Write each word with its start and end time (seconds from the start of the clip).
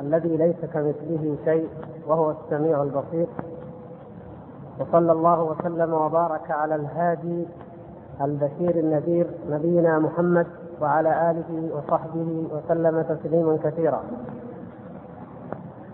الذي 0.00 0.36
ليس 0.36 0.64
كمثله 0.64 1.36
شيء 1.44 1.68
وهو 2.06 2.30
السميع 2.30 2.82
البصير. 2.82 3.26
وصلى 4.80 5.12
الله 5.12 5.42
وسلم 5.42 5.92
وبارك 5.92 6.50
على 6.50 6.74
الهادي 6.74 7.46
البشير 8.20 8.78
النذير 8.78 9.30
نبينا 9.50 9.98
محمد 9.98 10.46
وعلى 10.80 11.30
آله 11.30 11.74
وصحبه 11.76 12.48
وسلم 12.52 13.02
تسليما 13.02 13.58
كثيرا. 13.64 14.02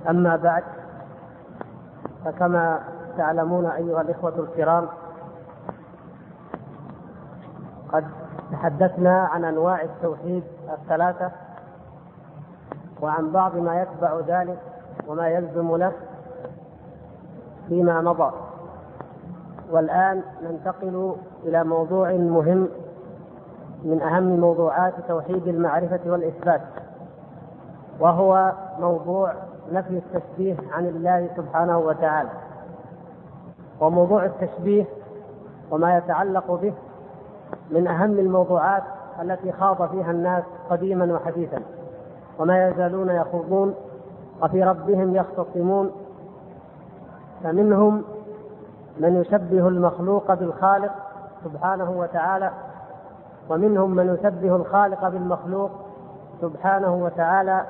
أما 0.08 0.36
بعد 0.36 0.64
فكما 2.24 2.80
تعلمون 3.16 3.66
أيها 3.66 4.00
الإخوة 4.00 4.38
الكرام 4.38 4.88
قد 7.92 8.04
تحدثنا 8.52 9.20
عن 9.20 9.44
أنواع 9.44 9.82
التوحيد 9.82 10.44
الثلاثة. 10.72 11.30
وعن 13.02 13.30
بعض 13.32 13.56
ما 13.56 13.82
يتبع 13.82 14.20
ذلك 14.26 14.58
وما 15.08 15.28
يلزم 15.28 15.76
له 15.76 15.92
فيما 17.68 18.00
مضى. 18.00 18.32
والآن 19.70 20.22
ننتقل 20.42 21.14
إلى 21.44 21.64
موضوع 21.64 22.12
مهم 22.12 22.68
من 23.84 24.02
أهم 24.02 24.40
موضوعات 24.40 24.94
توحيد 25.08 25.48
المعرفة 25.48 26.00
والإثبات 26.06 26.60
وهو 28.00 28.52
موضوع 28.80 29.32
نفي 29.72 29.98
التشبيه 29.98 30.56
عن 30.72 30.86
الله 30.86 31.28
سبحانه 31.36 31.78
وتعالى. 31.78 32.30
وموضوع 33.80 34.24
التشبيه 34.24 34.84
وما 35.70 35.96
يتعلق 35.98 36.52
به 36.62 36.72
من 37.70 37.86
أهم 37.86 38.18
الموضوعات 38.18 38.82
التي 39.22 39.52
خاض 39.52 39.90
فيها 39.90 40.10
الناس 40.10 40.44
قديما 40.70 41.14
وحديثا. 41.14 41.77
وما 42.38 42.68
يزالون 42.68 43.10
يخوضون 43.10 43.74
وفي 44.42 44.64
ربهم 44.64 45.16
يختصمون. 45.16 45.90
فمنهم 47.44 48.04
من 49.00 49.20
يشبه 49.20 49.68
المخلوق 49.68 50.34
بالخالق 50.34 50.92
سبحانه 51.44 51.90
وتعالى 51.90 52.50
ومنهم 53.50 53.90
من 53.90 54.14
يشبه 54.14 54.56
الخالق 54.56 55.08
بالمخلوق 55.08 55.70
سبحانه 56.40 56.94
وتعالى 56.94 57.66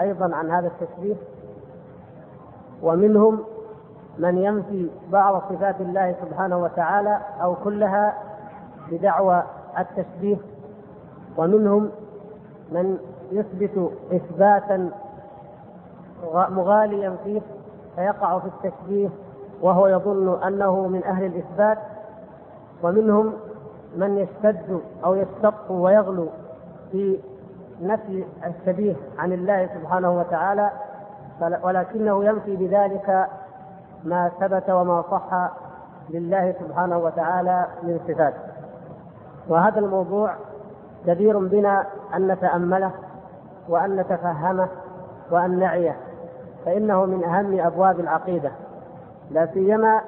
أيضا 0.00 0.34
عن 0.34 0.50
هذا 0.50 0.66
التشبيه. 0.66 1.16
ومنهم 2.82 3.40
من 4.18 4.38
ينفي 4.38 4.90
بعض 5.12 5.42
صفات 5.50 5.80
الله 5.80 6.14
سبحانه 6.20 6.58
وتعالى 6.58 7.20
أو 7.42 7.54
كلها 7.54 8.14
بدعوى 8.90 9.42
التشبيه. 9.78 10.36
ومنهم 11.36 11.90
من 12.72 12.98
يثبت 13.30 13.90
إثباتا 14.12 14.90
مغاليا 16.50 17.16
فيه 17.24 17.40
فيقع 17.96 18.38
في 18.38 18.46
التشبيه 18.46 19.08
وهو 19.62 19.86
يظن 19.86 20.42
أنه 20.42 20.88
من 20.88 21.04
أهل 21.04 21.24
الإثبات 21.24 21.78
ومنهم 22.82 23.32
من 23.96 24.18
يشتد 24.18 24.80
أو 25.04 25.14
يشتق 25.14 25.70
ويغلو 25.72 26.28
في 26.92 27.18
نفي 27.82 28.24
الشبيه 28.46 28.96
عن 29.18 29.32
الله 29.32 29.66
سبحانه 29.66 30.18
وتعالى 30.18 30.70
ولكنه 31.62 32.24
ينفي 32.24 32.56
بذلك 32.56 33.28
ما 34.04 34.30
ثبت 34.40 34.70
وما 34.70 35.02
صح 35.10 35.50
لله 36.10 36.54
سبحانه 36.60 36.98
وتعالى 36.98 37.66
من 37.82 38.00
صفاته. 38.08 38.38
وهذا 39.48 39.78
الموضوع 39.78 40.34
جدير 41.06 41.38
بنا 41.38 41.86
أن 42.16 42.26
نتأمله. 42.28 42.90
وأن 43.70 43.96
نتفهمه 43.96 44.68
وأن 45.30 45.58
نعيه 45.58 45.96
فإنه 46.64 47.04
من 47.04 47.24
أهم 47.24 47.60
أبواب 47.60 48.00
العقيدة. 48.00 48.50
لا 49.30 49.46
سيما 49.46 50.00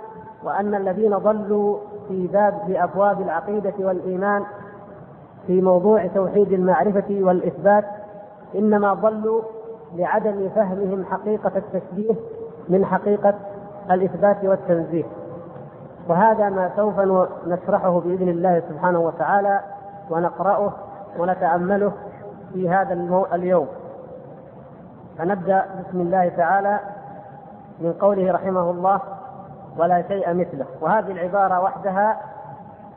وأن 0.45 0.75
الذين 0.75 1.19
ضلوا 1.19 1.79
في 2.09 2.27
باب 2.27 2.59
في 2.67 2.85
أبواب 2.85 3.21
العقيدة 3.21 3.73
والإيمان 3.79 4.45
في 5.47 5.61
موضوع 5.61 6.07
توحيد 6.07 6.53
المعرفة 6.53 7.19
والإثبات 7.21 7.85
إنما 8.55 8.95
ضلوا 8.95 9.43
لعدم 9.95 10.49
فهمهم 10.55 11.05
حقيقة 11.05 11.53
التشبيه 11.57 12.15
من 12.69 12.85
حقيقة 12.87 13.35
الإثبات 13.91 14.45
والتنزيه. 14.45 15.05
وهذا 16.09 16.49
ما 16.49 16.71
سوف 16.77 17.01
نشرحه 17.47 18.01
بإذن 18.01 18.29
الله 18.29 18.63
سبحانه 18.69 18.99
وتعالى 18.99 19.61
ونقرأه 20.11 20.73
ونتأمله 21.19 21.93
في 22.53 22.69
هذا 22.69 22.93
اليوم. 23.33 23.69
فنبدأ 25.19 25.65
بسم 25.81 26.01
الله 26.01 26.29
تعالى 26.29 26.81
من 27.81 27.93
قوله 27.93 28.33
رحمه 28.33 28.71
الله 28.71 29.01
ولا 29.79 30.03
شيء 30.09 30.35
مثله 30.35 30.67
وهذه 30.81 31.13
العبارة 31.13 31.61
وحدها 31.61 32.21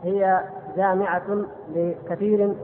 هي 0.04 0.42
جامعة 0.78 1.22
لكثير 1.76 2.56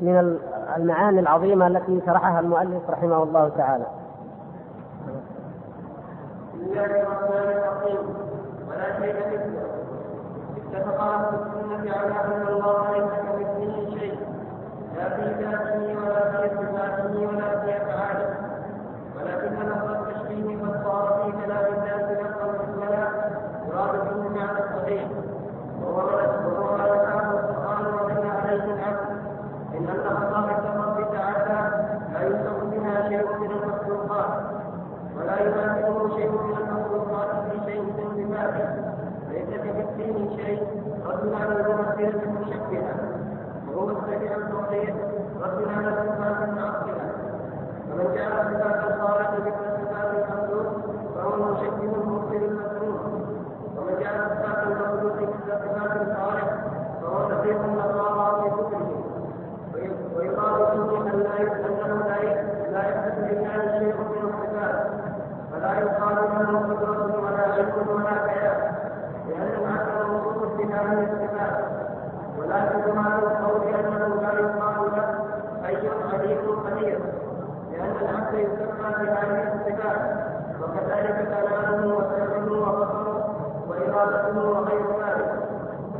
من 0.00 0.38
المعاني 0.76 1.20
العظيمة 1.20 1.66
التي 1.66 2.02
شرحها 2.06 2.40
المؤلف 2.40 2.90
رحمه 2.90 3.22
الله 3.22 3.48
تعالى. 3.48 3.86
بسم 6.54 6.70
الله 6.70 6.84
الرحمن 6.84 7.28
الرحيم. 7.30 7.98
ولا 8.68 9.00
شيء 9.00 9.14
مثله 9.16 9.62
اتفق 10.72 11.00
أهل 11.02 11.24
السنة 11.34 11.96
على 11.96 12.34
ان 12.34 12.46
الله 12.48 12.90
ليس 12.92 13.10
كمثله 13.10 13.98
شيء 13.98 14.21
لا 14.96 15.08
في 15.16 15.44
ذاته 15.44 15.96
ولا 16.02 16.30
في 16.30 16.56
صفاته 16.56 17.26
ولا 17.26 17.60
في 17.60 17.76
افعاله 17.76 18.34
ولكن 19.16 19.68
لفظ 19.68 19.90
التشبيه 19.90 20.56
قد 20.62 20.84
صار 20.84 21.22
في 21.24 21.32
كلام 21.46 21.64
الناس 21.74 22.18
لفظا 22.18 22.46
مثلنا 22.52 23.08
يراد 23.68 23.92
به 24.14 24.28
معنى 24.28 24.58
الصحيح 24.58 25.08
وهو 25.82 25.98
وهو 25.98 26.76
ما 26.76 26.84
ذكره 26.84 27.30
القران 27.30 27.86
وبين 27.94 28.30
عليه 28.30 28.64
العبد 28.64 29.12
ان 29.74 29.88
ان 29.88 30.16
خصائص 30.16 30.64
الرب 30.74 31.12
تعالى 31.12 31.86
لا 32.12 32.20
يوصف 32.20 32.64
بها 32.64 33.08
شيء 33.08 33.38
من 33.40 33.50
المخلوقات 33.50 34.30
ولا 35.16 35.40
يماثله 35.40 36.16
شيء 36.16 36.30
من 36.30 36.56
المخلوقات 36.60 37.28
في 37.50 37.70
شيء 37.72 37.82
من 37.82 38.08
صفاته 38.16 38.68
ليس 39.30 39.48
كمثله 39.48 40.36
شيء 40.36 40.62
رد 41.06 41.32
على 41.34 41.60
الممثله 41.60 42.22
المشبهه 42.22 42.94
وهو 43.68 43.86
متبع 43.86 44.36
التوحيد 44.36 44.94
رد 45.42 45.68
على 45.76 45.88
الصفات 45.88 46.48
المعطله 46.48 47.12
ومن 47.90 48.14
جعل 48.14 48.32
صفات 48.32 48.90
الخالق 48.90 49.30
مثل 49.46 49.66
صفات 49.80 50.10
المخلوق 50.14 50.72
فهو 51.16 51.34
المشبه 51.34 51.84
المبطل 51.84 52.36
المسلوب 52.36 53.00
ومن 53.76 53.94
جعل 54.00 54.20
صفات 54.30 54.66
المخلوق 54.66 55.16
مثل 55.16 55.58
صفات 55.64 56.02
الخالق 56.02 56.50
فهو 57.02 57.28
دقيق 57.28 57.64
النصارى 57.64 58.42
في 58.42 58.50
كفره 58.50 59.02
ويقال 60.16 60.66
فيه 60.66 60.98
ان 60.98 61.20
لا 61.20 61.40
انه 61.40 62.04
لا 62.06 62.22
لا 62.72 62.82
يحدث 62.88 63.18
لله 63.18 63.78
شيء 63.78 63.94
من 63.94 64.28
الصفات 64.28 64.86
فلا 65.52 65.78
يقال 65.80 66.16
له 66.16 66.58
قدرة 66.58 67.20
ولا 67.24 67.52
علم 67.54 67.88
ولا 67.88 68.26
كيان 68.26 68.72
لأن 69.28 69.64
العقل 69.64 70.10
موصوف 70.10 70.56
بهذه 70.58 71.02
الصفات 71.02 71.64
ولكن 72.38 72.94
ما 72.96 73.18
القول 73.18 73.74
أنه 73.74 74.22
لا 74.22 74.32
يقال 74.32 74.92
له 74.96 75.24
حي 75.62 75.88
عليم 76.12 76.38
قدير 76.66 76.98
لأن 77.72 77.92
العبد 78.00 78.34
يسمى 78.34 78.90
بهذه 79.00 79.52
الصفات 79.54 80.00
وكذلك 80.62 81.28
كلامه 81.28 81.96
وسمعه 81.96 82.52
وبصره 82.52 83.34
وإرادته 83.68 84.50
وغير 84.50 84.86
ذلك. 85.00 85.32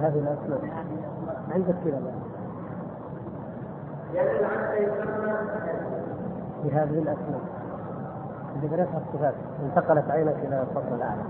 هذه 0.00 0.18
الاسماء 0.18 0.60
عندك 1.54 1.74
كذا 1.84 2.00
لأن 4.14 4.36
العبد 4.36 4.74
يسمى 4.74 5.34
بهذه 6.64 6.98
الاسماء 6.98 7.40
الصفات 9.12 9.34
انتقلت 9.62 10.10
عينك 10.10 10.36
إلى 10.44 10.62
الفصل 10.62 10.94
الأعلى. 10.94 11.22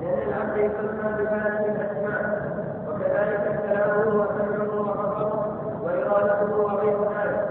لأن 0.00 0.28
العبد 0.28 0.56
يسمى 0.56 1.24
بهذه 1.24 1.66
الأسماء 1.66 2.50
وكذلك 2.88 3.60
كلامه 3.62 4.08
وسمعه 4.08 4.80
وبصره 4.80 5.46
وإرادته 5.84 6.56
وغير 6.56 6.98
ذلك 7.02 7.48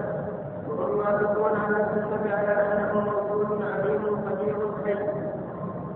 وهم 0.70 0.98
يوافقون 0.98 1.60
على 1.60 1.76
السنة 1.84 2.36
على 2.36 2.74
أنه 2.74 3.02
موجود 3.02 3.62
عليم 3.62 4.04
قدير 4.30 4.56
حي 4.86 5.10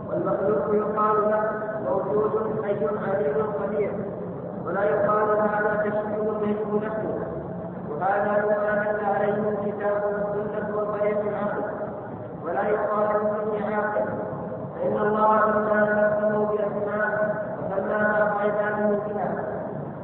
والمخلوق 0.09 0.75
يقال 0.75 1.31
له 1.31 1.49
موجود 1.89 2.63
حي 2.63 2.85
عليم 3.11 3.45
قدير 3.63 3.91
ولا 4.65 4.83
يقال 4.83 5.29
هذا 5.39 5.81
تشبيه 5.83 6.47
يجب 6.49 6.75
نفسه 6.83 7.27
وهذا 7.89 8.45
ما 8.45 8.83
دل 8.91 9.05
عليه 9.05 9.49
الكتاب 9.49 10.03
والسنة 10.03 10.77
وطريق 10.77 11.19
العقل 11.19 11.73
ولا 12.45 12.67
يقال 12.67 13.07
به 13.23 13.75
عاقل 13.75 14.05
فإن 14.75 14.97
الله 14.97 15.39
سمى 15.41 15.81
نفسه 15.81 16.45
بأسماء 16.45 17.35
وسماها 17.59 18.33
عباده 18.39 18.97
بها 19.07 19.31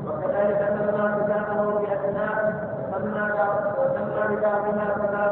وكذلك 0.08 0.60
سمى 0.70 1.12
كتابه 1.20 1.80
بأسماء 1.80 2.54
وسمى 2.92 3.32
وسمى 3.80 4.36
لبعضها 4.36 4.96
صفات 4.98 5.30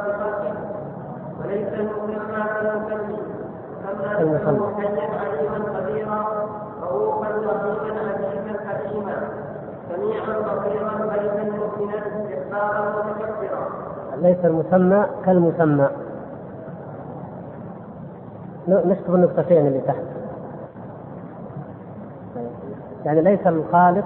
خلقه 4.17 4.49
المسمى 4.49 5.01
عليما 5.17 5.79
قديرا 5.79 6.47
رؤوفا 6.81 7.29
رحيما 7.29 7.99
عزيزا 7.99 8.59
حكيما 8.69 9.17
سميعا 9.89 10.39
بصيرا 10.39 10.91
ملكا 11.05 11.43
مؤمنا 11.43 12.01
جبارا 12.29 12.79
ومكبرا 12.79 13.67
ليس 14.15 14.45
المسمى 14.73 15.05
كالمسمى. 15.25 15.89
نكتب 18.67 19.15
النقطتين 19.15 19.67
اللي 19.67 19.79
تحت. 19.79 20.03
يعني 23.05 23.21
ليس 23.21 23.47
الخالق 23.47 24.05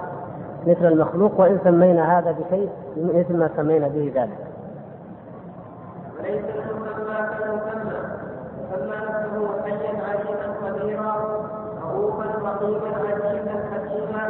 مثل 0.66 0.86
المخلوق 0.86 1.40
وإن 1.40 1.58
سمينا 1.64 2.18
هذا 2.18 2.32
بشيء 2.32 2.70
مثل 2.96 3.36
ما 3.36 3.50
سمينا 3.56 3.88
به 3.88 4.12
ذلك. 4.14 4.38
وليس 6.18 6.44
المسمى 6.44 7.16
كالمسمى. 7.38 7.98
سمى 8.72 8.96
نفسه 8.96 9.62
حيا 9.64 9.92
عليما 10.08 10.46
قديرا 10.64 11.12
رؤوفا 11.82 12.24
رقيبا 12.42 12.88
عزيزا 12.96 13.54
حكيما. 13.72 14.24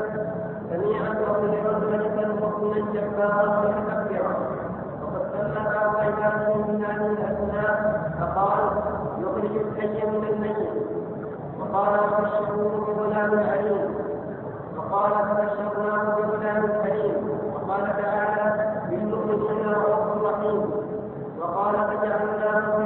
سميعا 0.71 1.11
بصيرا 1.11 1.79
ملكا 1.79 2.29
مؤمنا 2.41 2.93
جبارا 2.93 4.02
بعض 5.55 5.97
عباده 5.97 6.55
من 6.55 6.85
يخرج 9.19 9.57
الحي 9.57 10.07
من 10.07 10.25
وقال 11.61 12.01
وبشروه 12.01 12.87
بغلام 12.87 13.39
عليم 13.51 13.95
وقال 14.77 15.13
فبشرناه 15.13 16.17
بغلام 16.17 16.65
تعالى 18.03 18.73
رحيم 20.25 20.71
وقال 21.41 21.75
فجعلناه 21.75 22.79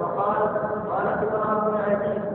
وقال 0.00 0.40
قالت 0.90 1.34
امراه 1.34 1.68
العزيز 1.68 2.29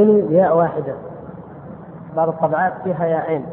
أحيني 0.00 0.34
ياء 0.36 0.56
واحدة. 0.56 0.94
بعض 2.16 2.28
الطبعات 2.28 2.72
فيها 2.84 3.06
ياءين 3.06 3.46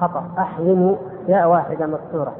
خطأ. 0.00 0.24
أحيني 0.38 0.96
ياء 1.28 1.48
واحدة 1.48 1.86
مكسورة. 1.86 2.32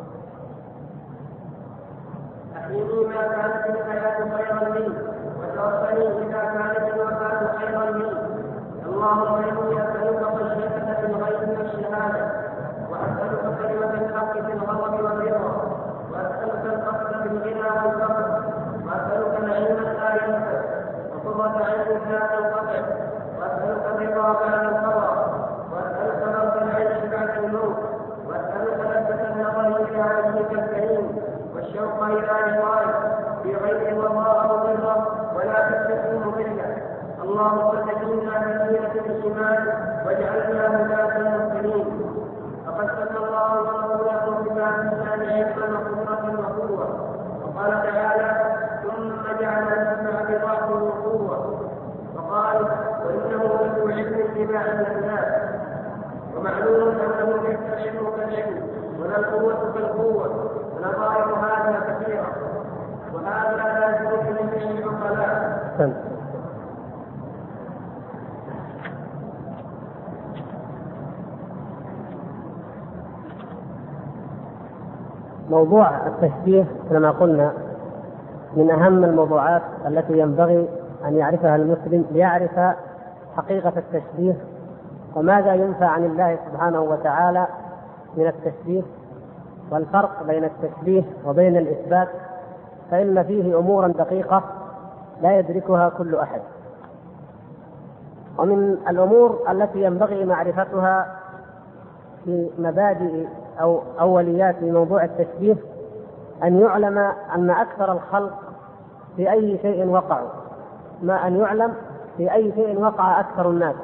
أحيني 2.56 3.04
ما 3.04 3.22
كانت 3.22 3.76
الحياة 3.76 4.36
خيرا 4.36 4.74
لي 4.74 4.88
وتوفني 5.38 6.08
إذا 6.26 6.38
كانت 6.38 6.94
الوفاة 6.94 7.58
خيرا 7.58 7.90
لي. 7.90 8.12
اللهم 8.86 9.34
إني 9.34 9.82
أسألك 9.82 10.24
خشيتك 10.24 11.00
في 11.00 11.06
الغيب 11.06 11.58
والشهادة 11.58 12.30
وأسألك 12.90 13.58
كلمة 13.58 14.06
الحق 14.06 14.32
في 14.32 14.52
الغضب 14.52 15.04
والرضا 15.04 15.62
وأسألك 16.12 16.64
القصد 16.64 17.22
في 17.22 17.28
الغنى 17.28 17.60
والفقر 17.86 18.42
وأسألك 18.86 19.38
العلم 19.38 19.82
لا 19.82 20.24
ينفع 20.26 20.74
وقرة 21.34 21.64
عين 21.64 21.98
لا 22.10 22.18
تنقطع 22.18 22.84
وأسألك 23.38 23.86
الرضا 24.02 24.32
بعد 24.32 24.64
القضاء 24.64 25.34
وأسألك 25.72 26.22
مرض 26.28 26.62
العيش 26.62 27.04
بعد 27.12 27.44
الموت 27.44 27.76
وأسألك 28.28 28.80
لذة 28.80 29.32
النظر 29.32 29.76
إلى 29.82 30.00
وجهك 30.00 30.52
الكريم 30.52 31.18
والشوق 31.54 32.02
إلى 32.04 32.56
لقائك 32.56 32.94
في 33.42 33.54
غير 33.56 33.94
وراء 33.98 34.46
ضرة 34.46 35.06
ولا 35.36 35.70
تستكين 35.70 36.22
مضلة 36.26 36.76
اللهم 37.22 37.70
سكننا 37.86 38.40
سكينة 38.40 39.04
الإيمان 39.06 39.66
واجعلنا 40.06 40.82
هداة 40.82 41.16
المسلمين 41.18 41.86
فقد 42.66 42.86
سمى 42.88 43.26
الله 43.26 43.60
ورسوله 43.60 44.40
بما 44.44 44.72
في 44.72 45.04
شان 45.04 45.22
علما 45.30 45.78
وقدرة 45.78 46.40
وقوة 46.40 47.14
وقال 47.44 47.70
تعالى 47.82 48.54
ثم 48.82 49.40
جعل 49.40 49.62
السمع 49.62 50.22
بضعف 50.28 50.70
وقوة 50.70 51.60
وقال 52.16 52.56
وإنه 53.06 53.42
لما 54.36 54.98
الناس 54.98 55.54
ومعلوم 56.36 56.88
ليس 57.46 57.58
العلم 57.72 58.10
كالعلم 58.16 58.62
ولا 59.00 59.18
القوة 59.18 59.72
كالقوة 59.74 60.50
ونظائر 60.76 61.34
هذا 61.34 61.80
كثيرة 61.88 62.26
وهذا 63.14 63.56
لا 63.56 64.00
يدرك 64.00 64.42
من 64.42 64.78
العقلاء 64.78 65.64
موضوع 75.50 76.06
التشبيه 76.06 76.64
كما 76.90 77.10
قلنا 77.10 77.52
من 78.56 78.70
أهم 78.70 79.04
الموضوعات 79.04 79.62
التي 79.86 80.18
ينبغي 80.18 80.68
أن 81.04 81.16
يعرفها 81.16 81.56
المسلم 81.56 82.04
ليعرف 82.10 82.58
حقيقة 83.36 83.72
التشبيه 83.76 84.36
وماذا 85.16 85.54
ينفى 85.54 85.84
عن 85.84 86.04
الله 86.04 86.38
سبحانه 86.46 86.80
وتعالى 86.80 87.46
من 88.16 88.26
التشبيه؟ 88.26 88.82
والفرق 89.70 90.22
بين 90.22 90.44
التشبيه 90.44 91.02
وبين 91.26 91.56
الإثبات 91.56 92.08
فإن 92.90 93.22
فيه 93.22 93.58
أمورا 93.58 93.88
دقيقة 93.88 94.42
لا 95.22 95.38
يدركها 95.38 95.88
كل 95.88 96.14
أحد. 96.14 96.40
ومن 98.38 98.76
الأمور 98.88 99.38
التي 99.50 99.82
ينبغي 99.82 100.24
معرفتها 100.24 101.16
في 102.24 102.50
مبادئ 102.58 103.26
أو 103.60 103.82
أوليات 104.00 104.62
موضوع 104.62 105.04
التشبيه 105.04 105.56
أن 106.44 106.60
يعلم 106.60 106.98
أن 107.34 107.50
أكثر 107.50 107.92
الخلق 107.92 108.38
في 109.16 109.30
أي 109.30 109.58
شيء 109.62 109.86
وقعوا. 109.86 110.28
ما 111.02 111.26
أن 111.26 111.36
يعلم 111.40 111.72
في 112.16 112.32
أي 112.32 112.52
شيء 112.52 112.80
وقع 112.80 113.20
أكثر 113.20 113.50
الناس. 113.50 113.74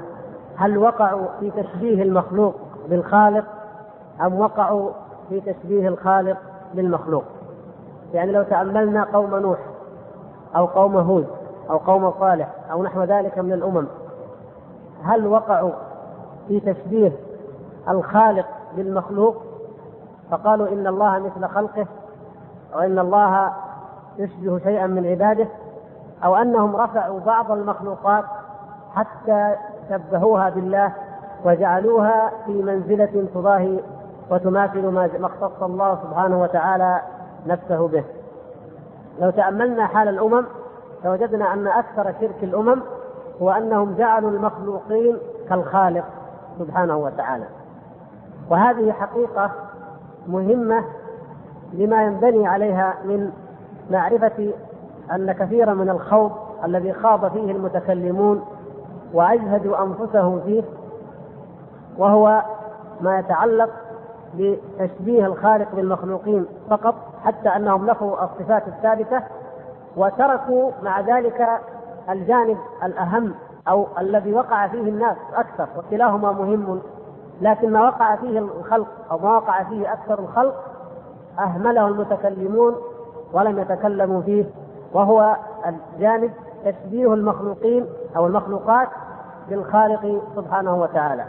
هل 0.56 0.78
وقعوا 0.78 1.26
في 1.40 1.50
تشبيه 1.50 2.02
المخلوق 2.02 2.54
بالخالق 2.88 3.44
أم 4.20 4.40
وقعوا 4.40 4.90
في 5.28 5.40
تشبيه 5.40 5.88
الخالق 5.88 6.36
بالمخلوق؟ 6.74 7.24
يعني 8.14 8.32
لو 8.32 8.42
تأملنا 8.42 9.04
قوم 9.04 9.36
نوح 9.36 9.58
أو 10.56 10.66
قوم 10.66 10.96
هود 10.96 11.26
أو 11.70 11.76
قوم 11.76 12.12
صالح 12.20 12.48
أو 12.72 12.82
نحو 12.82 13.02
ذلك 13.02 13.38
من 13.38 13.52
الأمم 13.52 13.86
هل 15.04 15.26
وقعوا 15.26 15.72
في 16.48 16.60
تشبيه 16.60 17.12
الخالق 17.88 18.46
بالمخلوق؟ 18.76 19.36
فقالوا 20.30 20.68
إن 20.68 20.86
الله 20.86 21.18
مثل 21.18 21.48
خلقه 21.48 21.86
وإن 22.76 22.98
الله 22.98 23.52
يشبه 24.18 24.58
شيئا 24.58 24.86
من 24.86 25.06
عباده. 25.06 25.48
أو 26.24 26.36
أنهم 26.36 26.76
رفعوا 26.76 27.20
بعض 27.20 27.52
المخلوقات 27.52 28.24
حتى 28.94 29.56
شبهوها 29.90 30.50
بالله 30.50 30.92
وجعلوها 31.44 32.32
في 32.46 32.62
منزلة 32.62 33.26
تضاهي 33.34 33.80
وتماثل 34.30 34.86
ما 34.86 35.10
اختص 35.22 35.62
الله 35.62 35.98
سبحانه 36.02 36.42
وتعالى 36.42 37.00
نفسه 37.46 37.88
به. 37.88 38.04
لو 39.20 39.30
تأملنا 39.30 39.86
حال 39.86 40.08
الأمم 40.08 40.44
لوجدنا 41.04 41.52
أن 41.52 41.66
أكثر 41.66 42.14
شرك 42.20 42.36
الأمم 42.42 42.80
هو 43.42 43.50
أنهم 43.50 43.94
جعلوا 43.94 44.30
المخلوقين 44.30 45.18
كالخالق 45.48 46.04
سبحانه 46.58 46.96
وتعالى. 46.96 47.44
وهذه 48.50 48.92
حقيقة 48.92 49.50
مهمة 50.28 50.84
لما 51.72 52.02
ينبني 52.02 52.48
عليها 52.48 52.94
من 53.04 53.32
معرفة 53.90 54.52
أن 55.12 55.32
كثيرا 55.32 55.74
من 55.74 55.90
الخوض 55.90 56.32
الذي 56.64 56.92
خاض 56.92 57.32
فيه 57.32 57.50
المتكلمون 57.52 58.44
وأجهدوا 59.14 59.82
أنفسهم 59.82 60.40
فيه 60.40 60.62
وهو 61.98 62.42
ما 63.00 63.18
يتعلق 63.18 63.70
بتشبيه 64.34 65.26
الخالق 65.26 65.74
بالمخلوقين 65.74 66.46
فقط 66.70 66.94
حتى 67.24 67.48
أنهم 67.48 67.86
نفوا 67.86 68.24
الصفات 68.24 68.68
الثابتة 68.68 69.22
وتركوا 69.96 70.70
مع 70.82 71.00
ذلك 71.00 71.48
الجانب 72.10 72.58
الأهم 72.84 73.34
أو 73.68 73.86
الذي 73.98 74.34
وقع 74.34 74.66
فيه 74.68 74.80
الناس 74.80 75.16
أكثر 75.34 75.66
وكلاهما 75.78 76.32
مهم 76.32 76.80
لكن 77.40 77.72
ما 77.72 77.82
وقع 77.82 78.16
فيه 78.16 78.38
الخلق 78.38 78.86
أو 79.10 79.18
ما 79.18 79.36
وقع 79.36 79.62
فيه 79.62 79.92
أكثر 79.92 80.18
الخلق 80.18 80.54
أهمله 81.38 81.88
المتكلمون 81.88 82.74
ولم 83.32 83.58
يتكلموا 83.58 84.22
فيه. 84.22 84.44
وهو 84.92 85.36
الجانب 85.66 86.30
تشبيه 86.64 87.14
المخلوقين 87.14 87.86
أو 88.16 88.26
المخلوقات 88.26 88.88
بالخالق 89.48 90.22
سبحانه 90.36 90.76
وتعالى. 90.76 91.24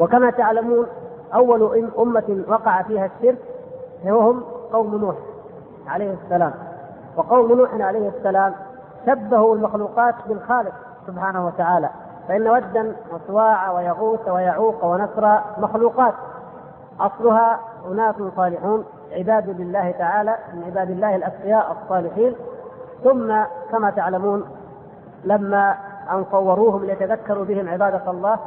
وكما 0.00 0.30
تعلمون 0.30 0.86
أول 1.34 1.90
أمة 1.98 2.44
وقع 2.48 2.82
فيها 2.82 3.06
الشرك 3.16 3.38
هم 4.04 4.42
قوم 4.72 4.94
نوح 4.96 5.14
عليه 5.88 6.14
السلام. 6.24 6.52
وقوم 7.16 7.52
نوح 7.52 7.74
عليه 7.74 8.08
السلام 8.08 8.54
شبهوا 9.06 9.54
المخلوقات 9.54 10.14
بالخالق 10.28 10.72
سبحانه 11.06 11.46
وتعالى 11.46 11.90
فإن 12.28 12.48
ودا 12.48 12.96
وسواع 13.12 13.70
ويغوث 13.70 14.28
ويعوق 14.28 14.84
ونسر 14.84 15.40
مخلوقات 15.58 16.14
أصلها 17.00 17.60
أناس 17.90 18.14
صالحون 18.36 18.84
عباد 19.12 19.60
لله 19.60 19.90
تعالى 19.90 20.36
من 20.54 20.64
عباد 20.64 20.90
الله 20.90 21.16
الأتقياء 21.16 21.76
الصالحين. 21.82 22.34
ثم 23.04 23.34
كما 23.72 23.90
تعلمون 23.90 24.44
لما 25.24 25.74
أن 26.12 26.24
صوروهم 26.30 26.84
ليتذكروا 26.84 27.44
بهم 27.44 27.68
عبادة 27.68 28.10
الله 28.10 28.38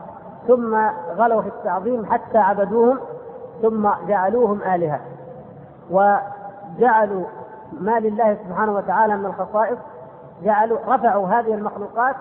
ثم 0.48 0.76
غلوا 1.18 1.42
في 1.42 1.48
التعظيم 1.48 2.06
حتى 2.06 2.38
عبدوهم 2.38 3.00
ثم 3.62 3.90
جعلوهم 4.08 4.62
آلهة. 4.62 5.00
وجعلوا 5.92 7.24
ما 7.80 8.00
لله 8.00 8.38
سبحانه 8.48 8.72
وتعالى 8.72 9.18
من 9.18 9.26
الخصائص 9.26 9.78
جعلوا 10.44 10.78
رفعوا 10.88 11.28
هذه 11.28 11.54
المخلوقات 11.54 12.16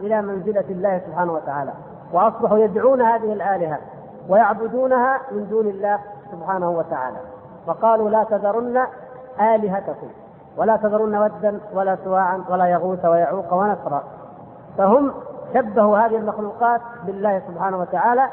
إلى 0.00 0.22
منزلة 0.22 0.64
الله 0.70 1.00
سبحانه 1.06 1.32
وتعالى. 1.32 1.72
وأصبحوا 2.12 2.58
يدعون 2.58 3.02
هذه 3.02 3.32
الآلهة 3.32 3.78
ويعبدونها 4.28 5.20
من 5.32 5.46
دون 5.48 5.66
الله 5.66 5.98
سبحانه 6.32 6.70
وتعالى. 6.70 7.16
وقالوا 7.66 8.10
لا 8.10 8.24
تذرن 8.24 8.86
آلهتكم 9.40 10.06
ولا 10.56 10.76
تذرن 10.76 11.16
ودا 11.16 11.60
ولا 11.74 11.96
سواعا 12.04 12.44
ولا 12.48 12.66
يغوث 12.66 13.04
ويعوق 13.04 13.54
ونسرا. 13.54 14.02
فهم 14.78 15.12
شبهوا 15.54 15.98
هذه 15.98 16.16
المخلوقات 16.16 16.80
بالله 17.06 17.42
سبحانه 17.48 17.78
وتعالى 17.80 18.28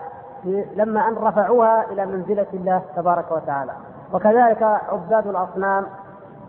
لما 0.75 1.07
أن 1.07 1.15
رفعوها 1.15 1.85
إلى 1.91 2.05
منزلة 2.05 2.47
الله 2.53 2.81
تبارك 2.95 3.31
وتعالى. 3.31 3.71
وكذلك 4.13 4.63
عباد 4.63 5.27
الأصنام 5.27 5.85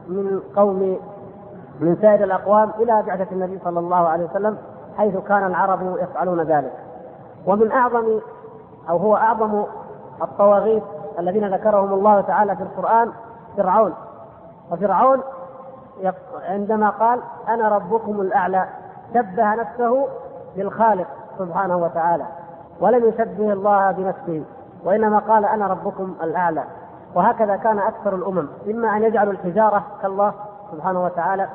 من 0.08 0.40
قوم 0.56 0.98
من 1.80 1.96
سائر 2.00 2.24
الأقوام 2.24 2.70
إلى 2.78 3.02
بعثة 3.06 3.32
النبي 3.32 3.58
صلى 3.64 3.78
الله 3.78 4.08
عليه 4.08 4.24
وسلم 4.24 4.58
حيث 4.98 5.16
كان 5.16 5.46
العرب 5.46 5.96
يفعلون 5.98 6.40
ذلك. 6.40 6.72
ومن 7.46 7.72
أعظم 7.72 8.20
أو 8.90 8.96
هو 8.96 9.16
أعظم 9.16 9.64
الطواغيت 10.22 10.82
الذين 11.18 11.54
ذكرهم 11.54 11.92
الله 11.92 12.20
تعالى 12.20 12.56
في 12.56 12.62
القرآن 12.62 13.12
فرعون. 13.56 13.94
وفرعون 14.70 15.20
عندما 16.48 16.90
قال 16.90 17.20
أنا 17.48 17.68
ربكم 17.68 18.20
الأعلى. 18.20 18.68
شبه 19.14 19.54
نفسه 19.54 20.08
بالخالق 20.56 21.06
سبحانه 21.38 21.76
وتعالى 21.76 22.24
ولم 22.80 23.08
يشبه 23.08 23.52
الله 23.52 23.90
بنفسه 23.90 24.44
وإنما 24.84 25.18
قال 25.18 25.44
أنا 25.44 25.66
ربكم 25.66 26.14
الأعلى. 26.22 26.64
وهكذا 27.14 27.56
كان 27.56 27.78
أكثر 27.78 28.14
الأمم 28.14 28.48
إما 28.70 28.96
أن 28.96 29.02
يجعلوا 29.02 29.32
الحجارة 29.32 29.82
كالله 30.02 30.32
سبحانه 30.72 31.04
وتعالى 31.04 31.48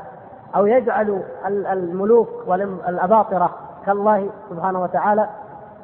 أو 0.56 0.66
يجعلوا 0.66 1.20
الملوك 1.48 2.30
والأباطرة 2.48 3.50
كالله 3.86 4.30
سبحانه 4.50 4.82
وتعالى 4.82 5.30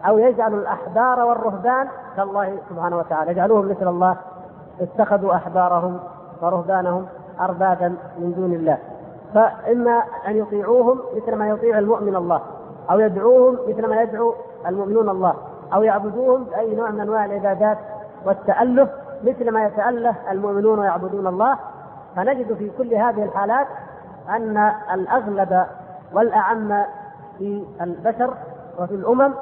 أو 0.08 0.18
يجعل 0.18 0.54
الأحبار 0.54 1.26
والرهبان 1.26 1.88
كالله 2.18 2.58
سبحانه 2.70 2.98
وتعالى. 2.98 3.32
يجعلوهم 3.32 3.70
مثل 3.70 3.88
الله. 3.88 4.18
اتخذوا 4.82 5.36
أحبارهم 5.36 6.00
ورهبانهم 6.42 7.06
أربابا 7.42 7.96
من 8.20 8.34
دون 8.38 8.54
الله. 8.54 8.78
فإما 9.34 10.04
أن 10.28 10.38
يطيعوهم 10.38 11.00
مثل 11.16 11.36
ما 11.36 11.50
يطيع 11.50 11.78
المؤمن 11.78 12.16
الله 12.16 12.42
أو 12.92 13.00
يدعوهم 13.00 13.58
مثل 13.68 13.88
ما 13.88 14.02
يدعو 14.02 14.34
المؤمنون 14.68 15.10
الله 15.10 15.34
أو 15.74 15.84
يعبدوهم 15.84 16.44
بأي 16.44 16.76
نوع 16.76 16.90
من 16.90 17.00
أنواع 17.00 17.26
العبادات 17.26 17.78
والتألف 18.26 18.90
مثل 19.24 19.52
ما 19.52 19.66
يتأله 19.66 20.16
المؤمنون 20.32 20.80
ويعبدون 20.80 21.28
الله. 21.28 21.58
فنجد 22.16 22.54
في 22.54 22.72
كل 22.78 22.94
هذه 22.94 23.24
الحالات 23.24 23.68
أن 24.30 24.72
الأغلب 24.94 25.66
والأعم 26.14 26.84
في 27.38 27.64
البشر 27.82 28.34
وفي 28.80 28.96
الأمم 28.96 29.34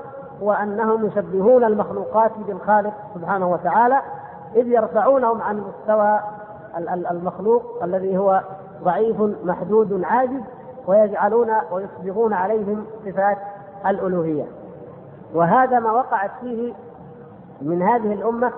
هو 0.42 0.52
انهم 0.52 1.06
يشبهون 1.06 1.64
المخلوقات 1.64 2.32
بالخالق 2.48 2.94
سبحانه 3.16 3.48
وتعالى 3.48 4.02
إذ 4.56 4.68
يرفعونهم 4.68 5.42
عن 5.42 5.64
مستوى 5.64 6.20
المخلوق 7.12 7.84
الذي 7.84 8.18
هو 8.18 8.42
ضعيف 8.84 9.22
محدود 9.44 10.04
عاجز 10.04 10.42
ويجعلون 10.88 11.52
ويصبغون 11.72 12.34
عليهم 12.34 12.86
صفات 13.06 13.38
الألوهية. 13.86 14.46
وهذا 15.34 15.80
ما 15.80 15.92
وقعت 15.92 16.32
فيه 16.42 16.74
من 17.62 17.82
هذه 17.82 18.14
الأمة 18.14 18.52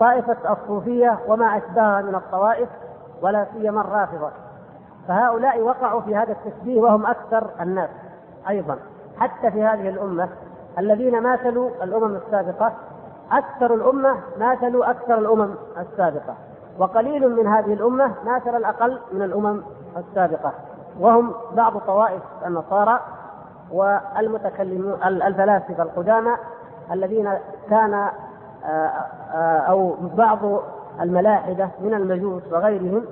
طائفة 0.00 0.36
الصوفية 0.52 1.18
وما 1.28 1.56
أشبهها 1.56 2.02
من 2.02 2.14
الطوائف 2.14 2.68
ولا 3.22 3.46
سيما 3.52 3.80
الرافضة. 3.80 4.30
فهؤلاء 5.08 5.60
وقعوا 5.60 6.00
في 6.00 6.16
هذا 6.16 6.32
التشبيه 6.32 6.80
وهم 6.80 7.06
أكثر 7.06 7.50
الناس 7.60 7.90
أيضا 8.48 8.78
حتى 9.18 9.50
في 9.50 9.62
هذه 9.62 9.88
الأمة 9.88 10.28
الذين 10.78 11.22
ماثلوا 11.22 11.70
الأمم 11.82 12.16
السابقة 12.16 12.72
أكثر 13.32 13.74
الأمة 13.74 14.16
ماثلوا 14.38 14.90
أكثر 14.90 15.18
الأمم 15.18 15.54
السابقة. 15.78 16.34
وقليل 16.78 17.36
من 17.36 17.46
هذه 17.46 17.72
الأمة 17.72 18.14
ماثل 18.24 18.56
الأقل 18.56 18.98
من 19.12 19.22
الأمم 19.22 19.62
السابقة. 19.96 20.52
وهم 21.00 21.32
بعض 21.56 21.78
طوائف 21.78 22.22
النصارى 22.46 23.00
والمتكلمون 23.72 25.02
الفلاسفة 25.02 25.82
القدامى 25.82 26.32
الذين 26.92 27.32
كان 27.70 27.94
آه، 28.64 28.68
آه، 29.34 29.58
أو 29.58 29.94
بعض 30.16 30.38
الملاحدة 31.00 31.68
من 31.80 31.94
المجوس 31.94 32.42
وغيرهم 32.52 33.04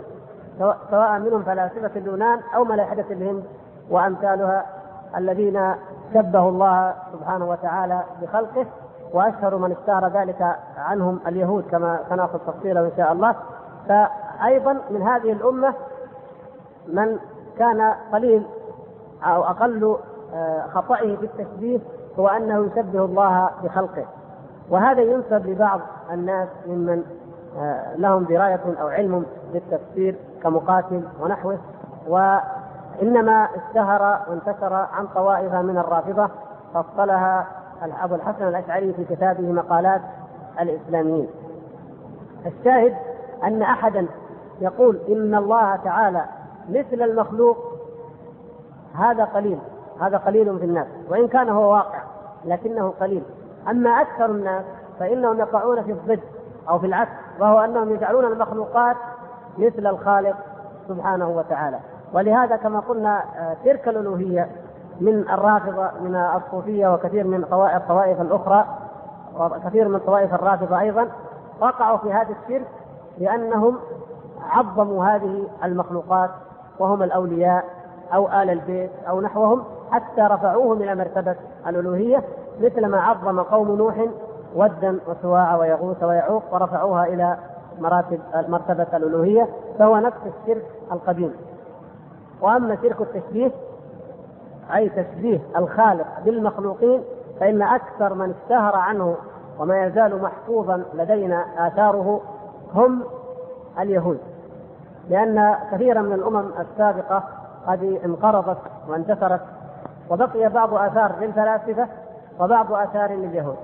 سواء 0.90 1.18
منهم 1.18 1.42
فلاسفة 1.42 1.90
اليونان 1.96 2.40
أو 2.54 2.64
ملاحدة 2.64 3.04
الهند 3.10 3.44
وأمثالها 3.90 4.66
الذين 5.16 5.74
شبهوا 6.14 6.50
الله 6.50 6.94
سبحانه 7.12 7.44
وتعالى 7.50 8.00
بخلقه 8.22 8.66
وأشهر 9.12 9.56
من 9.56 9.72
اشتهر 9.72 10.08
ذلك 10.08 10.56
عنهم 10.78 11.20
اليهود 11.26 11.64
كما 11.70 11.98
سنأخذ 12.08 12.38
تفصيلا 12.38 12.80
إن 12.80 12.92
شاء 12.96 13.12
الله. 13.12 13.34
فأيضا 13.88 14.76
من 14.90 15.02
هذه 15.02 15.32
الأمة 15.32 15.74
من 16.88 17.18
كان 17.58 17.94
قليل 18.12 18.46
أو 19.24 19.44
أقل 19.44 19.96
آه، 20.34 20.66
خطئه 20.74 21.16
في 21.16 21.24
التشبيه 21.26 21.78
هو 22.18 22.28
أنه 22.28 22.66
يشبه 22.66 23.04
الله 23.04 23.50
بخلقه. 23.64 24.04
وهذا 24.70 25.00
ينسب 25.02 25.46
لبعض 25.46 25.80
الناس 26.12 26.48
ممن 26.66 27.02
آه، 27.58 27.96
لهم 27.96 28.24
دراية 28.24 28.60
أو 28.80 28.88
علم 28.88 29.26
بالتفسير 29.52 30.16
كمقاتل 30.42 31.02
ونحوه. 31.20 31.58
وانما 33.00 33.48
اشتهر 33.56 34.20
وانتشر 34.28 34.74
عن 34.74 35.06
طوائف 35.14 35.54
من 35.54 35.78
الرافضة 35.78 36.28
فصلها 36.74 37.46
أبو 38.02 38.14
الحسن 38.14 38.48
الأشعري 38.48 38.92
في 38.92 39.04
كتابه 39.04 39.52
مقالات 39.52 40.00
الإسلاميين. 40.60 41.28
الشاهد 42.46 42.96
أن 43.44 43.62
أحدا 43.62 44.06
يقول 44.60 44.98
إن 45.08 45.34
الله 45.34 45.76
تعالى 45.76 46.24
مثل 46.68 47.02
المخلوق 47.02 47.56
هذا 48.94 49.24
قليل 49.24 49.58
هذا 50.00 50.16
قليل 50.16 50.58
في 50.58 50.64
الناس 50.64 50.86
وإن 51.08 51.28
كان 51.28 51.48
هو 51.48 51.72
واقع 51.72 52.02
لكنه 52.44 52.94
قليل 53.00 53.22
أما 53.70 53.90
أكثر 53.90 54.24
الناس 54.24 54.64
فإنهم 55.00 55.38
يقعون 55.38 55.82
في 55.82 55.92
الضد 55.92 56.20
أو 56.68 56.78
في 56.78 56.86
العكس 56.86 57.10
وهو 57.40 57.58
أنهم 57.58 57.90
يجعلون 57.90 58.24
المخلوقات 58.24 58.96
مثل 59.58 59.86
الخالق 59.86 60.36
سبحانه 60.88 61.28
وتعالى 61.28 61.78
ولهذا 62.12 62.56
كما 62.56 62.80
قلنا 62.80 63.22
آه، 63.38 63.56
تلك 63.64 63.88
الألوهية 63.88 64.48
من 65.00 65.28
الرافضة 65.28 65.90
من 66.00 66.16
الصوفية 66.16 66.94
وكثير 66.94 67.26
من 67.26 67.44
الطوائف 67.76 68.20
الأخرى 68.20 68.66
وكثير 69.38 69.88
من 69.88 69.98
طوائف 69.98 70.34
الرافضة 70.34 70.80
أيضا 70.80 71.08
وقعوا 71.60 71.96
في 71.98 72.12
هذا 72.12 72.28
الشرك 72.42 72.66
لأنهم 73.18 73.76
عظموا 74.50 75.04
هذه 75.06 75.48
المخلوقات 75.64 76.30
وهم 76.78 77.02
الأولياء 77.02 77.64
أو 78.14 78.28
آل 78.28 78.50
البيت 78.50 78.90
أو 79.08 79.20
نحوهم 79.20 79.64
حتى 79.90 80.20
رفعوهم 80.20 80.82
إلى 80.82 80.94
مرتبه 80.94 81.36
الألوهية 81.66 82.22
مثل 82.60 82.86
ما 82.86 83.00
عظم 83.00 83.40
قوم 83.40 83.76
نوح 83.76 84.06
ودا 84.54 84.98
وسواع 85.08 85.56
ويغوث 85.56 86.02
ويعوق 86.02 86.42
ورفعوها 86.54 87.06
إلى 87.06 87.36
مراتب 87.80 88.20
مرتبة 88.48 88.86
الألوهية 88.96 89.48
فهو 89.78 89.96
نفس 89.96 90.16
الشرك 90.26 90.64
القديم. 90.92 91.32
وأما 92.40 92.76
شرك 92.82 93.00
التشبيه 93.00 93.50
أي 94.74 94.88
تشبيه 94.88 95.40
الخالق 95.56 96.06
بالمخلوقين 96.24 97.02
فإن 97.40 97.62
أكثر 97.62 98.14
من 98.14 98.34
اشتهر 98.42 98.76
عنه 98.76 99.16
وما 99.58 99.84
يزال 99.86 100.22
محفوظا 100.22 100.84
لدينا 100.94 101.44
آثاره 101.58 102.20
هم 102.74 103.02
اليهود. 103.78 104.18
لأن 105.10 105.56
كثيرا 105.72 106.02
من 106.02 106.12
الأمم 106.12 106.44
السابقة 106.60 107.22
قد 107.66 107.98
انقرضت 108.04 108.58
واندثرت 108.88 109.40
وبقي 110.10 110.48
بعض 110.48 110.74
آثار 110.74 111.12
للفلاسفة 111.20 111.88
وبعض 112.40 112.72
آثار 112.72 113.12
لليهود. 113.12 113.56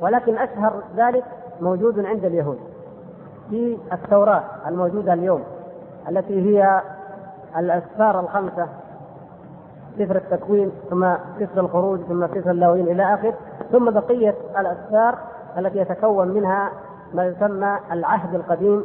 ولكن 0.00 0.38
أشهر 0.38 0.72
ذلك 0.96 1.24
موجود 1.60 2.06
عند 2.06 2.24
اليهود 2.24 2.58
في 3.50 3.78
التوراة 3.92 4.42
الموجودة 4.66 5.12
اليوم 5.12 5.42
التي 6.08 6.40
هي 6.40 6.82
الاسفار 7.56 8.20
الخمسة 8.20 8.68
سفر 9.98 10.16
التكوين 10.16 10.72
ثم 10.90 11.14
سفر 11.40 11.60
الخروج 11.60 12.00
ثم 12.00 12.26
سفر 12.26 12.50
اللاوين 12.50 12.88
إلى 12.88 13.14
اخره 13.14 13.34
ثم 13.72 13.90
بقية 13.90 14.34
الاسفار 14.58 15.18
التي 15.58 15.78
يتكون 15.78 16.28
منها 16.28 16.70
ما 17.14 17.26
يسمى 17.26 17.78
العهد 17.92 18.34
القديم. 18.34 18.84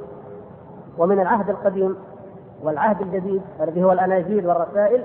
ومن 0.98 1.20
العهد 1.20 1.50
القديم 1.50 1.96
والعهد 2.64 3.02
الجديد 3.02 3.42
الذي 3.62 3.84
هو 3.84 3.92
الاناجيل 3.92 4.48
والرسائل 4.48 5.04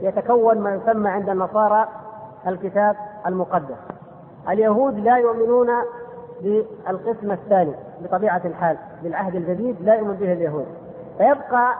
يتكون 0.00 0.58
ما 0.58 0.74
يسمى 0.74 1.10
عند 1.10 1.28
النصارى 1.28 1.88
الكتاب 2.46 2.96
المقدس. 3.26 3.76
اليهود 4.48 4.98
لا 4.98 5.16
يؤمنون 5.16 5.68
بالقسم 6.42 7.30
الثاني 7.30 7.72
بطبيعة 8.02 8.42
الحال 8.44 8.76
بالعهد 9.02 9.34
الجديد 9.34 9.76
لا 9.80 9.94
يؤمن 9.94 10.14
به 10.14 10.32
اليهود. 10.32 10.66
فيبقى 11.18 11.74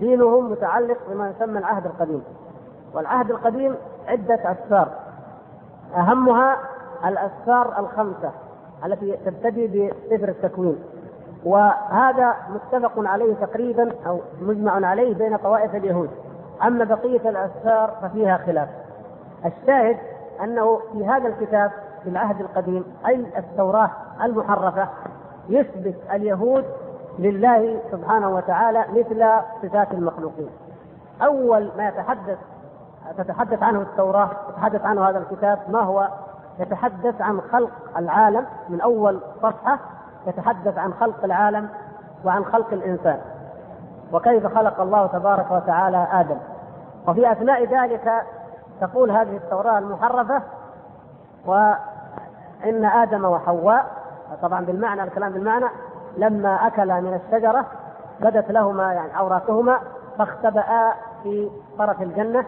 دينهم 0.00 0.50
متعلق 0.52 0.98
بما 1.10 1.30
يسمى 1.30 1.58
العهد 1.58 1.86
القديم. 1.86 2.22
والعهد 2.94 3.30
القديم 3.30 3.74
عدة 4.08 4.34
أسفار 4.34 4.88
أهمها 5.96 6.56
الأسفار 7.04 7.78
الخمسة 7.78 8.30
التي 8.84 9.16
تبتدي 9.16 9.66
بسفر 9.66 10.28
التكوين. 10.28 10.78
وهذا 11.44 12.34
متفق 12.48 12.92
عليه 12.96 13.34
تقريبا 13.34 13.92
أو 14.06 14.20
مجمع 14.40 14.86
عليه 14.86 15.14
بين 15.14 15.36
طوائف 15.36 15.74
اليهود. 15.74 16.10
أما 16.62 16.84
بقية 16.84 17.30
الأسفار 17.30 17.90
ففيها 18.02 18.36
خلاف. 18.46 18.68
الشاهد 19.44 19.96
أنه 20.42 20.80
في 20.92 21.06
هذا 21.06 21.28
الكتاب 21.28 21.70
في 22.02 22.10
العهد 22.10 22.40
القديم 22.40 22.84
أي 23.06 23.26
التوراة 23.38 23.90
المحرفة 24.24 24.88
يثبت 25.48 25.94
اليهود 26.12 26.64
لله 27.18 27.80
سبحانه 27.92 28.28
وتعالى 28.28 28.84
مثل 28.90 29.26
صفات 29.62 29.92
المخلوقين. 29.92 30.50
أول 31.22 31.70
ما 31.76 31.88
يتحدث 31.88 32.38
تتحدث 33.18 33.62
عنه 33.62 33.80
التوراة 33.80 34.30
تتحدث 34.48 34.84
عنه 34.84 35.08
هذا 35.08 35.18
الكتاب 35.18 35.58
ما 35.68 35.80
هو؟ 35.80 36.08
يتحدث 36.58 37.20
عن 37.20 37.40
خلق 37.52 37.70
العالم 37.96 38.46
من 38.68 38.80
أول 38.80 39.20
صفحة 39.42 39.78
يتحدث 40.26 40.78
عن 40.78 40.94
خلق 40.94 41.24
العالم 41.24 41.68
وعن 42.24 42.44
خلق 42.44 42.72
الإنسان. 42.72 43.18
وكيف 44.12 44.46
خلق 44.46 44.80
الله 44.80 45.06
تبارك 45.06 45.50
وتعالى 45.50 46.06
آدم. 46.12 46.36
وفي 47.08 47.32
أثناء 47.32 47.64
ذلك 47.64 48.24
تقول 48.80 49.10
هذه 49.10 49.36
التوراة 49.36 49.78
المحرفة 49.78 50.42
وإن 51.46 52.84
آدم 52.84 53.24
وحواء 53.24 53.86
طبعا 54.42 54.64
بالمعنى 54.64 55.02
الكلام 55.02 55.32
بالمعنى 55.32 55.66
لما 56.16 56.66
أكلا 56.66 57.00
من 57.00 57.20
الشجرة 57.24 57.66
بدت 58.20 58.50
لهما 58.50 58.92
يعني 58.92 59.12
عوراتهما 59.12 59.78
فاختبأ 60.18 60.92
في 61.22 61.50
طرف 61.78 62.02
الجنة. 62.02 62.44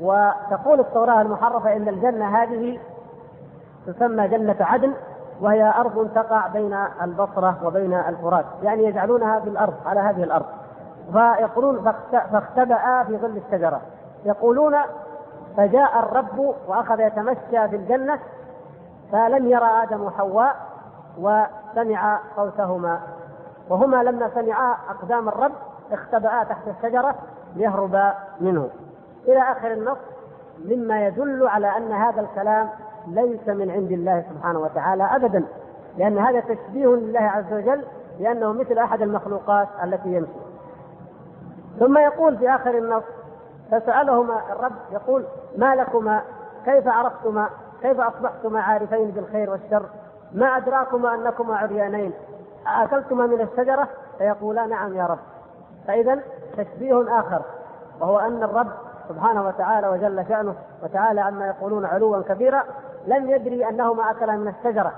وتقول 0.00 0.80
التوراة 0.80 1.20
المحرفة 1.20 1.76
إن 1.76 1.88
الجنة 1.88 2.42
هذه 2.42 2.78
تسمى 3.86 4.28
جنة 4.28 4.56
عدن 4.60 4.92
وهي 5.40 5.74
أرض 5.76 6.08
تقع 6.14 6.46
بين 6.46 6.78
البصرة 7.02 7.56
وبين 7.64 7.94
الفرات 7.94 8.44
يعني 8.62 8.84
يجعلونها 8.84 9.38
بالأرض 9.38 9.74
على 9.86 10.00
هذه 10.00 10.22
الأرض. 10.22 10.46
فيقولون 11.12 11.92
فاختبأ 12.12 13.02
في 13.02 13.16
ظل 13.16 13.40
الشجرة. 13.46 13.80
يقولون 14.24 14.76
فجاء 15.56 15.98
الرب 15.98 16.54
وأخذ 16.68 17.00
يتمشى 17.00 17.68
في 17.68 17.76
الجنة 17.76 18.18
فلم 19.12 19.46
يرى 19.46 19.82
آدم 19.82 20.02
وحواء 20.02 20.56
وسمع 21.18 22.20
صوتهما. 22.36 23.00
وهما 23.68 24.02
لما 24.02 24.30
سمعا 24.34 24.76
أقدام 24.90 25.28
الرب 25.28 25.52
اختبأا 25.92 26.44
تحت 26.44 26.68
الشجرة 26.68 27.14
ليهربا 27.56 28.14
منه. 28.40 28.68
إلى 29.28 29.38
آخر 29.38 29.72
النص 29.72 29.98
مما 30.64 31.06
يدل 31.06 31.48
على 31.48 31.76
أن 31.76 31.92
هذا 31.92 32.20
الكلام 32.20 32.68
ليس 33.06 33.48
من 33.48 33.70
عند 33.70 33.92
الله 33.92 34.24
سبحانه 34.30 34.58
وتعالى 34.58 35.04
أبدا. 35.04 35.44
لأن 35.96 36.18
هذا 36.18 36.40
تشبيه 36.40 36.86
لله 36.86 37.20
عز 37.20 37.52
وجل 37.52 37.84
لأنه 38.20 38.52
مثل 38.52 38.78
أحد 38.78 39.02
المخلوقات 39.02 39.68
التي 39.84 40.08
يمشي. 40.08 40.48
ثم 41.78 41.98
يقول 41.98 42.38
في 42.38 42.50
آخر 42.50 42.78
النص 42.78 43.02
فسألهما 43.70 44.40
الرب 44.52 44.72
يقول 44.92 45.24
ما 45.58 45.74
لكما؟ 45.74 46.22
كيف 46.64 46.88
عرفتما؟ 46.88 47.48
كيف 47.82 48.00
أصبحتما 48.00 48.60
عارفين 48.60 49.10
بالخير 49.10 49.50
والشر؟ 49.50 49.82
ما 50.32 50.56
أدراكما 50.56 51.14
أنكما 51.14 51.56
عريانين؟ 51.56 52.12
أكلتما 52.66 53.26
من 53.26 53.40
الشجرة؟ 53.40 53.88
فيقولا 54.18 54.66
نعم 54.66 54.94
يا 54.94 55.06
رب. 55.06 55.18
فإذا 55.86 56.20
تشبيه 56.56 57.20
آخر 57.20 57.42
وهو 58.00 58.18
أن 58.18 58.42
الرب 58.42 58.68
سبحانه 59.08 59.46
وتعالى 59.46 59.88
وجل 59.88 60.24
شأنه 60.28 60.54
وتعالى 60.82 61.20
عما 61.20 61.46
يقولون 61.46 61.84
علوا 61.84 62.22
كبيرا 62.22 62.64
لم 63.06 63.30
يدري 63.30 63.68
أنهما 63.68 64.10
أكلا 64.10 64.36
من 64.36 64.48
الشجرة 64.48 64.92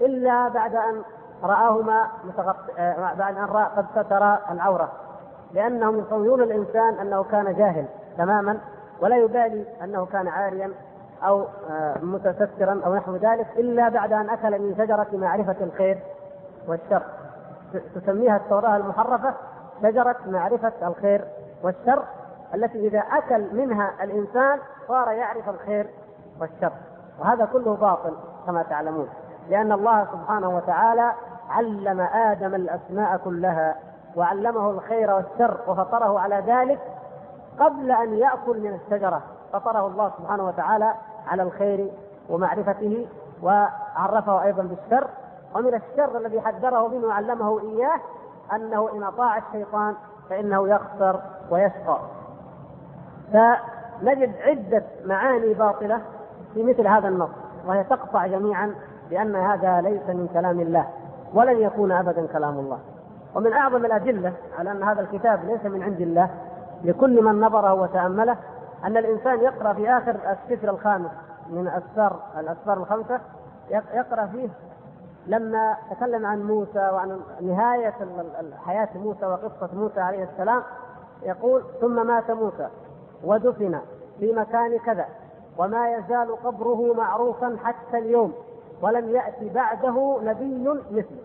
إلا 0.00 0.48
بعد 0.48 0.74
أن 0.74 1.02
رآهما 1.44 2.06
متغط... 2.24 2.56
آه، 2.78 3.14
بعد 3.14 3.36
أن 3.36 3.44
رأى 3.44 3.66
قد 3.76 3.86
ستر 3.96 4.36
العورة. 4.50 4.92
لأنهم 5.52 5.98
يصورون 5.98 6.42
الإنسان 6.42 6.94
أنه 6.94 7.22
كان 7.24 7.54
جاهل 7.54 7.86
تماما 8.18 8.58
ولا 9.00 9.16
يبالي 9.16 9.64
أنه 9.84 10.06
كان 10.06 10.28
عاريا 10.28 10.72
أو 11.26 11.46
آه، 11.70 11.98
متسترا 12.02 12.80
أو 12.86 12.94
نحو 12.94 13.16
ذلك 13.16 13.46
إلا 13.56 13.88
بعد 13.88 14.12
أن 14.12 14.30
أكل 14.30 14.58
من 14.58 14.74
شجرة 14.78 15.06
معرفة 15.12 15.56
الخير 15.60 15.98
والشر. 16.68 17.02
تسميها 17.94 18.36
التوراة 18.36 18.76
المحرفة 18.76 19.34
شجرة 19.82 20.16
معرفة 20.26 20.72
الخير 20.82 21.24
والشر 21.62 22.02
التي 22.54 22.88
إذا 22.88 22.98
أكل 22.98 23.56
منها 23.56 23.90
الإنسان 24.02 24.58
صار 24.88 25.10
يعرف 25.10 25.48
الخير 25.48 25.90
والشر. 26.40 26.72
وهذا 27.20 27.44
كله 27.44 27.76
باطل 27.76 28.16
كما 28.46 28.62
تعلمون 28.62 29.08
لأن 29.48 29.72
الله 29.72 30.04
سبحانه 30.04 30.56
وتعالى 30.56 31.12
علم 31.50 32.00
آدم 32.00 32.54
الأسماء 32.54 33.16
كلها 33.16 33.76
وعلمه 34.16 34.70
الخير 34.70 35.10
والشر 35.10 35.58
وفطره 35.66 36.20
على 36.20 36.42
ذلك 36.46 36.78
قبل 37.58 37.90
أن 37.90 38.14
يأكل 38.14 38.60
من 38.60 38.74
الشجرة. 38.74 39.22
فطره 39.52 39.86
الله 39.86 40.12
سبحانه 40.18 40.46
وتعالى 40.46 40.94
على 41.26 41.42
الخير 41.42 41.90
ومعرفته 42.30 43.06
وعرفه 43.42 44.42
أيضا 44.42 44.62
بالشر. 44.62 45.06
ومن 45.54 45.74
الشر 45.74 46.18
الذي 46.18 46.40
حذره 46.40 46.88
منه 46.88 47.06
وعلمه 47.06 47.60
إياه 47.60 48.00
أنه 48.52 48.88
إن 48.92 49.02
أطاع 49.02 49.38
الشيطان 49.38 49.94
فإنه 50.30 50.68
يخسر 50.68 51.20
ويشقى. 51.50 51.98
فنجد 53.32 54.36
عدة 54.40 54.84
معاني 55.04 55.54
باطلة 55.54 56.00
في 56.54 56.62
مثل 56.62 56.86
هذا 56.86 57.08
النص 57.08 57.30
وهي 57.66 57.84
تقطع 57.84 58.26
جميعا 58.26 58.74
بأن 59.10 59.36
هذا 59.36 59.80
ليس 59.80 60.08
من 60.08 60.28
كلام 60.32 60.60
الله 60.60 60.86
ولن 61.34 61.58
يكون 61.58 61.92
أبدا 61.92 62.26
كلام 62.26 62.58
الله. 62.58 62.78
ومن 63.34 63.52
أعظم 63.52 63.84
الأدلة 63.84 64.32
على 64.58 64.70
أن 64.70 64.82
هذا 64.82 65.00
الكتاب 65.00 65.44
ليس 65.44 65.64
من 65.64 65.82
عند 65.82 66.00
الله 66.00 66.30
لكل 66.84 67.22
من 67.22 67.40
نظره 67.40 67.74
وتأمله 67.74 68.36
أن 68.84 68.96
الإنسان 68.96 69.40
يقرأ 69.40 69.72
في 69.72 69.90
آخر 69.90 70.10
السفر 70.10 70.70
الخامس 70.70 71.10
من 71.50 71.68
أسفار 71.68 72.20
الأسفار 72.38 72.76
الخمسة 72.76 73.20
يقرأ 73.70 74.26
فيه 74.26 74.48
لما 75.26 75.76
تكلم 75.90 76.26
عن 76.26 76.42
موسى 76.42 76.78
وعن 76.78 77.20
نهاية 77.40 77.94
حياة 78.66 78.88
موسى 78.94 79.26
وقصة 79.26 79.68
موسى 79.74 80.00
عليه 80.00 80.24
السلام 80.24 80.62
يقول 81.22 81.62
ثم 81.80 82.06
مات 82.06 82.30
موسى 82.30 82.68
ودفن 83.24 83.80
في 84.18 84.32
مكان 84.32 84.78
كذا 84.78 85.06
وما 85.58 85.90
يزال 85.90 86.36
قبره 86.44 86.94
معروفا 86.94 87.56
حتى 87.64 87.98
اليوم 87.98 88.32
ولم 88.82 89.08
يأتي 89.08 89.48
بعده 89.48 90.20
نبي 90.22 90.68
مثله. 90.90 91.22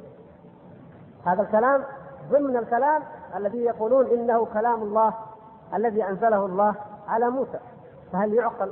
هذا 1.26 1.42
الكلام 1.42 1.84
ضمن 2.32 2.58
الكلام 2.58 3.04
الذي 3.36 3.58
يقولون 3.58 4.06
إنه 4.08 4.46
كلام 4.46 4.82
الله 4.82 5.14
الذي 5.74 6.04
أنزله 6.04 6.46
الله 6.46 6.76
على 7.08 7.30
موسى. 7.30 7.60
فهل 8.14 8.34
يعقل؟ 8.34 8.72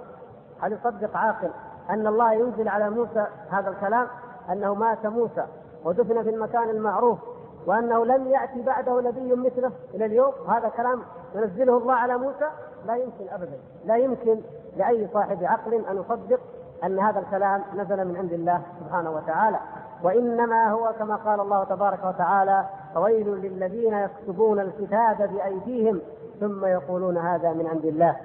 هل 0.61 0.73
يصدق 0.73 1.17
عاقل 1.17 1.49
أن 1.89 2.07
الله 2.07 2.33
ينزل 2.33 2.67
على 2.67 2.89
موسى 2.89 3.27
هذا 3.49 3.69
الكلام؟ 3.69 4.07
أنه 4.51 4.73
مات 4.73 5.05
موسى 5.05 5.45
ودفن 5.83 6.23
في 6.23 6.29
المكان 6.29 6.69
المعروف 6.69 7.19
وأنه 7.65 8.05
لم 8.05 8.27
يأتي 8.27 8.61
بعده 8.61 9.01
نبي 9.01 9.35
مثله 9.35 9.71
إلى 9.93 10.05
اليوم؟ 10.05 10.33
هذا 10.49 10.69
كلام 10.69 11.01
ينزله 11.35 11.77
الله 11.77 11.93
على 11.93 12.17
موسى؟ 12.17 12.49
لا 12.87 12.95
يمكن 12.95 13.29
ابدا. 13.31 13.57
لا 13.85 13.95
يمكن 13.95 14.41
لأي 14.77 15.07
صاحب 15.13 15.43
عقل 15.43 15.73
أن 15.73 15.97
يصدق 15.97 16.39
أن 16.83 16.99
هذا 16.99 17.19
الكلام 17.19 17.63
نزل 17.75 18.07
من 18.07 18.17
عند 18.17 18.33
الله 18.33 18.61
سبحانه 18.79 19.11
وتعالى. 19.11 19.59
وإنما 20.03 20.71
هو 20.71 20.93
كما 20.99 21.15
قال 21.15 21.39
الله 21.39 21.63
تبارك 21.63 21.99
وتعالى 22.05 22.65
فويل 22.95 23.27
للذين 23.27 23.93
يكتبون 23.93 24.59
الكتاب 24.59 25.17
بايديهم 25.17 26.01
ثم 26.39 26.65
يقولون 26.65 27.17
هذا 27.17 27.53
من 27.53 27.67
عند 27.67 27.85
الله 27.85 28.15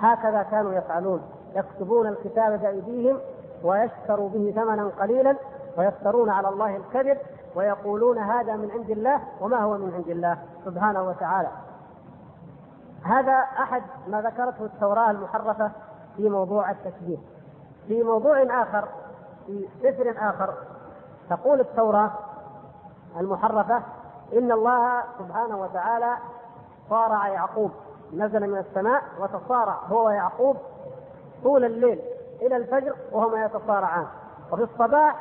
هكذا 0.00 0.42
كانوا 0.42 0.72
يفعلون 0.72 1.22
يكتبون 1.54 2.06
الكتاب 2.06 2.60
بايديهم 2.60 3.18
ويشتروا 3.64 4.28
به 4.28 4.52
ثمنا 4.56 4.90
قليلا 5.00 5.36
ويفترون 5.78 6.30
على 6.30 6.48
الله 6.48 6.76
الكذب 6.76 7.18
ويقولون 7.54 8.18
هذا 8.18 8.56
من 8.56 8.70
عند 8.70 8.90
الله 8.90 9.20
وما 9.40 9.58
هو 9.58 9.78
من 9.78 9.94
عند 9.94 10.08
الله 10.08 10.38
سبحانه 10.64 11.02
وتعالى 11.02 11.48
هذا 13.02 13.32
أحد 13.32 13.82
ما 14.08 14.20
ذكرته 14.20 14.64
التوراة 14.64 15.10
المحرفة 15.10 15.70
في 16.16 16.28
موضوع 16.28 16.70
التشبيه 16.70 17.18
في 17.88 18.02
موضوع 18.02 18.62
آخر 18.62 18.88
في 19.46 19.68
سفر 19.82 20.14
آخر 20.18 20.54
تقول 21.30 21.60
التوراة 21.60 22.10
المحرفة 23.20 23.82
إن 24.32 24.52
الله 24.52 25.02
سبحانه 25.18 25.60
وتعالى 25.60 26.16
صارع 26.90 27.28
يعقوب. 27.28 27.70
نزل 28.12 28.50
من 28.50 28.58
السماء 28.58 29.02
وتصارع. 29.20 29.76
هو 29.90 30.06
ويعقوب 30.06 30.56
طول 31.42 31.64
الليل 31.64 32.00
إلى 32.42 32.56
الفجر 32.56 32.94
وهما 33.12 33.44
يتصارعان. 33.44 34.06
وفي 34.52 34.62
الصباح 34.62 35.16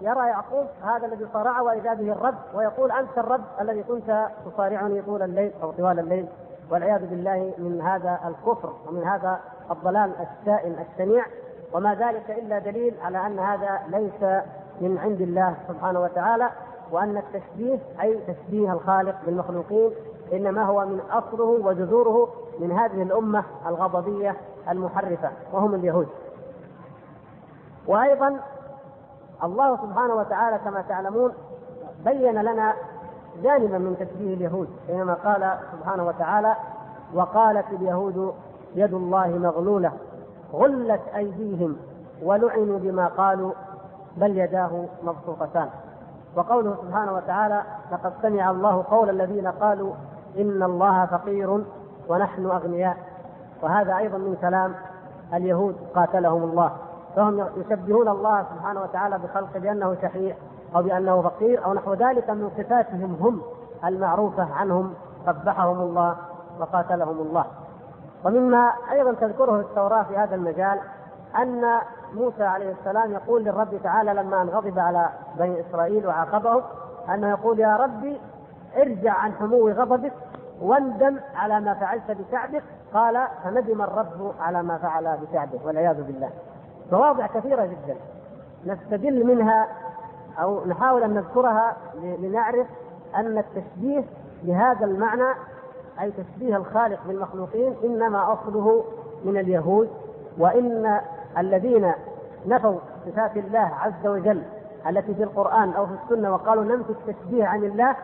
يرى 0.00 0.26
يعقوب 0.26 0.66
هذا 0.84 1.06
الذي 1.06 1.28
صارعه 1.32 1.62
وإذا 1.62 1.94
به 1.94 2.12
الرب 2.12 2.34
ويقول 2.54 2.92
أنت 2.92 3.18
الرب 3.18 3.44
الذي 3.60 3.82
كنت 3.82 4.28
تصارعني 4.46 5.02
طول 5.02 5.22
الليل 5.22 5.52
أو 5.62 5.72
طوال 5.72 5.98
الليل. 5.98 6.28
والعياذ 6.70 7.06
بالله 7.06 7.54
من 7.58 7.80
هذا 7.80 8.20
الكفر 8.26 8.72
ومن 8.88 9.04
هذا 9.04 9.40
الضلال 9.70 10.12
الشائن 10.20 10.86
الشنيع 10.90 11.24
وما 11.72 11.94
ذلك 11.94 12.30
إلا 12.30 12.58
دليل 12.58 12.94
على 13.04 13.26
أن 13.26 13.38
هذا 13.38 13.80
ليس 13.88 14.44
من 14.80 14.98
عند 14.98 15.20
الله 15.20 15.54
سبحانه 15.68 16.00
وتعالى. 16.00 16.50
وأن 16.92 17.16
التشبيه 17.16 17.78
أي 18.02 18.18
تشبيه 18.28 18.72
الخالق 18.72 19.14
بالمخلوقين 19.26 19.90
إنما 20.32 20.62
هو 20.64 20.86
من 20.86 21.00
أصله 21.10 21.44
وجذوره 21.44 22.28
من 22.60 22.72
هذه 22.72 23.02
الأمة 23.02 23.44
الغضبية 23.66 24.36
المحرفة 24.68 25.30
وهم 25.52 25.74
اليهود. 25.74 26.08
وأيضا 27.86 28.40
الله 29.44 29.76
سبحانه 29.76 30.14
وتعالى 30.14 30.58
كما 30.64 30.84
تعلمون 30.88 31.32
بين 32.04 32.42
لنا 32.42 32.74
جانبا 33.42 33.78
من 33.78 33.96
تشبيه 34.00 34.34
اليهود 34.34 34.68
حينما 34.86 35.14
قال 35.14 35.58
سبحانه 35.72 36.06
وتعالى 36.06 36.56
وقالت 37.14 37.66
اليهود 37.72 38.34
يد 38.74 38.94
الله 38.94 39.28
مغلولة 39.28 39.92
غلت 40.52 41.00
أيديهم 41.16 41.76
ولعنوا 42.22 42.78
بما 42.78 43.06
قالوا 43.08 43.52
بل 44.16 44.38
يداه 44.38 44.84
مبسوطتان 45.02 45.68
وقوله 46.36 46.76
سبحانه 46.82 47.12
وتعالى 47.12 47.62
لقد 47.92 48.12
سمع 48.22 48.50
الله 48.50 48.84
قول 48.90 49.10
الذين 49.10 49.48
قالوا 49.48 49.94
إن 50.38 50.62
الله 50.62 51.06
فقير 51.06 51.64
ونحن 52.08 52.46
أغنياء. 52.46 52.96
وهذا 53.62 53.96
أيضا 53.96 54.18
من 54.18 54.36
كلام 54.40 54.74
اليهود 55.34 55.76
قاتلهم 55.94 56.42
الله. 56.42 56.72
فهم 57.16 57.46
يشبهون 57.56 58.08
الله 58.08 58.42
سبحانه 58.54 58.82
وتعالى 58.82 59.18
بخلقه 59.18 59.60
بأنه 59.60 59.96
شحيح 60.02 60.36
أو 60.76 60.82
بأنه 60.82 61.22
فقير 61.22 61.64
أو 61.64 61.74
نحو 61.74 61.94
ذلك 61.94 62.30
من 62.30 62.50
صفاتهم 62.58 63.16
هم 63.20 63.42
المعروفة 63.84 64.54
عنهم 64.54 64.94
قبحهم 65.26 65.80
الله 65.80 66.16
وقاتلهم 66.60 67.20
الله. 67.20 67.44
ومما 68.24 68.72
أيضا 68.92 69.12
تذكره 69.12 69.60
التوراة 69.60 70.02
في 70.02 70.16
هذا 70.16 70.34
المجال 70.34 70.80
أن 71.38 71.80
موسى 72.14 72.44
عليه 72.44 72.72
السلام 72.80 73.12
يقول 73.12 73.44
للرب 73.44 73.80
تعالى 73.82 74.14
لما 74.14 74.42
أن 74.42 74.48
غضب 74.48 74.78
على 74.78 75.08
بني 75.38 75.60
إسرائيل 75.60 76.06
وعاقبهم 76.06 76.62
أنه 77.14 77.30
يقول 77.30 77.60
يا 77.60 77.76
ربي 77.76 78.20
ارجع 78.76 79.12
عن 79.12 79.32
حمو 79.32 79.68
غضبك 79.68 80.12
واندم 80.62 81.16
على 81.34 81.60
ما 81.60 81.74
فعلت 81.74 82.10
بشعبك 82.10 82.62
قال 82.94 83.26
فندم 83.44 83.82
الرب 83.82 84.32
على 84.40 84.62
ما 84.62 84.78
فعل 84.78 85.18
بشعبه 85.18 85.60
والعياذ 85.64 86.02
بالله. 86.02 86.30
مواضع 86.92 87.26
كثيرة 87.26 87.64
جدا. 87.64 87.96
نستدل 88.66 89.26
منها 89.26 89.68
أو 90.40 90.66
نحاول 90.66 91.02
أن 91.02 91.14
نذكرها 91.14 91.76
لنعرف 92.02 92.66
أن 93.16 93.38
التشبيه 93.38 94.04
بهذا 94.42 94.86
المعنى 94.86 95.34
أي 96.00 96.10
تشبيه 96.10 96.56
الخالق 96.56 96.98
بالمخلوقين 97.06 97.74
إنما 97.84 98.32
أصله 98.32 98.84
من 99.24 99.36
اليهود 99.36 99.88
وإن 100.38 101.00
الذين 101.38 101.92
نفوا 102.46 102.78
صفات 103.06 103.36
الله 103.36 103.70
عز 103.80 104.06
وجل 104.06 104.42
التي 104.88 105.14
في 105.14 105.22
القرآن 105.22 105.72
أو 105.72 105.86
في 105.86 105.92
السنة 106.04 106.34
وقالوا 106.34 106.64
ننفي 106.64 106.90
التشبيه 106.90 107.46
عن 107.46 107.64
الله 107.64 107.96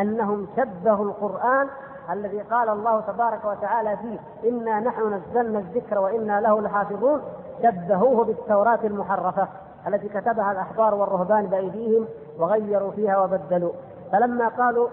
أنهم 0.00 0.46
شبهوا 0.56 1.04
القرآن 1.04 1.68
الذي 2.10 2.40
قال 2.40 2.68
الله 2.68 3.00
تبارك 3.00 3.44
وتعالى 3.44 3.96
فيه 3.96 4.48
إنا 4.48 4.80
نحن 4.80 5.14
نزلنا 5.14 5.58
الذكر 5.58 5.98
وإنا 5.98 6.40
له 6.40 6.60
لحافظون 6.60 7.22
شبهوه 7.62 8.24
بالتوراة 8.24 8.78
المحرفة 8.84 9.48
التي 9.86 10.08
كتبها 10.08 10.52
الأحبار 10.52 10.94
والرهبان 10.94 11.46
بأيديهم 11.46 12.06
وغيروا 12.38 12.90
فيها 12.90 13.18
وبدلوا. 13.18 13.72
فلما 14.12 14.48
قالوا 14.48 14.88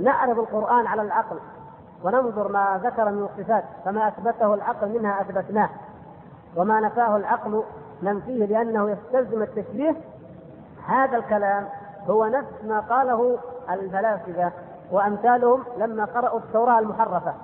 نعرض 0.00 0.38
القرآن 0.38 0.86
على 0.86 1.02
العقل 1.02 1.36
وننظر 2.04 2.52
ما 2.52 2.80
ذكر 2.84 3.10
من 3.10 3.22
الصفات 3.22 3.64
فما 3.84 4.08
أثبته 4.08 4.54
العقل 4.54 4.88
منها 4.88 5.20
أثبتناه. 5.20 5.68
وما 6.56 6.80
نفاه 6.80 7.16
العقل 7.16 7.62
ننفيه 8.02 8.46
لأنه 8.46 8.90
يستلزم 8.90 9.42
التشبيه 9.42 9.96
هذا 10.86 11.16
الكلام 11.16 11.68
هو 12.10 12.26
نفس 12.26 12.64
ما 12.64 12.80
قاله 12.80 13.38
الفلاسفة 13.70 14.52
وأمثالهم 14.92 15.64
لما 15.78 16.04
قرأوا 16.04 16.38
التوراة 16.38 16.78
المحرفة. 16.78 17.34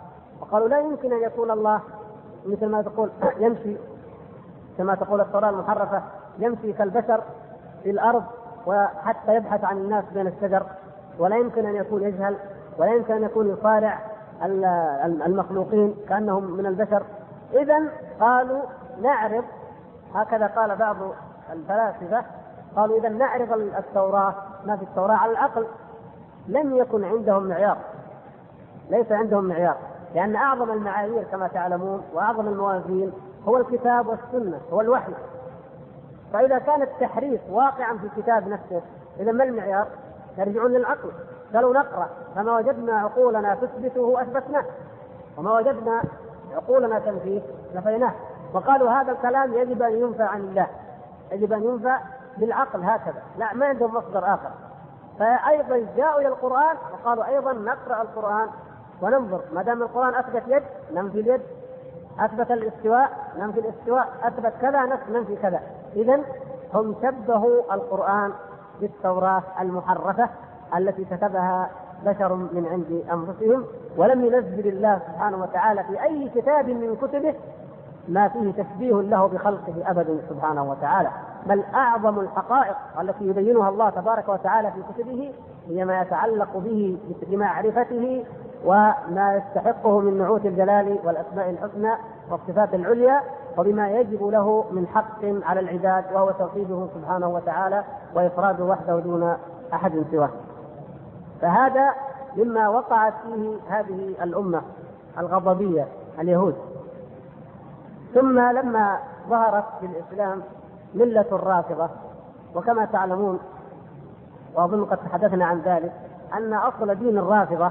وقالوا 0.41 0.69
لا 0.69 0.81
يمكن 0.81 1.13
أن 1.13 1.23
يكون 1.23 1.51
الله 1.51 1.81
مثل 2.47 2.67
ما 2.67 2.83
تقول 2.83 3.11
يمشي 3.45 3.77
كما 4.79 4.95
تقول 4.95 5.21
التوراة 5.21 5.51
المحرفة 5.51 6.03
يمشي 6.39 6.73
كالبشر 6.73 7.23
في 7.83 7.91
الأرض 7.91 8.23
وحتى 8.67 9.37
يبحث 9.37 9.65
عن 9.65 9.77
الناس 9.77 10.05
بين 10.15 10.27
الشجر. 10.27 10.63
ولا 11.19 11.37
يمكن 11.37 11.67
أن 11.67 11.77
يكون 11.77 12.03
يجهل 12.03 12.37
ولا 12.79 12.95
يمكن 12.95 13.15
أن 13.15 13.23
يكون 13.23 13.51
يصارع 13.51 13.99
المخلوقين 15.27 15.95
كأنهم 16.09 16.45
من 16.45 16.67
البشر. 16.67 17.03
اذا 17.55 17.83
قالوا 18.21 18.63
نعرض 19.01 19.45
هكذا 20.15 20.47
قال 20.47 20.77
بعض 20.77 20.97
الفلاسفة 21.53 22.25
قالوا 22.77 22.99
إذا 22.99 23.09
نعرض 23.09 23.53
التوراة 23.53 24.35
ما 24.67 24.77
في 24.77 24.83
التوراة 24.83 25.17
على 25.17 25.33
العقل 25.33 25.67
لم 26.49 26.77
يكن 26.77 27.05
عندهم 27.05 27.49
معيار 27.49 27.79
ليس 28.91 29.13
عندهم 29.13 29.45
معيار 29.45 29.77
لأن 30.15 30.37
أعظم 30.37 30.71
المعايير 30.71 31.23
كما 31.23 31.49
تعلمون 31.49 32.03
وأعظم 32.15 32.49
الموازين 32.49 33.13
هو 33.49 33.57
الكتاب 33.57 34.07
والسنة 34.07 34.61
هو 34.73 34.81
الوحي. 34.81 35.13
فإذا 36.33 36.59
كان 36.59 36.83
التحريف 36.83 37.41
واقعا 37.51 37.99
في 37.99 38.05
الكتاب 38.07 38.49
نفسه 38.49 38.83
إذا 39.21 39.33
ما 39.33 39.45
المعيار؟ 39.45 39.87
يرجعون 40.39 40.73
للعقل. 40.73 41.11
قالوا 41.55 41.75
نقرأ 41.75 42.09
فما 42.37 42.57
وجدنا 42.57 42.93
عقولنا 42.93 43.55
تثبته 43.55 44.23
أثبتناه 44.23 44.65
وما 45.39 45.53
وجدنا 45.53 46.03
عقولنا 46.53 46.99
تنفيه 46.99 47.41
نفيناه. 47.75 48.13
وقالوا 48.55 48.91
هذا 48.91 49.13
الكلام 49.13 49.55
يجب 49.55 49.83
أن 49.83 49.93
ينفى 49.93 50.23
عن 50.23 50.41
الله 50.41 50.67
يجب 51.33 51.53
أن 51.53 51.65
ينفى 51.65 51.97
بالعقل 52.37 52.83
هكذا. 52.83 53.23
لا 53.39 53.55
ما 53.55 53.67
عندهم 53.67 53.95
مصدر 53.95 54.35
آخر. 54.35 54.51
فأيضا 55.19 55.87
جاءوا 55.97 56.21
إلى 56.21 56.29
القرآن 56.29 56.77
وقالوا 56.93 57.27
أيضا 57.27 57.53
نقرأ 57.53 58.03
القرآن 58.03 58.49
وننظر. 59.03 59.41
ما 59.53 59.63
دام 59.63 59.83
القرآن 59.83 60.15
أثبت 60.15 60.43
يد 60.47 60.63
ننفي 60.95 61.21
اليد. 61.21 61.41
أثبت 62.21 62.51
الاستواء 62.51 63.11
ننفي 63.39 63.61
الاستواء. 63.61 64.09
أثبت 64.23 64.53
كذا 64.61 64.99
ننفي 65.11 65.37
كذا. 65.37 65.61
إذا 65.97 66.21
هم 66.75 66.95
شبهوا 67.03 67.75
القرآن 67.75 68.33
بالتوراة 68.81 69.43
المحرفة 69.61 70.29
التي 70.77 71.05
كتبها 71.05 71.71
بشر 72.05 72.35
من 72.35 72.67
عند 72.71 73.05
أنفسهم 73.13 73.67
ولم 73.97 74.25
ينزل 74.25 74.69
الله 74.69 75.01
سبحانه 75.09 75.43
وتعالى 75.43 75.85
في 75.85 76.03
أي 76.03 76.29
كتاب 76.35 76.69
من 76.69 76.97
كتبه 76.97 77.35
ما 78.09 78.29
فيه 78.29 78.53
تشبيه 78.53 79.01
له 79.01 79.27
بخلقه 79.27 79.75
أبدا 79.87 80.19
سبحانه 80.29 80.71
وتعالى 80.71 81.11
بل 81.47 81.63
أعظم 81.75 82.21
الحقائق 82.21 82.77
التي 83.01 83.25
يبينها 83.25 83.69
الله 83.69 83.91
تبارك 83.91 84.29
وتعالى 84.29 84.73
في 84.73 84.83
كتبه 84.93 85.33
هي 85.69 85.85
ما 85.85 86.01
يتعلق 86.01 86.57
به 86.57 86.99
بمعرفته 87.23 88.25
وما 88.65 89.35
يستحقه 89.37 90.01
من 90.01 90.19
نعوت 90.19 90.47
الجلال 90.47 90.99
والأسماء 91.05 91.51
الحسنى 91.51 91.93
والصفات 92.31 92.75
العليا 92.75 93.21
وبما 93.59 93.91
يجب 93.91 94.27
له 94.27 94.65
من 94.71 94.87
حق 94.87 95.25
على 95.25 95.61
العباد 95.61 96.05
وهو 96.15 96.31
توحيده 96.31 96.87
سبحانه 96.95 97.29
وتعالى 97.29 97.85
وإفراده 98.15 98.65
وحده 98.65 98.99
دون 98.99 99.37
أحد 99.75 100.05
سواه. 100.11 100.31
فهذا 101.41 101.91
مما 102.37 102.69
وقعت 102.69 103.15
فيه 103.25 103.57
هذه 103.69 104.15
الأمة 104.23 104.63
الغضبية 105.19 105.87
اليهود. 106.19 106.55
ثم 108.15 108.41
لما 108.41 108.99
ظهرت 109.29 109.65
في 109.81 109.87
الإسلام 109.87 110.43
ملة 110.95 111.27
الرافضة 111.33 111.89
وكما 112.55 112.85
تعلمون 112.85 113.39
وأظن 114.55 114.85
قد 114.85 114.97
تحدثنا 114.97 115.45
عن 115.45 115.61
ذلك 115.61 115.93
أن 116.35 116.55
أصل 116.55 116.95
دين 116.95 117.19
الرافضة 117.19 117.71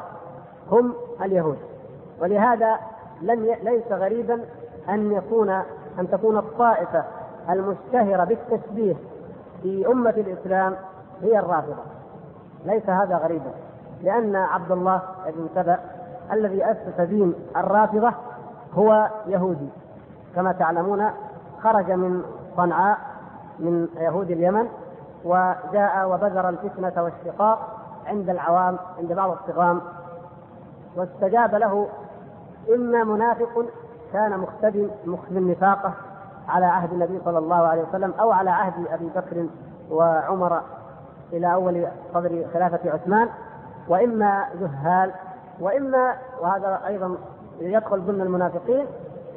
هم 0.72 0.94
اليهود. 1.22 1.58
ولهذا 2.22 2.80
لم 3.22 3.46
ي... 3.46 3.56
ليس 3.64 3.92
غريبا 3.92 4.46
أن 4.90 5.12
يكون 5.12 5.50
أن 6.00 6.10
تكون 6.12 6.38
الطائفة 6.38 7.04
المشتهرة 7.50 8.24
بالتشبيه 8.24 8.96
في 9.62 9.88
أمة 9.88 10.10
الإسلام 10.10 10.76
هي 11.22 11.40
الرافضة. 11.40 11.84
ليس 12.66 12.90
هذا 12.90 13.18
غريبا 13.18 13.52
لأن 14.04 14.36
عبد 14.36 14.72
الله 14.72 15.02
بن 15.28 15.48
سبأ 15.56 15.80
الذي 16.32 16.72
أسس 16.72 17.02
دين 17.02 17.34
الرافضة 17.58 18.14
هو 18.74 19.10
يهودي. 19.28 19.70
كما 20.36 20.52
تعلمون 20.52 21.10
خرج 21.64 21.92
من 21.92 22.24
صنعاء 22.58 22.98
من 23.60 23.88
يهود 23.98 24.32
اليمن 24.32 24.68
وجاء 25.26 26.10
وبذر 26.10 26.50
الفتنة 26.50 27.04
والشقاق 27.04 27.78
عند 28.08 28.30
العوام 28.30 28.78
عند 29.00 29.14
بعض 29.14 29.32
الصغام 29.32 29.82
واستجاب 30.96 31.56
له 31.56 31.88
إما 32.76 33.04
منافق 33.04 33.66
كان 34.14 34.40
مختبن 34.40 34.90
مختبن 35.06 35.52
نفاقه 35.52 35.94
على 36.50 36.66
عهد 36.66 36.94
النبي 36.94 37.22
صلى 37.26 37.38
الله 37.38 37.68
عليه 37.68 37.82
وسلم 37.82 38.14
أو 38.20 38.32
على 38.32 38.50
عهد 38.50 38.88
أبي 38.88 39.10
بكر 39.16 39.46
وعمر 39.92 40.62
إلى 41.34 41.54
أول 41.54 41.88
صدر 42.14 42.46
خلافة 42.54 42.92
عثمان 42.92 43.30
وإما 43.88 44.46
جهال 44.62 45.12
وإما 45.60 46.16
وهذا 46.42 46.82
أيضا 46.88 47.18
يدخل 47.60 48.02
ضمن 48.02 48.22
المنافقين 48.22 48.86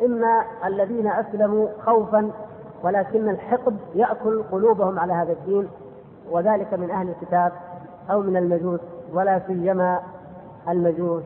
إما 0.04 0.42
الذين 0.64 1.06
أسلموا 1.06 1.68
خوفا 1.86 2.30
ولكن 2.82 3.28
الحقد 3.28 3.76
يأكل 3.94 4.42
قلوبهم 4.52 4.98
على 4.98 5.12
هذا 5.12 5.32
الدين 5.32 5.68
وذلك 6.30 6.74
من 6.74 6.90
أهل 6.90 7.08
الكتاب 7.08 7.52
أو 8.10 8.20
من 8.20 8.36
المجوس 8.36 8.80
ولا 9.12 9.40
سيما 9.46 10.00
المجوس 10.68 11.22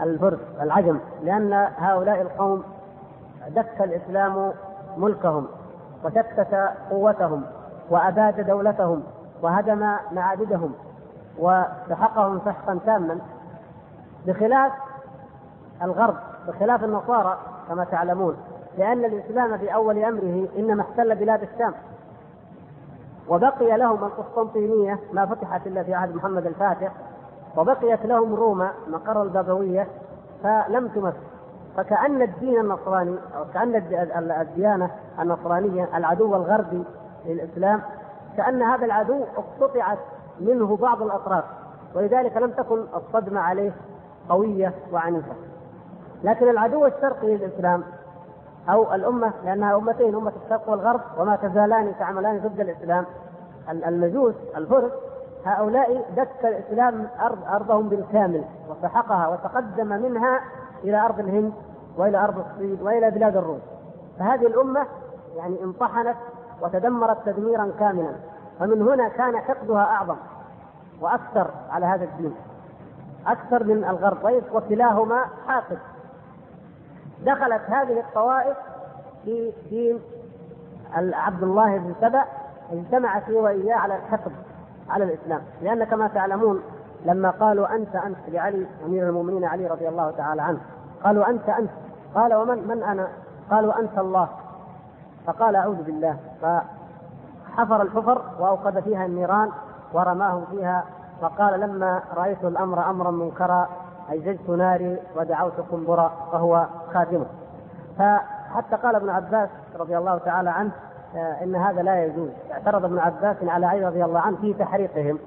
الفرس 0.00 0.38
العجم 0.60 0.98
لأن 1.22 1.52
هؤلاء 1.78 2.20
القوم 2.20 2.62
دك 3.48 3.80
الإسلام 3.80 4.52
ملكهم 4.96 5.46
وشتت 6.04 6.54
قوتهم 6.90 7.42
وأباد 7.90 8.46
دولتهم 8.46 9.02
وهدم 9.42 9.96
معابدهم 10.12 10.72
وسحقهم 11.38 12.40
سحقا 12.44 12.78
تاما 12.86 13.18
بخلاف 14.26 14.72
الغرب 15.82 16.14
بخلاف 16.48 16.84
النصارى 16.84 17.38
كما 17.68 17.84
تعلمون 17.84 18.36
لأن 18.78 19.04
الإسلام 19.04 19.58
في 19.58 19.74
أول 19.74 19.98
أمره 19.98 20.48
إنما 20.58 20.82
احتل 20.82 21.14
بلاد 21.14 21.42
الشام. 21.42 21.74
وبقي 23.28 23.78
لهم 23.78 24.04
القسطنطينية 24.04 24.98
ما 25.12 25.26
فتحت 25.26 25.66
إلا 25.66 25.82
في 25.82 25.94
عهد 25.94 26.14
محمد 26.14 26.46
الفاتح 26.46 26.92
وبقيت 27.56 28.06
لهم 28.06 28.34
روما 28.34 28.70
مقر 28.88 29.22
البابوية 29.22 29.86
فلم 30.42 30.88
تمس 30.88 31.14
فكأن 31.76 32.22
الدين 32.22 32.60
النصراني 32.60 33.16
أو 33.36 33.44
كأن 33.54 33.74
الديانة 34.40 34.90
النصرانية 35.20 35.88
العدو 35.96 36.36
الغربي 36.36 36.84
للإسلام 37.26 37.82
كأن 38.36 38.62
هذا 38.62 38.84
العدو 38.84 39.24
اقتطعت 39.36 39.98
منه 40.40 40.76
بعض 40.76 41.02
الأطراف 41.02 41.44
ولذلك 41.94 42.36
لم 42.36 42.50
تكن 42.50 42.84
الصدمة 42.96 43.40
عليه 43.40 43.72
قوية 44.28 44.74
وعنيفة. 44.92 45.32
لكن 46.22 46.48
العدو 46.48 46.86
الشرقي 46.86 47.36
للإسلام 47.36 47.84
أو 48.68 48.94
الأمة 48.94 49.32
لأنها 49.44 49.76
أمتين 49.76 50.14
أمة 50.14 50.32
الشرق 50.44 50.68
والغرب 50.68 51.00
وما 51.18 51.36
تزالان 51.36 51.92
تعملان 51.98 52.38
ضد 52.38 52.60
الإسلام. 52.60 53.04
المجوس 53.70 54.34
الفرس 54.56 54.92
هؤلاء 55.44 56.04
دك 56.16 56.44
الإسلام 56.44 57.08
ارض 57.20 57.38
أرضهم 57.48 57.88
بالكامل 57.88 58.44
وسحقها 58.68 59.28
وتقدم 59.28 59.86
منها 59.86 60.40
إلى 60.84 61.04
أرض 61.04 61.18
الهند 61.18 61.52
وإلى 61.98 62.18
أرض 62.18 62.38
الصين 62.38 62.78
وإلى 62.82 63.10
بلاد 63.10 63.36
الروم 63.36 63.60
فهذه 64.18 64.46
الأمة 64.46 64.86
يعني 65.36 65.62
انطحنت 65.64 66.16
وتدمرت 66.62 67.18
تدميرا 67.26 67.72
كاملا. 67.78 68.12
فمن 68.60 68.82
هنا 68.82 69.08
كان 69.08 69.36
حقدها 69.36 69.82
أعظم 69.82 70.16
وأكثر 71.00 71.50
على 71.70 71.86
هذا 71.86 72.04
الدين. 72.04 72.34
أكثر 73.26 73.64
من 73.64 73.84
الغرب 73.84 74.42
وكلاهما 74.54 75.24
حاقد. 75.48 75.78
دخلت 77.24 77.62
هذه 77.68 78.00
الطوائف 78.00 78.56
في 79.24 79.52
دين 79.70 80.00
عبد 80.96 81.42
الله 81.42 81.78
بن 81.78 81.94
سبأ 82.00 82.24
اجتمعت 82.72 83.22
هي 83.30 83.36
واياه 83.36 83.76
على 83.76 83.96
الحقد 83.96 84.32
على 84.90 85.04
الإسلام. 85.04 85.40
لأن 85.62 85.84
كما 85.84 86.08
تعلمون 86.08 86.62
لما 87.04 87.30
قالوا 87.30 87.74
أنت 87.74 87.96
أنت 87.96 88.18
لعلي 88.28 88.66
أمير 88.86 89.08
المؤمنين 89.08 89.44
علي 89.44 89.66
رضي 89.66 89.88
الله 89.88 90.10
تعالى 90.10 90.42
عنه 90.42 90.58
قالوا 91.04 91.30
أنت 91.30 91.48
أنت. 91.48 91.70
قال 92.14 92.34
ومن 92.34 92.68
من 92.68 92.82
أنا؟ 92.82 93.08
قالوا 93.50 93.80
أنت 93.80 93.98
الله. 93.98 94.28
فقال 95.26 95.56
أعوذ 95.56 95.82
بالله. 95.82 96.16
فحفر 96.42 97.82
الحفر 97.82 98.22
وأوقد 98.38 98.80
فيها 98.80 99.06
النيران 99.06 99.50
ورماهم 99.92 100.44
فيها. 100.50 100.84
فقال 101.20 101.60
لما 101.60 102.02
رأيت 102.16 102.44
الأمر 102.44 102.90
أمرا 102.90 103.10
منكرا 103.10 103.68
اججت 104.10 104.50
ناري 104.50 104.98
ودعوت 105.16 105.60
قنبرا 105.72 106.12
فهو 106.32 106.66
خادمه. 106.94 107.26
فحتى 107.98 108.76
قال 108.76 108.94
ابن 108.94 109.10
عباس 109.10 109.48
رضي 109.78 109.98
الله 109.98 110.18
تعالى 110.18 110.50
عنه 110.50 110.70
آه، 111.16 111.44
إن 111.44 111.56
هذا 111.56 111.82
لا 111.82 112.04
يجوز. 112.04 112.30
اعترض 112.52 112.84
ابن 112.84 112.98
عباس 112.98 113.36
على 113.42 113.66
علي 113.66 113.86
رضي 113.86 114.04
الله 114.04 114.20
عنه 114.20 114.36
في 114.36 114.54
تحريقهم 114.54 115.18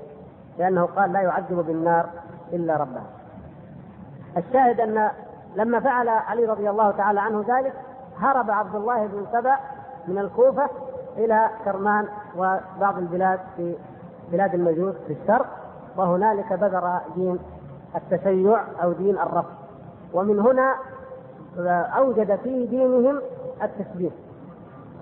لأنه 0.60 0.86
قال 0.86 1.14
لا 1.14 1.22
يعذب 1.22 1.66
بالنار 1.68 2.06
إلا 2.54 2.78
ربه. 2.78 3.02
الشاهد 4.38 4.80
أن 4.80 5.10
لما 5.56 5.80
فعل 5.80 6.10
علي 6.10 6.46
رضي 6.46 6.70
الله 6.70 6.92
تعالى 6.92 7.22
عنه 7.22 7.46
ذلك 7.48 7.74
هرب 8.20 8.52
عبد 8.52 8.76
الله 8.76 9.08
بن 9.08 9.26
سبأ 9.32 9.56
من 10.08 10.18
الكوفة 10.18 10.70
إلى 11.18 11.50
كرمان 11.66 12.08
وبعض 12.38 12.98
البلاد 12.98 13.40
في 13.58 13.76
بلاد 14.32 14.54
المجوس 14.54 14.96
في 15.08 15.14
الشرق 15.14 15.46
وهنالك 15.98 16.54
بذر 16.54 17.00
دين 17.16 17.40
التشيع 17.98 18.62
أو 18.84 18.92
دين 18.92 19.18
الرفض. 19.18 19.54
ومن 20.14 20.40
هنا 20.40 20.76
أوجد 21.98 22.36
في 22.36 22.66
دينهم 22.66 23.22
التشبيه 23.64 24.10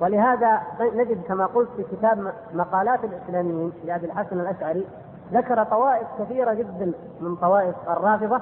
ولهذا 0.02 0.62
نجد 0.82 1.24
كما 1.28 1.46
قلت 1.46 1.70
في 1.78 1.84
كتاب 1.84 2.34
مقالات 2.54 3.00
الإسلاميين 3.04 3.72
لابي 3.86 4.06
الحسن 4.06 4.40
الأشعري 4.40 4.86
ذكر 5.34 5.64
طوائف 5.64 6.08
كثيرة 6.20 6.54
جدا 6.54 6.92
من 7.22 7.36
طوائف 7.36 7.76
الرافضة 7.90 8.42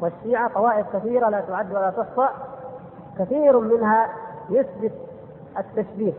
والشيعة 0.00 0.54
طوائف 0.54 0.86
كثيرة 0.96 1.28
لا 1.28 1.40
تعد 1.40 1.70
ولا 1.70 1.90
تحصى 1.90 2.28
كثير 3.18 3.60
منها 3.60 4.08
يثبت 4.50 4.92
التشبيه. 5.58 6.12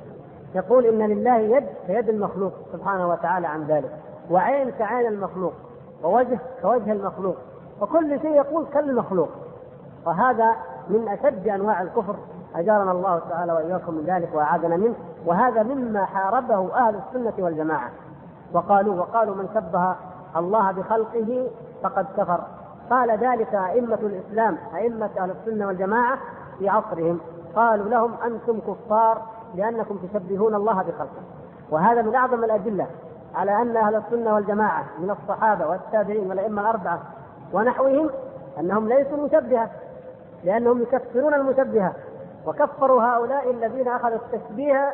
يقول 0.56 0.86
إن 0.86 1.12
لله 1.12 1.38
يد 1.38 1.66
كيد 1.88 2.10
المخلوق 2.10 2.54
سبحانه 2.74 3.10
وتعالى 3.10 3.48
عن 3.48 3.64
ذلك 3.64 3.92
وعين 4.32 4.70
كعين 4.70 5.08
المخلوق 5.08 5.54
ووجه 6.04 6.40
كوجه 6.62 6.92
المخلوق 6.92 7.38
وكل 7.82 8.20
شيء 8.22 8.36
يقول 8.36 8.66
كالمخلوق 8.74 9.30
وهذا 10.06 10.56
من 10.90 11.08
أشد 11.08 11.48
أنواع 11.48 11.82
الكفر. 11.82 12.16
أجارنا 12.56 12.92
الله 12.92 13.22
تعالى 13.30 13.54
وإياكم 13.54 13.94
من 13.94 14.04
ذلك 14.04 14.30
وأعاذنا 14.34 14.78
منه. 14.78 14.96
وهذا 15.26 15.64
مما 15.64 16.06
حاربه 16.06 16.76
أهل 16.76 16.96
السنة 16.96 17.34
والجماعة. 17.46 17.90
وقالوا 18.54 18.96
وقالوا 18.96 19.36
من 19.36 19.50
شبه 19.54 19.96
الله 20.36 20.72
بخلقه 20.72 21.48
فقد 21.84 22.06
كفر. 22.18 22.40
قال 22.90 23.12
ذلك 23.12 23.56
أئمة 23.56 24.00
الإسلام 24.02 24.58
أئمة 24.76 25.10
أهل 25.20 25.32
السنة 25.32 25.68
والجماعة 25.68 26.18
في 26.60 26.70
عصرهم. 26.70 27.20
قالوا 27.56 27.90
لهم 27.90 28.12
أنتم 28.26 28.60
كفار 28.60 29.22
لأنكم 29.56 29.98
تشبهون 29.98 30.56
الله 30.56 30.74
بخلقه. 30.74 31.24
وهذا 31.72 32.02
من 32.02 32.16
أعظم 32.16 32.44
الأدلة 32.44 32.88
على 33.36 33.62
أن 33.62 33.78
أهل 33.78 33.96
السنة 33.96 34.34
والجماعة 34.34 34.84
من 35.00 35.10
الصحابة 35.12 35.68
والتابعين 35.68 36.30
والأئمة 36.30 36.62
الأربعة 36.62 37.00
ونحوهم 37.54 38.10
أنهم 38.60 38.90
ليسوا 38.90 39.26
مشبهة 39.26 39.70
لأنهم 40.44 40.82
يكفرون 40.82 41.34
المشبهة 41.34 41.94
وكفروا 42.46 43.04
هؤلاء 43.04 43.52
الذين 43.52 43.88
أخذوا 43.88 44.18
التشبيه 44.18 44.94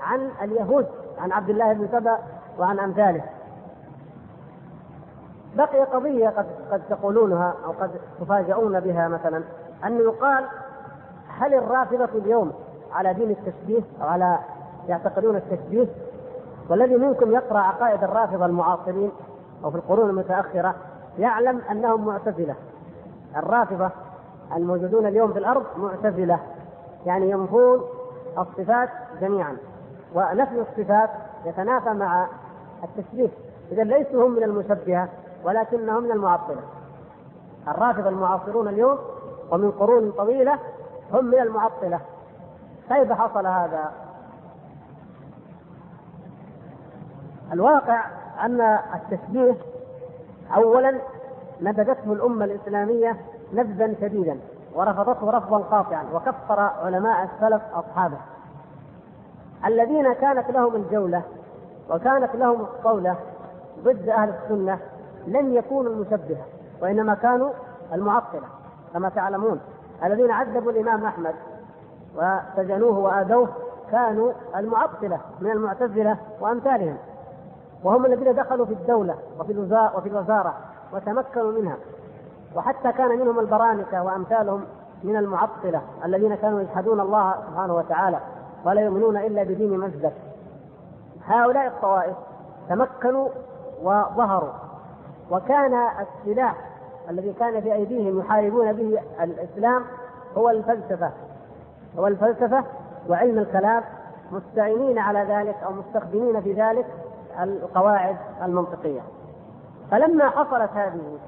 عن 0.00 0.30
اليهود 0.42 0.86
عن 1.18 1.32
عبد 1.32 1.50
الله 1.50 1.72
بن 1.72 1.88
سبأ 1.92 2.18
وعن 2.58 2.78
امثاله 2.78 3.24
بقي 5.56 5.84
قضية 5.84 6.28
قد 6.28 6.46
قد 6.70 6.82
تقولونها 6.90 7.54
أو 7.64 7.70
قد 7.70 7.90
تفاجؤون 8.20 8.80
بها 8.80 9.08
مثلا 9.08 9.42
أن 9.84 9.98
يقال 10.00 10.44
هل 11.28 11.54
الرافضة 11.54 12.08
اليوم 12.18 12.52
على 12.92 13.14
دين 13.14 13.30
التشبيه 13.30 13.82
أو 14.02 14.06
على 14.06 14.38
يعتقدون 14.88 15.36
التشبيه؟ 15.36 15.86
والذي 16.68 16.96
منكم 16.96 17.32
يقرأ 17.32 17.58
عقائد 17.58 18.04
الرافضة 18.04 18.46
المعاصرين 18.46 19.10
أو 19.64 19.70
في 19.70 19.76
القرون 19.76 20.10
المتأخرة 20.10 20.74
يعلم 21.18 21.60
أنهم 21.70 22.06
معتزلة. 22.06 22.54
الرافضة 23.36 23.90
الموجودون 24.56 25.06
اليوم 25.06 25.32
في 25.32 25.38
الأرض 25.38 25.64
معتزلة. 25.76 26.38
يعني 27.06 27.30
ينفون 27.30 27.80
الصفات 28.38 28.88
جميعا. 29.20 29.56
ونفي 30.14 30.60
الصفات 30.60 31.10
يتنافى 31.44 31.90
مع 31.90 32.26
التشبيه. 32.84 33.28
إذا 33.72 33.84
ليسوا 33.84 34.26
هم 34.26 34.30
من 34.30 34.42
المشبهة 34.42 35.08
ولكنهم 35.44 36.02
من 36.02 36.12
المعطلة. 36.12 36.60
الرافضة 37.68 38.08
المعاصرون 38.08 38.68
اليوم 38.68 38.98
ومن 39.50 39.70
قرون 39.70 40.10
طويلة 40.10 40.58
هم 41.12 41.24
من 41.24 41.38
المعطلة. 41.38 42.00
كيف 42.88 43.12
حصل 43.12 43.46
هذا؟ 43.46 43.92
الواقع 47.52 48.04
أن 48.44 48.60
التشبيه 48.94 49.56
أولا 50.54 50.98
نبذته 51.60 52.12
الأمة 52.12 52.44
الإسلامية 52.44 53.16
نبذا 53.52 53.94
شديدا 54.00 54.38
ورفضته 54.74 55.30
رفضا 55.30 55.58
قاطعا 55.58 56.04
وكفر 56.14 56.60
علماء 56.60 57.24
السلف 57.24 57.62
أصحابه. 57.74 58.16
الذين 59.66 60.12
كانت 60.12 60.50
لهم 60.50 60.74
الجولة 60.74 61.22
وكانت 61.90 62.34
لهم 62.34 62.60
الصولة 62.60 63.16
ضد 63.84 64.08
أهل 64.08 64.28
السنة 64.28 64.78
لم 65.26 65.54
يكونوا 65.54 65.92
المشبهة 65.92 66.44
وإنما 66.82 67.14
كانوا 67.14 67.50
المعطلة 67.92 68.46
كما 68.92 69.08
تعلمون. 69.08 69.60
الذين 70.04 70.30
عذبوا 70.30 70.72
الإمام 70.72 71.04
أحمد 71.04 71.34
وسجنوه 72.16 72.98
وآذوه 72.98 73.48
كانوا 73.90 74.32
المعطلة 74.56 75.20
من 75.40 75.50
المعتزلة 75.50 76.16
وأمثالهم. 76.40 76.96
وهم 77.84 78.06
الذين 78.06 78.34
دخلوا 78.34 78.66
في 78.66 78.72
الدولة 78.72 79.14
وفي 79.40 79.52
الوزارة 79.52 79.96
وفي 79.96 80.08
الوزارة 80.08 80.54
وتمكنوا 80.92 81.52
منها. 81.52 81.76
وحتى 82.56 82.92
كان 82.92 83.08
منهم 83.08 83.38
البرانكة 83.38 84.02
وأمثالهم 84.02 84.64
من 85.04 85.16
المعطلة 85.16 85.82
الذين 86.04 86.34
كانوا 86.34 86.60
يشهدون 86.60 87.00
الله 87.00 87.34
سبحانه 87.50 87.74
وتعالى 87.74 88.18
ولا 88.64 88.80
يؤمنون 88.80 89.16
إلا 89.16 89.42
بدين 89.42 89.78
مزدك 89.78 90.12
هؤلاء 91.26 91.66
الطوائف 91.66 92.16
تمكنوا 92.68 93.28
وظهروا. 93.82 94.52
وكان 95.30 95.74
السلاح 95.74 96.54
الذي 97.10 97.32
كان 97.32 97.60
في 97.60 97.74
أيديهم 97.74 98.20
يحاربون 98.20 98.72
به 98.72 99.00
الإسلام 99.20 99.84
هو 100.38 100.50
الفلسفة. 100.50 101.10
هو 101.98 102.06
الفلسفة 102.06 102.64
وعلم 103.08 103.38
الكلام 103.38 103.82
مستعينين 104.32 104.98
على 104.98 105.18
ذلك 105.18 105.56
أو 105.66 105.72
مستخدمين 105.72 106.40
في 106.40 106.52
ذلك 106.52 106.86
القواعد 107.38 108.16
المنطقية. 108.42 109.00
فلما 109.90 110.30
حصلت 110.30 110.70
هذه 110.74 111.18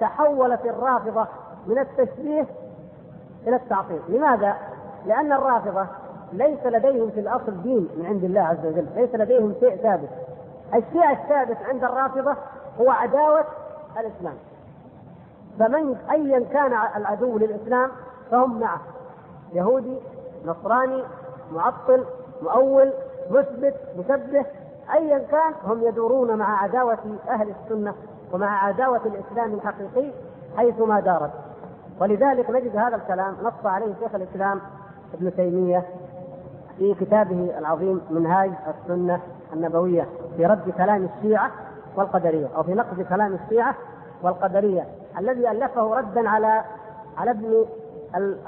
تحولت 0.00 0.66
الرافضة 0.66 1.26
من 1.66 1.78
التشبيه 1.78 2.46
إلى 3.46 3.56
التعطيل. 3.56 4.00
لماذا؟ 4.08 4.56
لأن 5.06 5.32
الرافضة 5.32 5.86
ليس 6.32 6.66
لديهم 6.66 7.10
في 7.10 7.20
الأصل 7.20 7.62
دين 7.62 7.88
من 7.96 8.06
عند 8.06 8.24
الله 8.24 8.40
عز 8.40 8.66
وجل 8.66 8.86
ليس 8.94 9.14
لديهم 9.14 9.54
شيء 9.60 9.76
ثابت. 9.76 10.08
الشيء 10.74 11.10
الثابت 11.10 11.56
عند 11.68 11.84
الرافضة 11.84 12.36
هو 12.80 12.90
عداوة 12.90 13.44
الإسلام. 14.00 14.34
فمن 15.58 15.96
أيا 16.10 16.44
كان 16.52 16.72
العدو 16.96 17.38
للإسلام 17.38 17.90
فهم 18.30 18.60
معه. 18.60 18.80
يهودي 19.52 19.98
نصراني 20.44 21.02
معطل 21.52 22.04
مؤول 22.42 22.92
مثبت 23.30 23.74
مشبه 23.98 24.46
ايا 24.92 25.18
كان 25.18 25.52
هم 25.64 25.82
يدورون 25.82 26.36
مع 26.36 26.62
عداوة 26.62 26.98
أهل 27.28 27.48
السنة 27.50 27.94
ومع 28.32 28.64
عداوة 28.64 29.00
الإسلام 29.06 29.54
الحقيقي 29.54 30.10
حيثما 30.56 31.00
دارت. 31.00 31.30
ولذلك 32.00 32.50
نجد 32.50 32.76
هذا 32.76 32.96
الكلام 32.96 33.36
نص 33.42 33.66
عليه 33.66 33.94
شيخ 34.00 34.14
الإسلام 34.14 34.60
ابن 35.14 35.36
تيمية 35.36 35.84
في 36.78 36.94
كتابه 36.94 37.58
العظيم 37.58 38.00
منهاج 38.10 38.50
السنة 38.68 39.20
النبوية 39.52 40.06
في 40.36 40.46
رد 40.46 40.70
كلام 40.70 41.08
الشيعة 41.16 41.50
والقدرية 41.96 42.48
أو 42.56 42.62
في 42.62 42.74
نقد 42.74 43.02
كلام 43.02 43.34
الشيعة 43.44 43.74
والقدرية 44.22 44.86
الذي 45.18 45.50
ألفه 45.50 45.94
ردا 45.94 46.28
على 46.28 46.64
على 47.16 47.30
ابن 47.30 47.64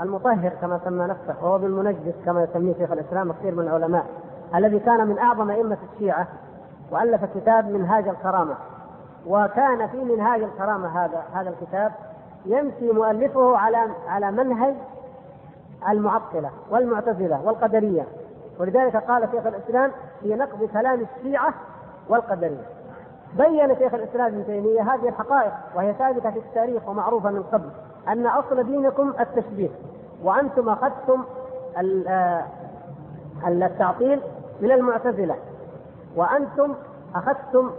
المطهر 0.02 0.52
كما 0.60 0.80
سمى 0.84 1.04
نفسه 1.04 1.34
وهو 1.42 1.56
ابن 1.56 1.66
المنجس 1.66 2.14
كما 2.24 2.42
يسميه 2.42 2.74
شيخ 2.74 2.92
الإسلام 2.92 3.32
كثير 3.32 3.54
من 3.54 3.62
العلماء. 3.62 4.06
الذي 4.54 4.78
كان 4.78 5.06
من 5.06 5.18
أعظم 5.18 5.50
أئمة 5.50 5.76
الشيعة 5.92 6.26
وألف 6.90 7.24
كتاب 7.24 7.70
منهاج 7.70 8.08
الكرامة. 8.08 8.54
وكان 9.26 9.86
في 9.88 9.96
منهاج 9.96 10.42
الكرامة 10.42 11.04
هذا 11.04 11.22
هذا 11.34 11.50
الكتاب 11.50 11.92
يمشي 12.46 12.92
مؤلفه 12.92 13.58
على 13.58 13.78
على 14.08 14.30
منهج 14.30 14.74
المعطلة 15.88 16.50
والمعتزلة 16.70 17.40
والقدرية. 17.44 18.04
ولذلك 18.58 18.96
قال 18.96 19.28
شيخ 19.32 19.46
الإسلام 19.46 19.90
في 20.20 20.34
نقد 20.34 20.68
كلام 20.72 21.06
الشيعة 21.18 21.54
والقدرية. 22.08 22.76
بين 23.36 23.76
شيخ 23.78 23.94
الإسلام 23.94 24.26
ابن 24.26 24.46
تيمية 24.46 24.82
هذه 24.82 25.08
الحقائق 25.08 25.52
وهي 25.74 25.92
ثابتة 25.92 26.30
في 26.30 26.38
التاريخ 26.38 26.88
ومعروفة 26.88 27.30
من 27.30 27.42
قبل 27.42 27.68
أن 28.08 28.26
أصل 28.26 28.62
دينكم 28.62 29.12
التشبيه 29.20 29.68
وأنتم 30.24 30.68
أخذتم 30.68 31.24
آه، 32.08 32.44
التعطيل 33.46 34.20
من 34.60 34.72
المعتزلة. 34.72 35.36
وأنتم 36.16 36.74
أخذتم 37.14 37.70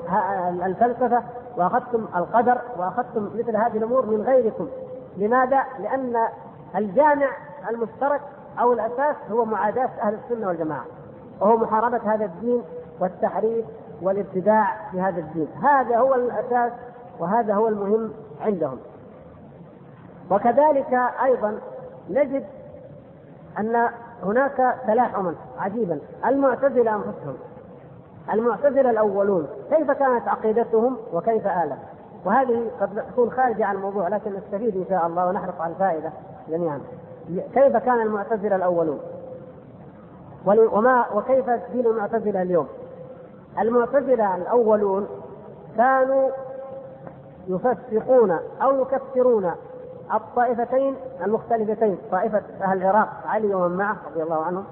الفلسفة 0.66 1.24
وأخذتم 1.58 2.06
القدر 2.16 2.58
وأخذتم 2.78 3.30
مثل 3.36 3.56
هذه 3.56 3.78
الأمور 3.78 4.06
من 4.06 4.22
غيركم. 4.22 4.68
لماذا؟ 5.18 5.64
لأن 5.80 6.16
الجامع 6.76 7.28
المشترك 7.70 8.22
أو 8.60 8.74
الأساس 8.74 9.16
هو 9.32 9.46
معاداة 9.46 9.90
أهل 10.02 10.18
السنة 10.24 10.48
والجماعة. 10.48 10.86
وهو 11.42 11.58
محاربة 11.58 12.14
هذا 12.14 12.26
الدين 12.26 12.64
والتحريف 13.00 13.66
والابتداع 14.02 14.90
في 14.92 15.02
هذا 15.02 15.20
الدين. 15.20 15.48
هذا 15.64 15.98
هو 15.98 16.16
الأساس 16.16 16.72
وهذا 17.20 17.54
هو 17.54 17.68
المهم 17.68 18.12
عندهم. 18.42 18.78
وكذلك 20.32 20.94
أيضا 21.24 21.60
نجد 22.10 22.46
أن 23.60 23.90
هناك 24.24 24.76
تلاحما 24.88 25.36
عجيبا. 25.60 26.00
المعتزلة 26.26 26.96
أنفسهم 26.96 27.38
المعتزلة 28.34 28.90
الأولون. 28.90 29.48
كيف 29.70 29.92
كانت 29.92 30.28
عقيدتهم 30.28 30.98
وكيف 31.14 31.48
آلت؟ 31.48 31.78
وهذه 32.26 32.72
قد 32.82 33.04
تكون 33.12 33.32
خارجة 33.32 33.66
عن 33.66 33.76
الموضوع 33.76 34.08
لكن 34.08 34.34
نستفيد 34.34 34.76
إن 34.76 34.86
شاء 34.90 35.08
الله 35.08 35.28
ونحرص 35.28 35.62
على 35.62 35.74
الفائدة 35.74 36.12
جميعا. 36.50 36.82
كيف 37.54 37.78
كان 37.78 38.02
المعتزلة 38.02 38.56
الأولون؟ 38.56 39.00
وما 40.46 41.06
وكيف 41.14 41.50
دين 41.50 41.86
المعتزلة 41.86 42.42
اليوم؟ 42.42 42.68
المعتزلة 43.60 44.36
الأولون 44.36 45.08
كانوا 45.78 46.30
يفسقون 47.48 48.40
أو 48.62 48.82
يكفرون 48.82 49.52
الطائفتين 50.14 50.96
المختلفتين 51.26 51.98
طائفة 52.12 52.42
أهل 52.62 52.78
العراق 52.78 53.10
علي 53.26 53.54
ومن 53.56 53.78
معه 53.78 53.98
رضي 54.12 54.24
الله 54.24 54.44
عنهم 54.44 54.66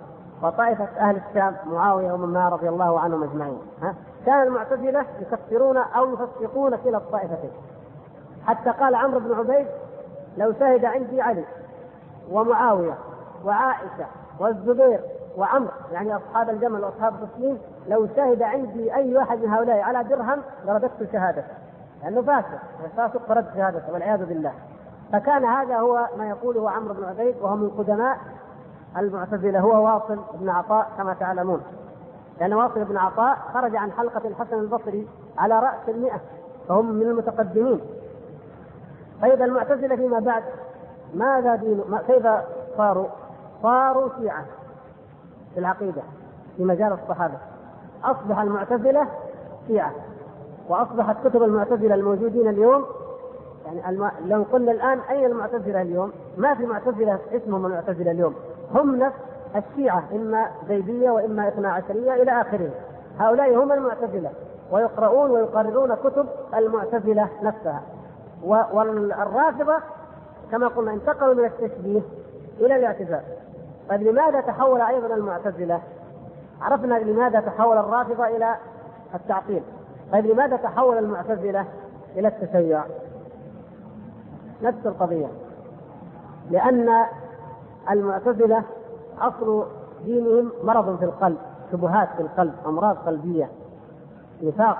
وطائفة 0.43 0.87
أهل 0.99 1.21
الشام 1.29 1.55
معاوية 1.65 2.13
ومن 2.13 2.33
معه 2.33 2.49
رضي 2.49 2.69
الله 2.69 2.99
عنهم 2.99 3.23
أجمعين. 3.23 3.59
ها؟ 3.81 3.95
كان 4.25 4.41
المعتزلة 4.47 5.05
يكفرون 5.19 5.77
أو 5.77 6.13
يفسقون 6.13 6.75
كلا 6.75 6.97
الطائفتين. 6.97 7.51
حتى 8.45 8.69
قال 8.69 8.95
عمرو 8.95 9.19
بن 9.19 9.33
عبيد 9.33 9.67
لو 10.37 10.53
شهد 10.53 10.85
عندي 10.85 11.21
علي 11.21 11.45
ومعاوية 12.31 12.93
وعائشة 13.45 14.05
والزبير 14.39 14.99
وعمر 15.37 15.71
يعني 15.91 16.15
أصحاب 16.15 16.49
الجمل 16.49 16.83
وأصحاب 16.83 17.13
التصميم 17.13 17.59
لو 17.87 18.07
شهد 18.15 18.41
عندي 18.41 18.95
أي 18.95 19.17
واحد 19.17 19.39
من 19.39 19.49
هؤلاء 19.49 19.79
على 19.79 20.03
درهم 20.03 20.41
لرددت 20.65 21.11
شهادته. 21.13 21.53
لأنه 22.03 22.21
فاسق 22.21 22.59
فاسق 22.97 23.21
فرد 23.27 23.45
شهادته 23.55 23.93
والعياذ 23.93 24.25
بالله. 24.25 24.53
فكان 25.13 25.45
هذا 25.45 25.77
هو 25.77 26.07
ما 26.17 26.29
يقوله 26.29 26.71
عمرو 26.71 26.93
بن 26.93 27.03
عبيد 27.03 27.35
وهو 27.41 27.55
من 27.55 27.69
قدماء 27.69 28.17
المعتزلة 28.97 29.59
هو 29.59 29.85
واصل 29.85 30.19
بن 30.33 30.49
عطاء 30.49 30.91
كما 30.97 31.13
تعلمون. 31.13 31.61
لأن 32.39 32.53
واصل 32.53 32.83
بن 32.83 32.97
عطاء 32.97 33.37
خرج 33.53 33.75
عن 33.75 33.91
حلقة 33.91 34.27
الحسن 34.27 34.59
البصري 34.59 35.07
على 35.37 35.59
رأس 35.59 35.89
المئة 35.89 36.19
فهم 36.67 36.93
من 36.93 37.01
المتقدمين. 37.01 37.81
طيب 39.21 39.41
المعتزلة 39.41 39.95
فيما 39.95 40.19
بعد 40.19 40.43
ماذا 41.13 41.55
دين 41.55 41.83
كيف 42.07 42.27
صاروا؟ 42.77 43.07
صاروا 43.63 44.09
شيعة 44.19 44.45
في 45.53 45.59
العقيدة 45.59 46.01
في 46.57 46.63
مجال 46.63 46.93
الصحابة. 46.93 47.37
أصبح 48.03 48.39
المعتزلة 48.39 49.07
شيعة 49.67 49.91
وأصبحت 50.69 51.27
كتب 51.27 51.43
المعتزلة 51.43 51.95
الموجودين 51.95 52.47
اليوم 52.47 52.85
يعني 53.65 53.89
الم... 53.89 54.11
لو 54.25 54.45
قلنا 54.53 54.71
الآن 54.71 54.99
أين 54.99 55.25
المعتزلة 55.25 55.81
اليوم؟ 55.81 56.11
ما 56.37 56.53
في 56.53 56.65
معتزلة 56.65 57.19
اسمهم 57.31 57.65
المعتزلة 57.65 58.11
اليوم، 58.11 58.35
هم 58.73 58.95
نفس 58.95 59.15
الشيعة 59.55 60.03
إما 60.11 60.47
زيدية 60.67 61.11
وإما 61.11 61.47
اثنا 61.47 61.73
عشرية 61.73 62.13
إلى 62.13 62.41
آخره. 62.41 62.69
هؤلاء 63.19 63.63
هم 63.63 63.71
المعتزلة 63.71 64.31
ويقرؤون 64.71 65.31
ويقررون 65.31 65.95
كتب 65.95 66.25
المعتزلة 66.55 67.29
نفسها. 67.41 67.81
و... 68.43 68.55
والرافضة 68.73 69.75
كما 70.51 70.67
قلنا 70.67 70.93
انتقلوا 70.93 71.33
من 71.33 71.45
التشبيه 71.45 72.01
إلى 72.59 72.75
الاعتزال. 72.75 73.21
طيب 73.89 74.01
لماذا 74.01 74.41
تحول 74.41 74.81
أيضا 74.81 75.15
المعتزلة؟ 75.15 75.81
عرفنا 76.61 76.95
لماذا 76.95 77.39
تحول 77.39 77.77
الرافضة 77.77 78.27
إلى 78.27 78.55
التعطيل. 79.15 79.63
طيب 80.11 80.25
لماذا 80.25 80.55
تحول 80.55 80.97
المعتزلة 80.97 81.65
إلى 82.15 82.27
التشيع؟ 82.27 82.83
نفس 84.61 84.85
القضية. 84.85 85.27
لأن 86.51 87.05
المعتزلة 87.91 88.63
أصل 89.21 89.65
دينهم 90.05 90.51
مرض 90.63 90.97
في 90.99 91.05
القلب 91.05 91.37
شبهات 91.71 92.09
في 92.17 92.21
القلب 92.21 92.53
أمراض 92.65 92.95
قلبية. 92.95 93.49
نفاق 94.43 94.77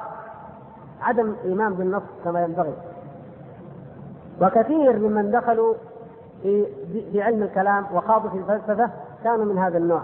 عدم 1.01 1.35
إيمان 1.43 1.73
بالنص 1.73 2.03
كما 2.23 2.43
ينبغي. 2.43 2.73
وكثير 4.41 4.99
ممن 4.99 5.31
دخلوا 5.31 5.73
في 6.41 6.65
في 7.11 7.21
علم 7.21 7.43
الكلام 7.43 7.85
وخاضوا 7.93 8.29
في 8.29 8.37
الفلسفة 8.37 8.89
كانوا 9.23 9.45
من 9.45 9.57
هذا 9.57 9.77
النوع. 9.77 10.01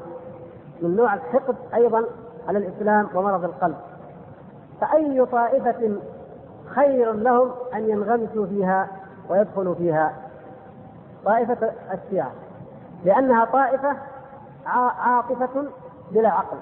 من 0.82 0.96
نوع 0.96 1.14
الحقد 1.14 1.56
أيضا 1.74 2.04
على 2.48 2.58
الإسلام 2.58 3.08
ومرض 3.16 3.44
القلب. 3.44 3.76
فأي 4.82 5.26
طائفة 5.26 5.92
خير 6.66 7.12
لهم 7.14 7.52
أن 7.74 7.90
ينغمسوا 7.90 8.46
فيها 8.46 8.88
ويدخل 9.30 9.76
فيها 9.76 10.14
طائفة 11.26 11.72
الشيعة 11.94 12.32
لأنها 13.06 13.46
طائفة 13.46 13.96
عاطفة 14.66 15.66
بلا 16.12 16.30
عقل. 16.30 16.58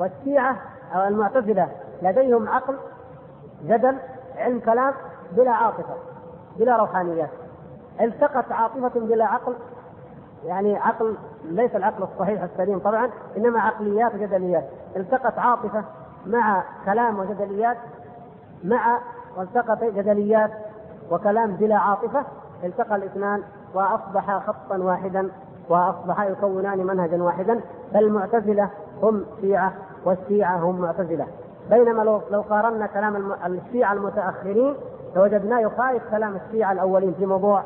والشيعة 0.00 0.56
أو 0.94 1.08
المعتزلة 1.08 1.68
لديهم 2.02 2.48
عقل 2.48 2.76
جدل 3.64 3.96
علم 4.36 4.60
كلام 4.60 4.94
بلا 5.32 5.50
عاطفة 5.50 5.94
بلا 6.56 6.76
روحانيات. 6.76 7.30
التقت 8.00 8.52
عاطفة 8.52 9.00
بلا 9.00 9.24
عقل 9.24 9.54
يعني 10.44 10.76
عقل 10.76 11.16
ليس 11.44 11.76
العقل 11.76 12.02
الصحيح 12.02 12.42
السليم 12.42 12.78
طبعا 12.78 13.10
إنما 13.36 13.60
عقليات 13.60 14.14
وجدليات. 14.14 14.64
التقت 14.96 15.38
عاطفة 15.38 15.84
مع 16.26 16.64
كلام 16.84 17.18
وجدليات 17.18 17.76
مع 18.64 18.98
والتقت 19.36 19.84
جدليات 19.84 20.50
وكلام 21.10 21.56
بلا 21.56 21.76
عاطفة 21.76 22.24
التقى 22.64 22.96
الاثنان 22.96 23.42
وأصبح 23.74 24.38
خطا 24.46 24.76
واحدا 24.76 25.28
وأصبحا 25.68 26.24
يكونان 26.24 26.86
منهجا 26.86 27.22
واحدا 27.22 27.60
فالمعتزلة 27.94 28.70
هم 29.02 29.24
شيعة 29.40 29.72
والشيعة 30.04 30.56
هم 30.56 30.80
معتزلة. 30.80 31.26
بينما 31.70 32.02
لو 32.02 32.20
لو 32.30 32.40
قارنا 32.40 32.86
كلام 32.86 33.32
الشيعة 33.46 33.92
المتأخرين 33.92 34.74
لوجدناه 35.16 35.60
يخالف 35.60 36.02
كلام 36.10 36.36
الشيعة 36.36 36.72
الأولين 36.72 37.14
في 37.18 37.26
موضوع 37.26 37.62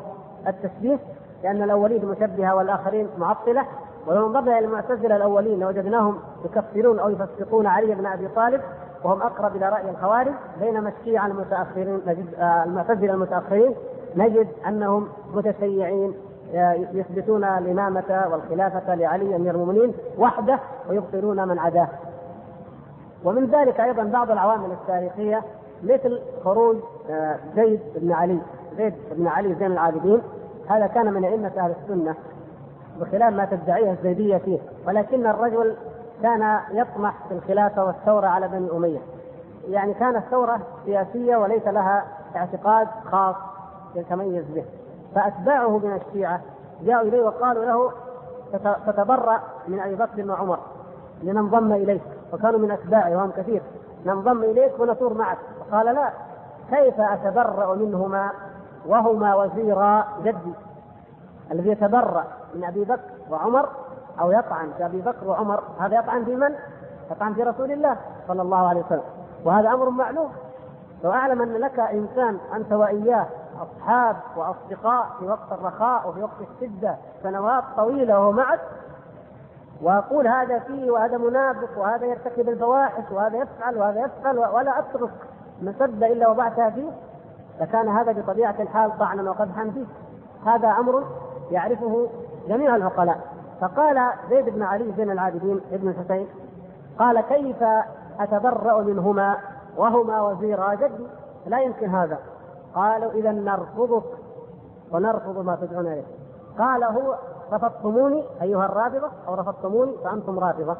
التشبيه 0.47 0.99
لأن 1.43 1.63
الأولين 1.63 2.05
مشبهة 2.05 2.55
والآخرين 2.55 3.07
معطلة. 3.17 3.65
ولو 4.07 4.29
نظرنا 4.29 4.59
إلى 4.59 4.65
المعتزلة 4.65 5.15
الأولين 5.15 5.59
لوجدناهم 5.59 6.17
يكفرون 6.45 6.99
أو 6.99 7.09
يفسقون 7.09 7.67
علي 7.67 7.95
بن 7.95 8.05
أبي 8.05 8.27
طالب 8.27 8.61
وهم 9.03 9.21
أقرب 9.21 9.55
إلى 9.55 9.69
رأي 9.69 9.89
الخوارج 9.89 10.33
بينما 10.59 10.93
الشيعه 10.99 11.27
المتأخرين 11.27 12.01
نجد 12.07 12.33
آه، 12.39 12.63
المعتزلة 12.63 13.13
المتأخرين 13.13 13.75
نجد 14.15 14.47
أنهم 14.67 15.07
متشيعين 15.33 16.13
آه، 16.53 16.73
يثبتون 16.73 17.43
الإمامة 17.43 18.25
والخلافة 18.31 18.95
لعلي 18.95 19.35
أمير 19.35 19.55
المؤمنين 19.55 19.93
وحده 20.17 20.59
ويبطلون 20.89 21.47
من 21.47 21.59
عداه. 21.59 21.87
ومن 23.25 23.45
ذلك 23.45 23.79
أيضا 23.79 24.03
بعض 24.03 24.31
العوامل 24.31 24.71
التاريخية 24.71 25.41
مثل 25.83 26.19
خروج 26.43 26.77
آه، 27.09 27.35
زيد 27.55 27.79
بن 27.95 28.11
علي 28.11 28.39
زيد 28.77 28.93
بن 29.11 29.27
علي 29.27 29.55
زين 29.55 29.71
العابدين 29.71 30.21
هذا 30.67 30.87
كان 30.87 31.13
من 31.13 31.25
أئمة 31.25 31.51
أهل 31.57 31.73
السنة 31.81 32.15
بخلاف 32.99 33.33
ما 33.33 33.45
تدعيه 33.45 33.91
الزيدية 33.91 34.37
فيه 34.37 34.59
ولكن 34.87 35.25
الرجل 35.27 35.75
كان 36.23 36.59
يطمح 36.71 37.13
في 37.27 37.33
الخلافة 37.33 37.85
والثورة 37.85 38.27
على 38.27 38.47
بني 38.47 38.71
أمية. 38.71 38.99
يعني 39.67 39.93
كانت 39.93 40.23
ثورة 40.31 40.59
سياسية 40.85 41.35
وليس 41.35 41.67
لها 41.67 42.05
اعتقاد 42.35 42.87
خاص 43.11 43.35
يتميز 43.95 44.45
به. 44.45 44.65
فأتباعه 45.15 45.77
من 45.77 46.01
الشيعة 46.07 46.41
جاءوا 46.81 47.07
إليه 47.07 47.21
وقالوا 47.21 47.65
له 47.65 47.91
تتبرأ 48.87 49.39
من 49.67 49.79
أبي 49.79 49.95
بكر 49.95 50.31
وعمر 50.31 50.59
لننضم 51.23 51.71
إليك 51.71 52.01
وكانوا 52.33 52.59
من 52.59 52.71
أتباعه 52.71 53.17
وهم 53.17 53.31
كثير 53.31 53.61
ننضم 54.05 54.43
إليك 54.43 54.79
ونثور 54.79 55.13
معك 55.13 55.37
فقال 55.59 55.85
لا 55.85 56.09
كيف 56.69 56.99
أتبرأ 56.99 57.75
منهما 57.75 58.31
وهما 58.87 59.35
وزيرا 59.35 60.07
جدي 60.23 60.53
الذي 61.51 61.69
يتبرأ 61.69 62.25
من 62.55 62.63
أبي 62.63 62.83
بكر 62.83 62.99
وعمر 63.31 63.69
أو 64.21 64.31
يطعن 64.31 64.71
في 64.77 64.85
ابي 64.85 65.01
بكر 65.01 65.27
وعمر 65.27 65.63
هذا 65.79 65.99
يطعن 65.99 66.25
في 66.25 66.35
من؟ 66.35 66.55
يطعن 67.11 67.33
في 67.33 67.43
رسول 67.43 67.71
الله 67.71 67.97
صلى 68.27 68.41
الله 68.41 68.67
عليه 68.67 68.81
وسلم. 68.85 69.03
وهذا 69.45 69.69
أمر 69.69 69.89
معلوم. 69.89 70.31
لو 71.03 71.11
اعلم 71.11 71.41
أن 71.41 71.53
لك 71.53 71.79
إنسان 71.79 72.37
أنت 72.55 72.73
وإياه 72.73 73.25
أصحاب 73.61 74.15
وأصدقاء 74.35 75.07
في 75.19 75.27
وقت 75.27 75.51
الرخاء 75.51 76.09
وفي 76.09 76.23
وقت 76.23 76.41
الشدة 76.41 76.95
سنوات 77.23 77.63
طويلة 77.77 78.19
وهو 78.19 78.31
معك. 78.31 78.59
وأقول 79.81 80.27
هذا 80.27 80.59
فيه 80.59 80.91
وهذا 80.91 81.17
منافق 81.17 81.77
وهذا 81.77 82.05
يرتكب 82.05 82.49
الفواحش 82.49 83.11
وهذا 83.11 83.37
يفعل 83.37 83.77
وهذا 83.77 83.99
يفعل 83.99 84.37
ولا 84.37 84.79
أترك 84.79 85.11
مسد 85.61 86.03
إلا 86.03 86.29
وضعتها 86.29 86.69
فيه. 86.69 86.91
لكان 87.61 87.87
هذا 87.87 88.11
بطبيعة 88.11 88.55
الحال 88.59 88.97
طعنا 88.99 89.29
وقدحا 89.29 89.71
فيه. 89.73 89.85
هذا 90.45 90.67
أمر 90.67 91.03
يعرفه 91.51 92.09
جميع 92.47 92.75
العقلاء. 92.75 93.32
فقال 93.61 94.11
زيد 94.29 94.49
بن 94.49 94.61
علي 94.61 94.93
زين 94.97 95.11
العابدين 95.11 95.61
ابن 95.71 95.87
الحسين 95.87 96.27
قال 96.99 97.21
كيف 97.21 97.63
أتبرأ 98.19 98.81
منهما 98.81 99.37
وهما 99.77 100.21
وزيرا 100.21 100.73
جدي؟ 100.73 101.07
لا 101.45 101.59
يمكن 101.59 101.89
هذا. 101.89 102.17
قالوا 102.75 103.11
إذا 103.11 103.31
نرفضك 103.31 104.03
ونرفض 104.91 105.45
ما 105.45 105.55
تدعون 105.55 105.87
إليه. 105.87 106.03
قال 106.59 106.83
هو 106.83 107.15
رفضتموني 107.53 108.23
أيها 108.41 108.65
الرافضة 108.65 109.09
أو 109.27 109.33
رفضتموني 109.33 109.91
فأنتم 110.03 110.39
رافضة. 110.39 110.77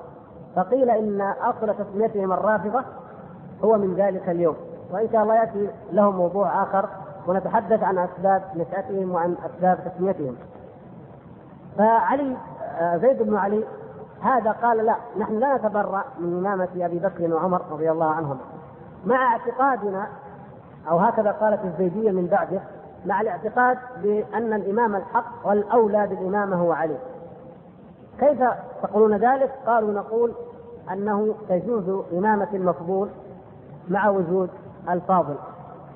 فقيل 0.56 0.90
إن 0.90 1.22
أصل 1.22 1.76
تسميتهم 1.76 2.34
الرافضة 2.34 2.84
هو 3.64 3.78
من 3.78 3.96
ذلك 3.96 4.30
اليوم. 4.30 4.56
وإن 4.92 5.10
شاء 5.12 5.24
الله 5.24 5.36
يأتي 5.36 5.70
له 5.92 6.12
موضوع 6.12 6.64
آخر 6.64 6.90
ونتحدث 7.28 7.84
عن 7.84 7.98
أسباب 7.98 8.44
نشأتهم 8.56 9.12
وعن 9.12 9.36
أسباب 9.46 9.80
تسميتهم. 9.86 10.36
فعلي 11.78 12.38
زيد 13.02 13.24
بن 13.24 13.38
علي 13.38 13.64
هذا 14.22 14.52
قال 14.52 14.86
لا 14.86 14.96
نحن 15.18 15.40
لا 15.40 15.58
نتبرأ 15.58 16.04
من 16.20 16.38
إمامة 16.38 16.68
أبي 16.78 17.00
بكر 17.00 17.34
وعمر 17.34 17.62
رضي 17.72 17.92
الله 17.92 18.12
عنهم 18.12 18.38
مع 19.06 19.34
اعتقادنا 19.34 20.08
أو 20.90 20.98
هكذا 20.98 21.32
قالت 21.32 21.66
الزيدية 21.66 22.12
من 22.12 22.28
بعده 22.28 22.62
مع 23.06 23.22
الاعتقاد 23.22 23.78
بأن 24.04 24.54
الإمام 24.54 24.96
الحق 24.96 25.48
والأولى 25.48 26.08
بالإمامة 26.08 26.56
هو 26.56 26.72
علي. 26.72 26.98
كيف 28.20 28.44
تقولون 28.84 29.16
ذلك؟ 29.18 29.52
قالوا 29.68 29.94
نقول 29.94 30.34
أنه 30.92 31.36
تجوز 31.50 32.04
إمامة 32.14 32.48
المفضول 32.54 33.10
مع 33.90 34.10
وجود 34.10 34.50
الفاضل. 34.90 35.36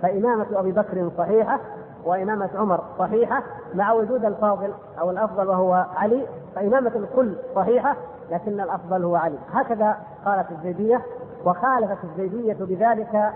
فإمامة 0.02 0.46
أبي 0.54 0.72
بكر 0.72 1.12
صحيحة 1.18 1.60
وإمامة 2.06 2.50
عمر 2.56 2.84
صحيحة 3.00 3.44
مع 3.74 3.92
وجود 3.92 4.26
الفاضل 4.26 4.74
أو 5.00 5.12
الأفضل 5.12 5.48
وهو 5.48 5.86
علي 5.96 6.26
فإمامة 6.58 6.91
الكل 6.95 7.36
صحيحة 7.55 7.95
لكن 8.32 8.62
الأفضل 8.62 9.03
هو 9.03 9.16
علي. 9.16 9.38
هكذا 9.51 9.97
قالت 10.26 10.51
الزيدية 10.51 11.01
وخالفت 11.45 11.97
الزيدية 12.03 12.53
بذلك 12.53 13.32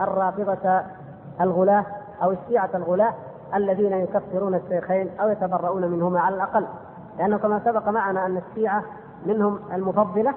الرافضة 0.00 0.82
الغلاة 1.40 1.84
أو 2.22 2.30
الشيعة 2.32 2.70
الغلاة 2.74 3.14
الذين 3.54 3.92
يكفرون 3.92 4.54
الشيخين 4.54 5.10
أو 5.20 5.28
يتبرؤون 5.28 5.86
منهما 5.86 6.20
على 6.20 6.34
الأقل. 6.34 6.66
لأنه 7.18 7.38
كما 7.38 7.60
سبق 7.64 7.88
معنا 7.88 8.26
أن 8.26 8.36
الشيعة 8.36 8.82
منهم 9.26 9.58
المفضلة 9.72 10.34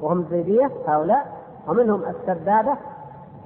وهم 0.00 0.20
الزيدية 0.20 0.70
هؤلاء 0.88 1.26
ومنهم 1.68 2.02
السدادة 2.04 2.76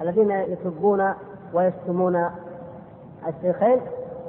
الذين 0.02 0.30
يسبون 0.30 1.14
ويشتمون 1.54 2.30
الشيخين 3.28 3.80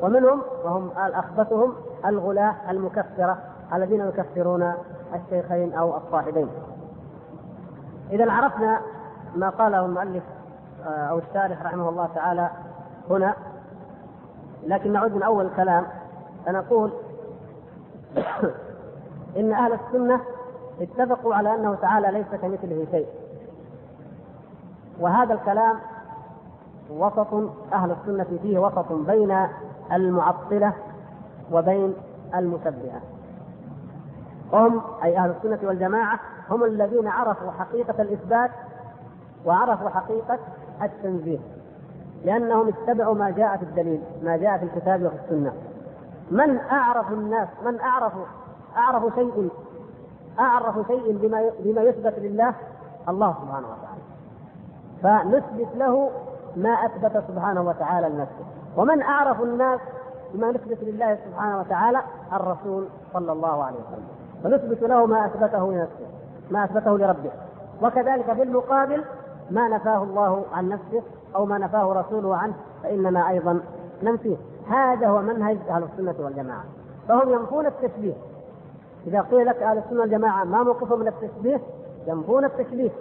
ومنهم 0.01 0.41
وهم 0.66 0.91
الأخبثهم 1.05 1.74
الغلاة 2.05 2.55
المكفرة. 2.70 3.38
الذين 3.74 4.01
يكفرون 4.07 4.74
الشيخين 5.15 5.74
أو 5.74 5.97
الصاحبين. 5.97 6.47
إذا 8.11 8.32
عرفنا 8.32 8.82
ما 9.36 9.49
قاله 9.49 9.86
المؤلف 9.86 10.24
آه، 10.86 10.89
أو 10.89 11.17
الشارح 11.17 11.61
رحمه 11.61 11.89
الله 11.89 12.09
تعالى 12.15 12.49
هنا. 13.09 13.36
لكن 14.67 14.93
نعود 14.93 15.15
من 15.15 15.24
أول 15.24 15.45
الكلام 15.45 15.86
فنقول 16.45 16.91
إن 19.38 19.53
أهل 19.53 19.74
السنة 19.74 20.22
اتفقوا 20.82 21.36
على 21.36 21.55
أنه 21.55 21.76
تعالى 21.76 22.11
ليس 22.11 22.41
كمثله 22.41 22.88
شيء. 22.91 23.07
وهذا 24.99 25.34
الكلام 25.34 25.76
وسط 26.89 27.34
أهل 27.74 27.91
السنة 27.91 28.39
فيه 28.41 28.59
وسط 28.59 28.91
بين 28.91 29.47
المعطلة 29.91 30.74
وبين 31.51 31.93
المشبهة 32.36 33.01
هم 34.54 34.82
أي 35.04 35.18
أهل 35.18 35.30
السنة 35.30 35.60
والجماعة 35.64 36.20
هم 36.49 36.64
الذين 36.64 37.08
عرفوا 37.08 37.52
حقيقة 37.52 38.02
الإثبات 38.02 38.52
وعرفوا 39.45 39.89
حقيقة 39.89 40.39
التنزيه 40.82 41.39
لأنهم 42.26 42.68
اتبعوا 42.68 43.16
ما 43.16 43.30
جاء 43.30 43.58
في 43.58 43.64
الدليل 43.64 44.02
ما 44.24 44.38
جاء 44.38 44.58
في 44.58 44.64
الكتاب 44.64 45.04
وفي 45.04 45.16
السنة. 45.16 45.54
من 46.32 46.58
أعرف 46.58 47.12
الناس؟ 47.12 47.47
من 47.66 47.80
أعرف؟ 47.80 48.14
أعرف 48.78 49.16
شيء؟ 49.16 49.49
أعرف 50.39 50.88
شيء 50.88 51.18
بما 51.18 51.52
بما 51.60 51.82
يثبت 51.82 52.14
لله؟ 52.18 52.54
الله 53.10 53.36
سبحانه 53.41 53.68
وتعالى. 53.68 54.02
فنثبت 55.04 55.76
له 55.76 56.10
ما 56.56 56.70
أثبت 56.70 57.24
سبحانه 57.28 57.62
وتعالى 57.62 58.10
لنفسه. 58.10 58.45
ومن 58.78 59.02
أعرف 59.02 59.41
الناس 59.41 59.80
بما 60.34 60.52
نثبت 60.52 60.78
لله 60.82 61.18
سبحانه 61.26 61.60
وتعالى؟ 61.60 62.02
الرسول 62.34 62.88
صلى 63.14 63.32
الله 63.32 63.64
عليه 63.64 63.76
وسلم. 63.76 64.20
ونثبت 64.46 64.82
له 64.82 65.06
ما 65.06 65.26
أثبته 65.26 65.72
لنفسه 65.72 66.06
ما 66.52 66.64
أثبته 66.64 66.98
لربه. 66.98 67.32
وكذلك 67.82 68.34
في 68.34 68.44
المقابل 68.44 69.04
ما 69.52 69.68
نفاه 69.68 70.04
الله 70.04 70.46
عن 70.54 70.70
نفسه 70.70 71.02
أو 71.36 71.46
ما 71.46 71.58
نفاه 71.58 71.94
رسوله 71.94 72.36
عنه 72.36 72.54
فإننا 72.84 73.30
أيضا 73.30 73.62
ننفيه. 74.04 74.36
هذا 74.70 75.08
هو 75.08 75.22
منهج 75.22 75.58
أهل 75.70 75.84
السنة 75.84 76.16
والجماعة. 76.26 76.64
فهم 77.08 77.30
ينفون 77.30 77.66
التشبيه. 77.66 78.14
إذا 79.08 79.22
قيل 79.22 79.46
لك 79.46 79.64
أهل 79.64 79.78
السنة 79.78 80.00
والجماعة 80.00 80.44
ما 80.44 80.64
موقفهم 80.64 81.00
من 81.00 81.08
التشبيه 81.08 81.60
ينفون 82.08 82.46
التشبيه. 82.46 82.92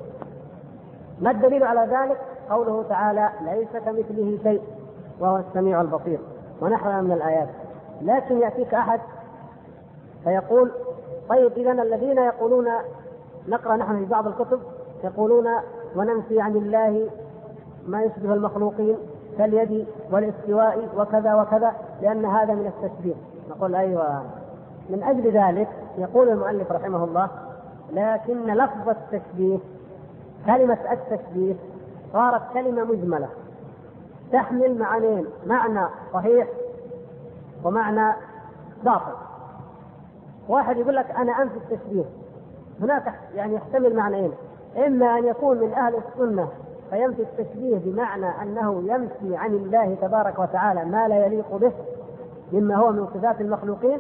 ما 1.20 1.30
الدليل 1.30 1.64
على 1.64 1.80
ذلك؟ 1.80 2.18
قوله 2.51 2.84
تعالى 2.88 3.30
ليس 3.41 3.82
كمثله 3.84 4.38
شيء 4.43 4.62
وهو 5.20 5.36
السميع 5.36 5.80
البصير. 5.80 6.18
ونحوها 6.61 7.01
من 7.01 7.12
الآيات. 7.12 7.49
لكن 8.03 8.38
يأتيك 8.38 8.74
أحد 8.74 9.01
فيقول 10.24 10.70
طيب 11.31 11.53
إذا 11.53 11.72
الذين 11.72 12.18
يقولون 12.18 12.68
نقرأ 13.49 13.76
نحن 13.76 13.99
في 13.99 14.05
بعض 14.05 14.26
الكتب 14.26 14.61
يقولون 15.05 15.49
وننفي 15.97 16.41
عن 16.41 16.57
الله 16.57 17.11
ما 17.87 18.03
يشبه 18.03 18.35
المخلوقين 18.35 18.97
كاليد 19.39 19.87
والاستواء 20.11 20.89
وكذا 20.97 21.35
وكذا 21.35 21.72
لأن 22.03 22.24
هذا 22.24 22.55
من 22.55 22.66
التشبيه. 22.66 23.14
نقول 23.51 23.74
أيوة. 23.74 24.22
من 24.91 25.03
أجل 25.03 25.31
ذلك 25.31 25.68
يقول 25.99 26.28
المؤلف 26.28 26.72
رحمه 26.72 27.05
الله 27.05 27.28
لكن 27.93 28.47
لفظ 28.47 28.89
التشبيه 28.89 29.59
كلمة 30.47 30.78
التشبيه 30.93 31.55
صارت 32.12 32.43
كلمة 32.55 32.85
مجملة 32.85 33.28
تحمل 34.33 34.78
معنيين 34.78 35.26
معنى 35.47 35.87
صحيح 36.12 36.49
ومعنى 37.64 38.14
باطل. 38.85 39.30
واحد 40.51 40.76
يقول 40.76 40.96
لك 40.96 41.11
أنا 41.11 41.42
أنفي 41.42 41.57
التشبيه. 41.57 42.05
هناك 42.80 43.14
يعني 43.34 43.55
يحتمل 43.55 43.96
معنيين. 43.96 44.32
إما 44.86 45.18
أن 45.18 45.24
يكون 45.26 45.61
من 45.61 45.72
أهل 45.72 45.94
السنة 45.94 46.48
فينفي 46.90 47.22
التشبيه 47.22 47.78
بمعنى 47.78 48.42
أنه 48.42 48.82
ينفي 48.86 49.36
عن 49.36 49.55
الله 49.55 49.94
تبارك 49.94 50.38
وتعالى 50.38 50.84
ما 50.84 51.09
لا 51.09 51.26
يليق 51.26 51.57
به 51.57 51.72
مما 52.53 52.76
هو 52.76 52.92
من 52.92 53.07
صفات 53.14 53.40
المخلوقين 53.40 53.98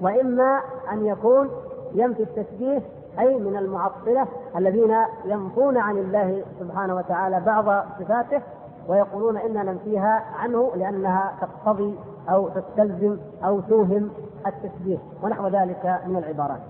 وإما 0.00 0.60
أن 0.92 1.06
يكون 1.06 1.50
ينفي 1.94 2.22
التشبيه 2.22 2.82
أي 3.18 3.38
من 3.38 3.56
المعطلة 3.56 4.26
الذين 4.56 4.96
ينفون 5.24 5.76
عن 5.76 5.98
الله 5.98 6.44
سبحانه 6.60 6.96
وتعالى 6.96 7.40
بعض 7.40 7.84
صفاته 8.00 8.42
ويقولون 8.88 9.36
إننا 9.36 9.62
ننفيها 9.62 10.24
عنه 10.38 10.72
لأنها 10.76 11.32
تقتضي 11.40 11.94
أو 12.28 12.48
تستلزم 12.48 13.16
أو 13.44 13.60
توهم 13.60 14.10
التشبيه 14.48 14.98
ونحو 15.22 15.48
ذلك 15.48 16.00
من 16.06 16.16
العبارات. 16.16 16.60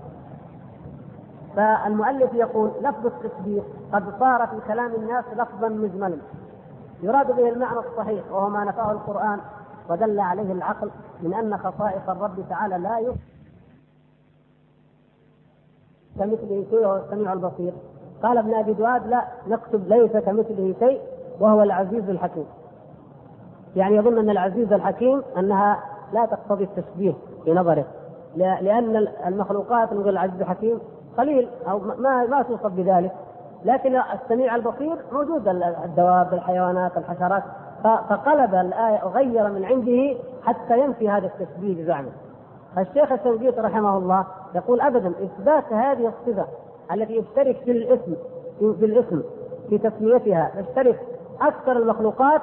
فالمؤلف 1.55 2.33
يقول 2.33 2.71
لفظ 2.81 3.05
التشبيه 3.05 3.61
قد 3.93 4.19
صار 4.19 4.47
في 4.47 4.59
كلام 4.67 4.91
الناس 4.95 5.25
لفظا 5.33 5.69
مجملا. 5.69 6.17
يراد 7.03 7.35
به 7.35 7.49
المعنى 7.49 7.79
الصحيح 7.79 8.31
وهو 8.31 8.49
ما 8.49 8.63
نفاه 8.63 8.91
القرآن 8.91 9.39
ودل 9.89 10.19
عليه 10.19 10.51
العقل 10.51 10.91
من 11.21 11.33
أن 11.33 11.57
خصائص 11.57 12.09
الرب 12.09 12.35
تعالى 12.49 12.77
لا 12.77 12.99
يفهم 12.99 13.17
كمثله 16.19 16.65
شيء 16.69 16.85
وهو 16.85 16.97
السميع 16.97 17.33
البصير. 17.33 17.73
قال 18.23 18.37
ابن 18.37 18.53
أبي 18.53 18.73
دواد 18.73 19.07
لا 19.07 19.27
نكتب 19.47 19.87
ليس 19.87 20.11
كمثله 20.11 20.75
شيء 20.79 21.01
وهو 21.39 21.63
العزيز 21.63 22.09
الحكيم. 22.09 22.45
يعني 23.75 23.95
يظن 23.95 24.17
أن 24.17 24.29
العزيز 24.29 24.73
الحكيم 24.73 25.21
أنها 25.37 25.83
لا 26.13 26.25
تقتضي 26.25 26.63
التشبيه 26.63 27.13
في 27.47 27.53
نظره. 27.53 27.85
لأن 28.35 29.07
المخلوقات 29.27 29.93
نقول 29.93 30.09
العزيز 30.09 30.41
الحكيم 30.41 30.79
قليل 31.17 31.49
أو 31.69 31.79
ما 31.79 32.25
ما 32.25 32.41
توصف 32.41 32.67
بذلك. 32.67 33.11
لكن 33.65 34.01
السميع 34.13 34.55
البصير 34.55 34.95
موجود 35.11 35.47
الدواب 35.85 36.33
الحيوانات 36.33 36.97
الحشرات. 36.97 37.43
فقلب 37.83 38.55
الآية 38.55 39.05
وغير 39.05 39.49
من 39.49 39.65
عنده 39.65 40.17
حتى 40.43 40.79
ينفي 40.79 41.09
هذا 41.09 41.25
التشبيه 41.25 41.83
بزعمه. 41.83 42.11
فالشيخ 42.75 43.11
الشنقيطي 43.11 43.61
رحمه 43.61 43.97
الله 43.97 44.25
يقول 44.55 44.81
ابدا 44.81 45.09
إثبات 45.09 45.73
هذه 45.73 46.07
الصفة 46.07 46.45
التي 46.91 47.15
يشترك 47.17 47.57
في 47.57 47.71
الاسم 47.71 48.15
في 48.59 48.85
الاسم 48.85 49.21
في 49.69 49.77
تسميتها 49.77 50.51
يشترك 50.59 50.99
أكثر 51.41 51.71
المخلوقات 51.71 52.41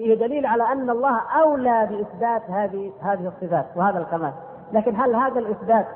فيه 0.00 0.14
دليل 0.14 0.46
على 0.46 0.62
أن 0.62 0.90
الله 0.90 1.20
أولى 1.44 1.88
بإثبات 1.90 2.50
هذه 2.50 2.92
هذه 3.02 3.26
الصفات 3.26 3.66
وهذا 3.76 3.98
الكمال. 3.98 4.32
لكن 4.72 4.96
هل 4.96 5.14
هذا 5.14 5.38
الإثبات 5.38 5.86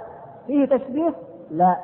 فيه 0.47 0.67
تشبيه؟ 0.67 1.13
لا. 1.51 1.77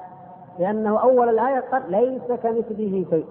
لأنه 0.59 0.99
أول 0.99 1.29
الآية 1.29 1.61
قال 1.73 1.83
ليس 1.89 2.41
كمثله 2.43 3.05
شيء. 3.11 3.27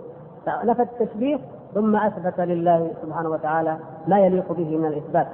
نفى 0.47 0.81
التشبيه 0.81 1.39
ثم 1.73 1.95
أثبت 1.95 2.39
لله 2.39 2.91
سبحانه 3.01 3.29
وتعالى 3.29 3.77
ما 4.07 4.19
يليق 4.19 4.51
به 4.51 4.77
من 4.77 4.85
الإثبات. 4.85 5.27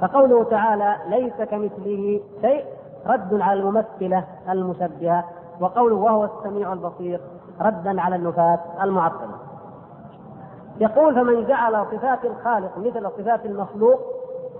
فقوله 0.00 0.44
تعالى 0.44 0.96
ليس 1.08 1.48
كمثله 1.50 2.20
شيء 2.40 2.64
رد 3.06 3.40
على 3.40 3.60
الممثلة 3.60 4.24
المشبهة 4.48 5.24
وقوله 5.60 5.96
وهو 5.96 6.24
السميع 6.24 6.72
البصير 6.72 7.20
ردا 7.60 8.00
على 8.00 8.16
النفاة 8.16 8.58
المعطلة. 8.82 9.41
يقول 10.80 11.14
فمن 11.14 11.46
جعل 11.46 11.86
صفات 11.92 12.24
الخالق 12.24 12.78
مثل 12.78 13.10
صفات 13.18 13.46
المخلوق 13.46 14.00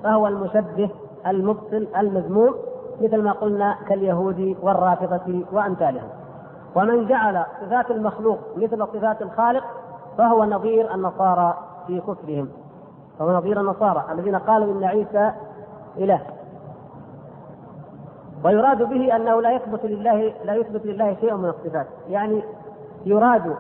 فهو 0.05 0.27
المشبه 0.27 0.91
المبطل 1.27 1.89
المذموم 1.97 2.55
مثل 3.01 3.23
ما 3.23 3.33
قلنا 3.33 3.79
كاليهود 3.89 4.57
والرافضة 4.63 5.45
وأمثالهم. 5.53 6.09
ومن 6.75 7.07
جعل 7.07 7.45
صفات 7.61 7.91
المخلوق 7.91 8.39
مثل 8.57 8.87
صفات 8.87 9.23
الخالق 9.23 9.65
فهو 10.19 10.45
نظير 10.45 10.95
النصارى 10.95 11.59
في 11.87 12.01
كفرهم. 12.01 12.49
فهو 13.19 13.33
نظير 13.33 13.61
النصارى 13.61 14.05
الذين 14.13 14.37
قالوا 14.37 14.73
إن 14.73 14.85
عيسى 14.85 15.33
إله. 15.99 16.21
ويراد 18.45 18.83
به 18.83 19.17
أنه 19.17 19.41
لا 19.41 19.53
يثبت 19.53 19.85
لله 19.85 20.35
لا 20.45 20.55
يثبت 20.55 20.87
لله 20.87 21.17
شيء 21.21 21.35
من 21.35 21.49
الصفات. 21.49 21.87
يعني 22.09 22.43
يراد 23.07 23.57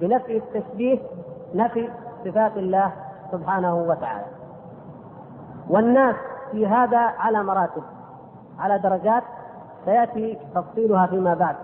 بنفي 0.00 0.36
التشبيه 0.36 0.98
نفي 1.54 1.88
صفات 2.24 2.56
الله 2.56 2.92
سبحانه 3.32 3.74
وتعالى. 3.74 4.24
والناس 5.70 6.16
في 6.52 6.66
هذا 6.66 6.98
على 6.98 7.42
مراتب 7.42 7.82
على 8.58 8.78
درجات 8.78 9.22
سيأتي 9.84 10.38
تفصيلها 10.54 11.06
فيما 11.06 11.34
بعد. 11.34 11.56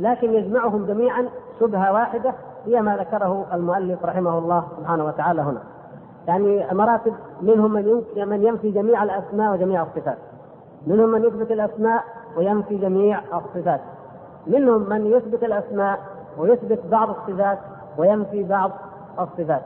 لكن 0.00 0.32
يجمعهم 0.34 0.86
جميعا 0.86 1.28
شبهة 1.60 1.92
واحدة 1.92 2.34
هي 2.66 2.82
ما 2.82 2.96
ذكره 2.96 3.46
المؤلف 3.52 4.04
رحمه 4.04 4.38
الله 4.38 4.64
سبحانه 4.78 5.04
وتعالى 5.04 5.42
هنا. 5.42 5.60
يعني 6.26 6.66
مراتب 6.72 7.14
منهم 7.42 7.72
من 7.72 8.02
من 8.16 8.42
ينفي 8.42 8.70
جميع 8.70 9.02
الأسماء 9.02 9.52
وجميع 9.52 9.82
الصفات. 9.82 10.18
منهم 10.86 11.08
من 11.08 11.24
يثبت 11.24 11.50
الأسماء 11.50 12.04
وينفي 12.36 12.76
جميع 12.76 13.20
الصفات. 13.34 13.80
منهم 14.46 14.88
من 14.88 15.06
يثبت 15.06 15.42
الأسماء 15.42 15.98
ويثبت 16.38 16.80
بعض 16.90 17.08
الصفات 17.10 17.58
وينفي 17.98 18.42
بعض 18.42 18.70
الصفات. 19.20 19.62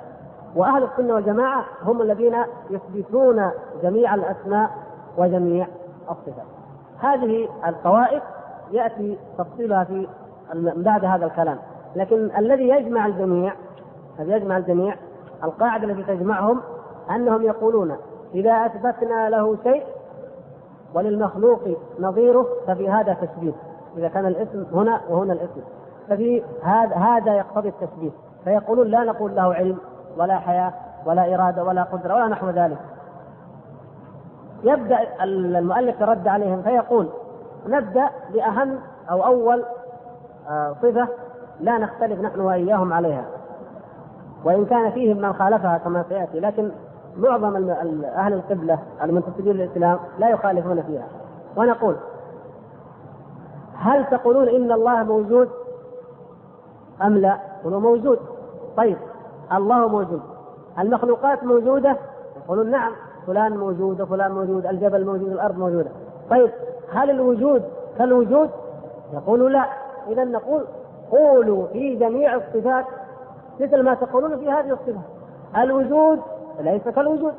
وأهل 0.57 0.85
السنة 0.85 1.15
والجماعة 1.15 1.65
هم 1.83 2.03
الذين 2.03 2.37
يثبتون 2.71 3.51
جميع 3.83 4.15
الأسماء 4.15 4.71
وجميع 5.19 5.67
الصفات. 6.11 6.47
هذه 6.99 7.49
الطوائف 7.69 8.23
يأتي 8.71 9.19
تفصيلها 9.39 9.85
في 9.85 10.09
بعد 10.77 11.05
هذا 11.05 11.27
الكلام. 11.27 11.59
لكن 11.97 12.31
الذي 12.39 12.69
يجمع 12.69 13.07
الجميع 13.07 13.53
الذي 14.21 14.33
يجمع 14.33 14.57
الجميع 14.57 14.95
القاعدة 15.45 15.85
التي 15.85 16.03
تجمعهم 16.03 16.61
أنهم 17.11 17.43
يقولون 17.43 17.97
إذا 18.35 18.51
أثبتنا 18.51 19.31
له 19.31 19.57
شيء 19.63 19.83
وللمخلوق 20.95 21.61
نظيره 22.01 22.47
ففي 22.67 22.89
هذا 22.89 23.15
تشبيه. 23.15 23.53
إذا 23.97 24.09
كان 24.09 24.27
الاسم 24.27 24.67
هنا 24.73 25.01
وهنا 25.11 25.33
الاسم. 25.33 25.61
ففي 26.09 26.43
هذا 26.63 26.97
هذا 26.97 27.35
يقتضي 27.35 27.69
التشبيه. 27.69 28.11
فيقولون 28.45 28.87
لا 28.87 29.05
نقول 29.05 29.37
له 29.37 29.55
علم 29.55 29.79
ولا 30.17 30.39
حياة 30.39 30.73
ولا 31.07 31.35
إرادة 31.35 31.65
ولا 31.65 31.83
قدرة 31.83 32.15
ولا 32.15 32.29
نحو 32.29 32.51
ذلك. 32.51 32.79
يبدأ 34.65 34.99
المؤلف 35.23 36.01
يرد 36.01 36.29
عليهم 36.29 36.63
فيقول 36.63 37.09
نبدأ 37.67 38.09
بأهم 38.33 38.79
أو 39.11 39.25
أول 39.25 39.65
آه، 40.51 40.75
صفة 40.83 41.09
لا 41.61 41.79
نختلف 41.79 42.21
نحن 42.21 42.41
وإياهم 42.41 42.93
عليها. 42.93 43.25
وإن 44.45 44.65
كان 44.65 44.91
فيهم 44.91 45.17
من 45.17 45.33
خالفها 45.33 45.79
كما 45.79 46.05
سيأتي 46.09 46.41
لكن 46.41 46.71
معظم 47.17 47.71
أهل 48.05 48.33
القبلة 48.33 48.79
المنتسبين 49.03 49.53
للإسلام 49.57 49.99
لا 50.19 50.29
يخالفون 50.29 50.83
فيها. 50.83 51.07
ونقول 51.57 51.97
هل 53.77 54.07
تقولون 54.07 54.49
إن 54.49 54.73
الله 54.73 55.03
موجود؟ 55.03 55.49
أم 57.03 57.19
لا؟ 57.19 57.39
هو 57.67 57.81
موجود. 57.81 58.19
طيب 58.77 58.97
الله 59.53 59.89
موجود. 59.89 60.23
المخلوقات 60.79 61.45
موجودة؟ 61.45 61.97
يقولون 62.37 62.71
نعم. 62.71 62.93
فلان 63.27 63.57
موجود 63.57 64.01
وفلان 64.01 64.33
موجود 64.33 64.67
الجبل 64.67 65.05
موجود 65.07 65.33
الأرض 65.33 65.59
موجودة. 65.59 65.91
طيب 66.31 66.51
هل 66.93 67.11
الوجود 67.11 67.63
كالوجود؟ 67.99 68.51
يقول 69.13 69.53
لا. 69.53 69.65
اذا 70.09 70.25
نقول 70.25 70.65
قولوا 71.11 71.67
في 71.67 71.95
جميع 71.95 72.35
الصفات 72.35 72.85
مثل 73.61 73.83
ما 73.83 73.95
تقولون 73.95 74.39
في 74.39 74.51
هذه 74.51 74.71
الصفات. 74.71 75.05
الوجود 75.57 76.21
ليس 76.61 76.89
كالوجود. 76.89 77.35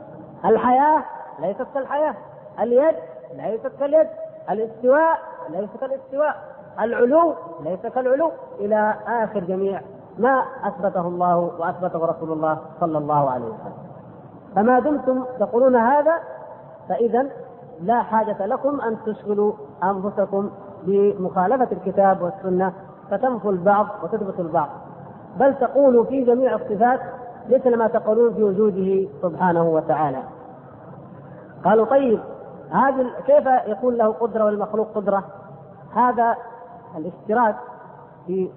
الحياة 0.45 1.03
ليست 1.39 1.65
كالحياة. 1.73 2.15
اليد 2.59 2.95
ليست 3.35 3.71
كاليد. 3.79 4.07
الاستواء 4.49 5.19
ليس 5.49 5.69
كالاستواء. 5.81 6.52
العلو 6.79 7.33
ليس 7.63 7.79
كالعلو 7.79 8.31
إلى 8.59 8.95
آخر 9.07 9.39
جميع 9.39 9.81
ما 10.17 10.43
أثبته 10.63 11.07
الله 11.07 11.37
وأثبته 11.37 12.05
رسول 12.05 12.31
الله 12.31 12.57
صلى 12.79 12.97
الله 12.97 13.29
عليه 13.31 13.45
وسلم. 13.45 13.73
فما 14.55 14.79
دمتم 14.79 15.23
تقولون 15.39 15.75
هذا 15.75 16.13
فإذا 16.89 17.25
لا 17.81 18.01
حاجة 18.01 18.45
لكم 18.45 18.81
أن 18.81 18.97
تشغلوا 19.05 19.53
أنفسكم 19.83 20.49
بمخالفة 20.83 21.67
الكتاب 21.71 22.21
والسنة 22.21 22.73
فتنفوا 23.11 23.51
البعض 23.51 23.87
وتثبتوا 24.03 24.45
البعض. 24.45 24.69
بل 25.39 25.55
تقولوا 25.55 26.03
في 26.03 26.23
جميع 26.23 26.55
الصفات 26.55 26.99
مثل 27.49 27.77
ما 27.77 27.87
تقولون 27.87 28.33
في 28.33 28.43
وجوده 28.43 29.09
سبحانه 29.21 29.63
وتعالى. 29.63 30.19
قالوا 31.65 31.85
طيب 31.85 32.19
هذا 32.71 33.05
كيف 33.27 33.45
يكون 33.67 33.95
له 33.95 34.11
قدرة 34.11 34.45
والمخلوق 34.45 34.87
قدرة؟ 34.95 35.23
هذا 35.95 36.35
الاشتراك 36.97 37.55
في 38.27 38.49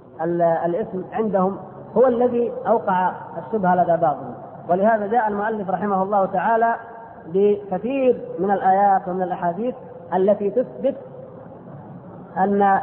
الاسم 0.64 1.04
عندهم 1.12 1.56
هو 1.96 2.06
الذي 2.06 2.52
أوقع 2.66 3.12
الشبهة 3.38 3.74
لدى 3.74 3.96
بعضهم. 3.96 4.34
ولهذا 4.68 5.06
جاء 5.06 5.28
المؤلف 5.28 5.70
رحمه 5.70 6.02
الله 6.02 6.26
تعالى 6.26 6.74
بكثير 7.26 8.20
من 8.38 8.50
الآيات 8.50 9.08
ومن 9.08 9.22
الأحاديث 9.22 9.74
التي 10.14 10.50
تثبت 10.50 10.96
أن 12.36 12.80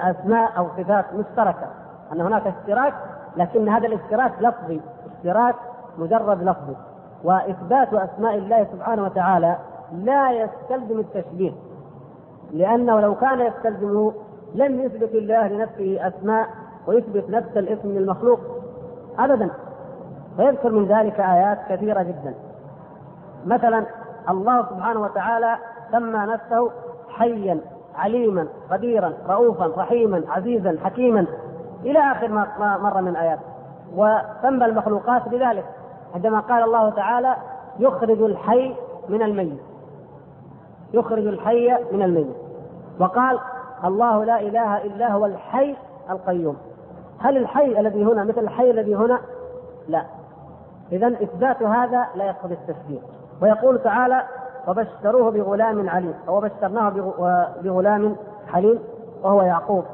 أسماء 0.00 0.58
أو 0.58 0.66
صفات 0.76 1.04
مشتركة 1.14 1.66
أن 2.12 2.20
هناك 2.20 2.46
اشتراك 2.46 2.94
لكن 3.36 3.68
هذا 3.68 3.86
الاشتراك 3.86 4.32
لفظي 4.40 4.80
اشتراك 5.16 5.54
مجرد 5.98 6.42
لفظي. 6.42 6.76
وإثبات 7.24 7.94
أسماء 7.94 8.34
الله 8.34 8.66
سبحانه 8.72 9.02
وتعالى 9.02 9.56
لا 9.92 10.30
يستلزم 10.30 10.98
التشبيه. 10.98 11.52
لأنه 12.52 13.00
لو 13.00 13.14
كان 13.14 13.40
يستلزمه 13.40 14.12
لم 14.54 14.80
يثبت 14.80 15.14
الله 15.14 15.48
لنفسه 15.48 16.08
أسماء 16.08 16.48
ويثبت 16.86 17.30
نفس 17.30 17.56
الاسم 17.56 17.88
للمخلوق 17.88 18.40
ابدا. 19.18 19.50
ويذكر 20.38 20.70
من 20.70 20.86
ذلك 20.86 21.20
آيات 21.20 21.58
كثيرة 21.68 22.02
جدا. 22.02 22.34
مثلا 23.46 23.86
الله 24.30 24.62
سبحانه 24.70 25.00
وتعالى 25.00 25.56
سمى 25.92 26.18
نفسه 26.18 26.70
حيا 27.08 27.60
عليما 27.94 28.48
قديرا 28.70 29.12
رؤوفا 29.28 29.66
رحيما 29.66 30.22
عزيزا 30.28 30.78
حكيما. 30.84 31.26
إلى 31.84 31.98
آخر 31.98 32.28
ما 32.28 32.78
مر 32.82 33.00
من 33.00 33.16
ايات 33.16 33.38
وسمى 33.96 34.64
المخلوقات 34.64 35.28
بذلك. 35.28 35.64
عندما 36.14 36.40
قال 36.40 36.64
الله 36.64 36.90
تعالى 36.90 37.36
يخرج 37.78 38.22
الحي 38.22 38.74
من 39.08 39.22
الميت. 39.22 39.60
يخرج 40.94 41.26
الحي 41.26 41.76
من 41.92 42.02
الميت. 42.02 42.41
وقال 43.00 43.38
الله 43.84 44.24
لا 44.24 44.40
إله 44.40 44.84
إلا 44.84 45.12
هو 45.12 45.26
الحي 45.26 45.76
القيوم. 46.10 46.56
هل 47.18 47.36
الحي 47.36 47.80
الذي 47.80 48.04
هنا 48.04 48.24
مثل 48.24 48.38
الحي 48.38 48.70
الذي 48.70 48.94
هنا؟ 48.94 49.18
لا. 49.88 50.04
اذا 50.92 51.06
إثبات 51.06 51.62
هذا 51.62 52.06
لا 52.14 52.24
يقتضي 52.24 52.54
التشبيه 52.54 52.98
ويقول 53.42 53.78
تعالى 53.78 54.22
وبشروه 54.68 55.30
بغلام 55.30 55.88
عليم. 55.88 56.14
أو 56.28 56.40
بشرناه 56.40 56.88
بغلام 57.62 58.16
حليم 58.52 58.78
وهو 59.22 59.42
يعقوب. 59.42 59.84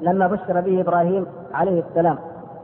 لما 0.00 0.26
بشر 0.26 0.60
به 0.60 0.80
إبراهيم 0.80 1.26
عليه 1.54 1.82
السلام. 1.90 2.18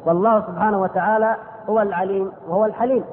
والله 0.06 0.40
سبحانه 0.40 0.82
وتعالى 0.82 1.36
هو 1.68 1.80
العليم 1.80 2.32
وهو 2.48 2.64
الحليم. 2.64 3.04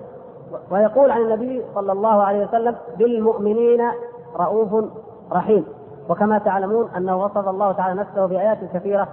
ويقول 0.72 1.12
عن 1.12 1.22
النبي 1.22 1.64
صلى 1.76 1.92
الله 1.92 2.24
عليه 2.24 2.46
وسلم 2.48 2.76
بالمؤمنين 2.98 3.92
رؤوف 4.36 4.86
رحيم. 5.32 5.66
وكما 6.10 6.38
تعلمون 6.38 6.90
انه 6.98 7.18
وصف 7.24 7.48
الله 7.48 7.72
تعالى 7.72 8.00
نفسه 8.02 8.28
في 8.28 8.42
ايات 8.42 8.58
كثيرة 8.74 9.08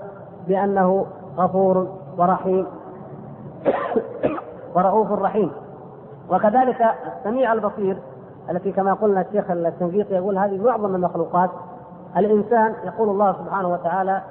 بأنه 0.49 1.07
غفور 1.39 1.87
ورحيم. 2.19 2.67
ورؤوف 4.75 5.13
رحيم. 5.13 5.51
وكذلك 6.31 6.87
السميع 7.17 7.53
البصير 7.53 7.97
التي 8.51 8.73
كما 8.73 8.95
قلنا 8.95 9.21
الشيخ 9.21 9.51
الشنقيطي 9.51 10.15
يقول 10.15 10.39
هذه 10.39 10.65
معظم 10.65 10.95
المخلوقات 10.95 11.51
الإنسان 12.17 12.75
يقول 12.85 13.09
الله 13.09 13.33
سبحانه 13.33 13.69
وتعالى 13.69 14.23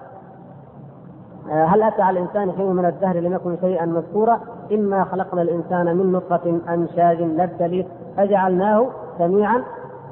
آه، 1.52 1.66
هل 1.66 1.84
أتى 1.84 2.02
على 2.02 2.20
الإنسان 2.20 2.52
حين 2.52 2.72
من 2.72 2.86
الدهر 2.86 3.20
لم 3.20 3.34
يكن 3.34 3.58
شيئا 3.62 3.86
مذكورا؟ 3.86 4.40
إنا 4.72 5.04
خلقنا 5.04 5.42
الإنسان 5.42 5.98
من 5.98 6.12
نطفة 6.12 6.60
امشاج 6.74 7.22
نبتليه 7.22 7.86
فجعلناه 8.18 8.88
سميعا 9.18 9.64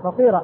بصيرا. 0.05 0.41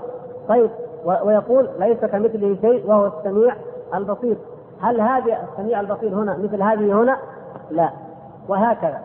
طيب 0.49 0.69
ويقول 1.05 1.69
ليس 1.79 1.97
كمثله 1.97 2.57
شيء 2.61 2.89
وهو 2.89 3.07
السميع 3.07 3.55
البصير. 3.95 4.37
هل 4.81 5.01
هذه 5.01 5.37
السميع 5.43 5.79
البصير 5.79 6.13
هنا 6.13 6.37
مثل 6.37 6.61
هذه 6.61 7.01
هنا؟ 7.01 7.17
لا. 7.71 7.89
وهكذا. 8.47 9.01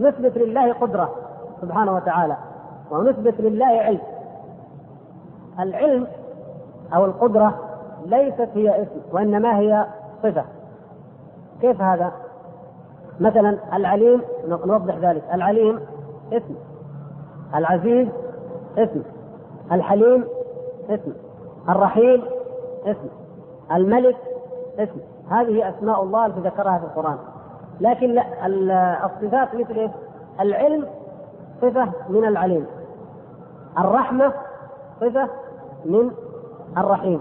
نثبت 0.00 0.38
لله 0.38 0.72
قدرة 0.72 1.14
سبحانه 1.62 1.96
وتعالى. 1.96 2.36
ونثبت 2.90 3.40
لله 3.40 3.66
علم. 3.66 4.00
العلم 5.60 6.06
أو 6.94 7.04
القدرة 7.04 7.54
ليست 8.06 8.48
هي 8.54 8.82
اسم 8.82 9.00
وإنما 9.12 9.58
هي 9.58 9.86
صفة. 10.22 10.44
كيف 11.60 11.80
هذا؟ 11.80 12.12
مثلا 13.20 13.58
العليم 13.76 14.22
نوضح 14.46 14.96
ذلك. 14.96 15.22
العليم 15.34 15.80
اسم. 16.32 16.54
العزيز 17.54 18.08
اسم. 18.78 19.02
الحليم 19.72 20.24
اسم. 20.90 21.12
الرحيم 21.68 22.24
اسم. 22.86 23.08
الملك 23.72 24.16
اسم. 24.78 25.00
هذه 25.30 25.68
أسماء 25.68 26.02
الله 26.02 26.26
التي 26.26 26.40
ذكرها 26.40 26.78
في 26.78 26.84
القرآن. 26.84 27.18
لكن 27.80 28.18
الصفات 29.04 29.54
مثل؟ 29.54 29.90
العلم 30.40 30.86
صفة 31.62 31.88
من 32.08 32.24
العليم. 32.24 32.66
الرحمة 33.78 34.32
صفة 35.00 35.28
من 35.84 36.10
الرحيم. 36.78 37.20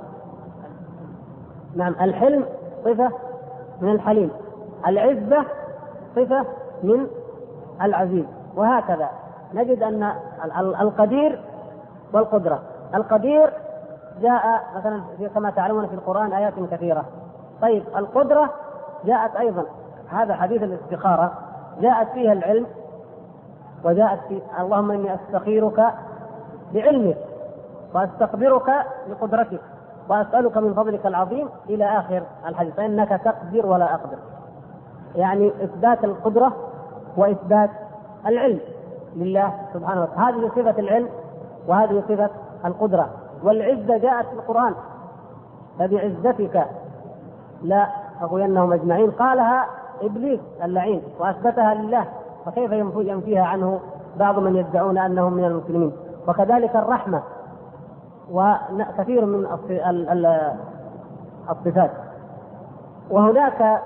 نعم 1.75 1.95
الحلم 2.01 2.45
صفة 2.85 3.11
من 3.81 3.91
الحليم. 3.91 4.29
العزة 4.87 5.45
صفة 6.15 6.45
من 6.83 7.07
العزيز. 7.81 8.25
وهكذا. 8.55 9.09
نجد 9.53 9.83
أن 9.83 10.11
القدير 10.59 11.41
والقدرة. 12.13 12.59
القدير 12.95 13.53
جاء 14.21 14.63
مثلا 14.75 15.01
كما 15.35 15.49
تعلمون 15.49 15.87
في 15.87 15.93
القرآن 15.93 16.33
آيات 16.33 16.53
كثيرة. 16.71 17.05
طيب 17.61 17.83
القدرة 17.97 18.49
جاءت 19.05 19.35
أيضا. 19.35 19.65
هذا 20.09 20.35
حديث 20.35 20.63
الاستخارة. 20.63 21.31
جاءت 21.81 22.09
فيها 22.09 22.33
العلم 22.33 22.65
وجاءت 23.83 24.19
في 24.27 24.41
اللهم 24.59 24.91
إني 24.91 25.15
أستخيرك 25.15 25.93
بعلمك 26.73 27.17
وأستقدرك 27.93 28.85
بقدرتك 29.09 29.61
وأسألك 30.09 30.57
من 30.57 30.73
فضلك 30.73 31.05
العظيم 31.05 31.49
إلى 31.69 31.85
آخر 31.85 32.23
الحديث. 32.47 32.73
فإنك 32.73 33.09
تقدر 33.09 33.65
ولا 33.65 33.93
أقدر. 33.93 34.17
يعني 35.15 35.47
إثبات 35.63 36.03
القدرة 36.03 36.53
وإثبات 37.17 37.69
العلم 38.25 38.59
لله 39.15 39.53
سبحانه 39.73 40.01
وتعالى. 40.01 40.37
هذه 40.37 40.49
صفة 40.49 40.79
العلم 40.79 41.09
وهذه 41.67 42.03
صفة 42.09 42.29
القدرة. 42.65 43.09
والعزة 43.43 43.97
جاءت 43.97 44.25
في 44.25 44.33
القرآن. 44.33 44.73
فبعزتك. 45.79 46.65
لا 47.63 47.87
اغوينهم 48.21 48.73
أجمعين. 48.73 49.11
قالها 49.11 49.65
إبليس 50.01 50.39
اللعين 50.63 51.01
وأثبتها 51.19 51.73
لله. 51.73 52.05
فكيف 52.45 52.71
ينفيها 52.95 53.43
عنه؟ 53.45 53.79
بعض 54.19 54.39
من 54.39 54.55
يدعون 54.55 54.97
أنهم 54.97 55.33
من 55.33 55.45
المسلمين. 55.45 55.91
وكذلك 56.27 56.75
الرحمة. 56.75 57.21
وكثير 58.31 59.25
من 59.25 59.47
الصفات. 61.49 61.91
وهناك 63.09 63.81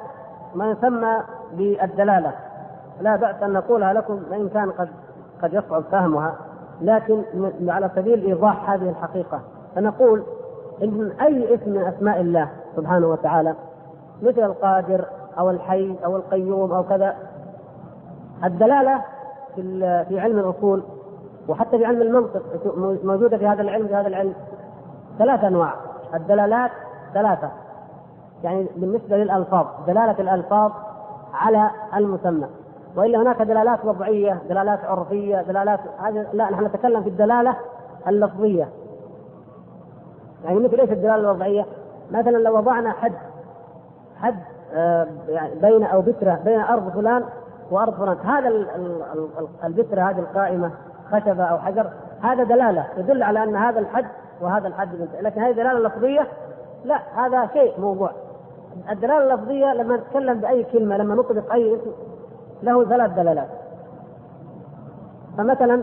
ما 0.56 0.72
يسمى 0.72 1.14
بالدلالة. 1.54 2.32
لا 3.02 3.16
بأس 3.16 3.44
أن 3.44 3.54
نقولها 3.54 3.94
لكم 3.94 4.20
وإن 4.32 4.50
كان 4.50 4.72
قد 4.72 4.90
قد 5.44 5.54
يصعب 5.54 5.84
فهمها. 5.92 6.36
لكن 6.82 7.24
على 7.68 7.92
سبيل 7.96 8.26
إيضاح 8.26 8.70
هذه 8.70 8.90
الحقيقة. 8.90 9.42
فنقول 9.76 10.24
إن 10.84 11.12
أي 11.22 11.56
اسم 11.56 11.70
من 11.72 11.82
أسماء 11.82 12.22
الله 12.22 12.50
سبحانه 12.76 13.08
وتعالى 13.08 13.56
مثل 14.22 14.44
القادر 14.44 15.06
أو 15.40 15.50
الحي 15.50 15.96
أو 16.06 16.16
القيوم 16.16 16.72
أو 16.72 16.84
كذا 16.84 17.16
الدلالة 18.44 19.02
في 19.56 19.62
في 20.10 20.20
علم 20.20 20.40
الأصول 20.40 20.84
وحتى 21.48 21.78
في 21.78 21.86
علم 21.86 22.02
المنطق 22.02 22.42
موجودة 23.04 23.38
في 23.38 23.48
هذا 23.48 23.62
العلم 23.62 23.88
في 23.88 23.96
هذا 23.96 24.08
العلم. 24.08 24.34
ثلاث 25.20 25.44
أنواع. 25.44 25.74
الدلالات 26.14 26.72
ثلاثة. 27.14 27.52
يعني 28.44 28.68
بالنسبة 28.76 29.18
للألفاظ 29.18 29.66
دلالة 29.88 30.16
الألفاظ 30.20 30.72
على 31.34 31.70
المسمى. 31.96 32.48
وإلا 32.96 33.22
هناك 33.22 33.42
دلالات 33.42 33.86
وضعية، 33.86 34.42
دلالات 34.50 34.86
عرفية، 34.86 35.42
دلالات 35.42 35.80
هذه 36.00 36.26
لا 36.34 36.52
نحن 36.52 36.66
نتكلم 36.66 37.04
في 37.04 37.10
الدلالة 37.10 37.56
اللفظية. 38.08 38.70
يعني 40.46 40.60
مثل 40.60 40.80
إيش 40.80 40.92
الدلالة 40.92 41.16
الوضعية؟ 41.16 41.66
مثلا 42.12 42.38
لو 42.38 42.58
وضعنا 42.58 42.92
حد 42.92 43.14
حد 44.22 44.36
آه 44.74 45.08
يعني 45.28 45.60
بين 45.60 45.84
أو 45.84 46.02
بترة 46.02 46.40
بين 46.46 46.60
أرض 46.60 46.90
فلان 46.90 47.24
وأرض 47.72 47.94
فلان، 47.94 48.18
هذا 48.18 48.50
البترة 49.64 50.02
هذه 50.02 50.20
القائمة 50.20 50.72
خشبة 51.12 51.44
أو 51.44 51.60
حجر 51.60 51.90
هذا 52.22 52.44
دلالة 52.44 52.86
يدل 52.98 53.24
على 53.24 53.44
أن 53.44 53.56
هذا 53.56 53.80
الحد 53.80 54.06
وهذا 54.42 54.68
الحد 54.68 54.90
لكن 55.22 55.42
هذه 55.42 55.52
دلالة 55.52 55.80
لفظية 55.80 56.28
لا 56.86 57.00
هذا 57.16 57.48
شيء 57.54 57.80
موضوع 57.80 58.12
الدلالة 58.90 59.34
اللفظية 59.34 59.74
لما 59.74 59.98
نتكلم 59.98 60.40
بأي 60.40 60.64
كلمة 60.64 60.98
لما 60.98 61.16
نطلق 61.16 61.54
أي 61.54 61.76
اسم 61.76 61.92
له 62.64 62.86
ثلاث 62.86 63.12
دلالات. 63.12 63.48
فمثلا 65.38 65.82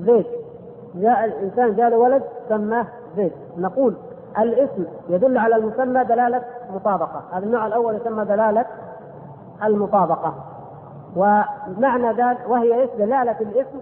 زيد. 0.00 0.26
جاء 0.94 1.24
الإنسان 1.24 1.76
جاء 1.76 1.90
له 1.90 1.96
ولد 1.96 2.22
سماه 2.48 2.86
زيد. 3.16 3.32
نقول 3.56 3.94
الاسم 4.38 4.84
يدل 5.08 5.38
على 5.38 5.56
المسمى 5.56 6.04
دلالة 6.04 6.42
مطابقة. 6.74 7.22
هذا 7.32 7.46
النوع 7.46 7.66
الأول 7.66 7.94
يسمى 7.94 8.24
دلالة 8.24 8.64
المطابقة. 9.64 10.34
ومعنى 11.16 12.12
ذلك 12.12 12.38
وهي 12.48 12.88
دلالة 12.98 13.40
الاسم 13.40 13.78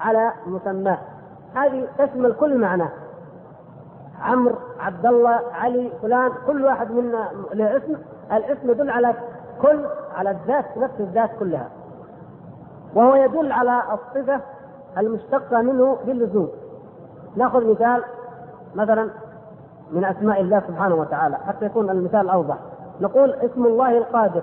على 0.00 0.32
مسماه. 0.46 0.98
هذه 1.54 1.88
تشمل 1.98 2.32
كل 2.32 2.58
معنى. 2.58 2.84
عمرو 4.22 4.54
عبد 4.80 5.06
الله 5.06 5.40
علي 5.52 5.90
فلان 6.02 6.30
كل 6.46 6.64
واحد 6.64 6.90
منا 6.90 7.28
له 7.54 7.76
اسم. 7.76 7.94
الاسم 8.32 8.70
يدل 8.70 8.90
على 8.90 9.14
كل 9.62 9.86
على 10.14 10.30
الذات 10.30 10.78
نفس 10.78 11.00
الذات 11.00 11.30
كلها. 11.38 11.68
وهو 12.94 13.14
يدل 13.14 13.52
على 13.52 13.82
الصفة 13.92 14.40
المشتقة 14.98 15.62
منه 15.62 15.96
باللزوم. 16.06 16.48
نأخذ 17.36 17.70
مثال 17.70 18.02
مثلا 18.74 19.10
من 19.92 20.04
أسماء 20.04 20.40
الله 20.40 20.62
سبحانه 20.68 20.94
وتعالى 20.94 21.36
حتى 21.36 21.66
يكون 21.66 21.90
المثال 21.90 22.30
أوضح. 22.30 22.56
نقول 23.00 23.32
اسم 23.32 23.66
الله 23.66 23.98
القادر 23.98 24.42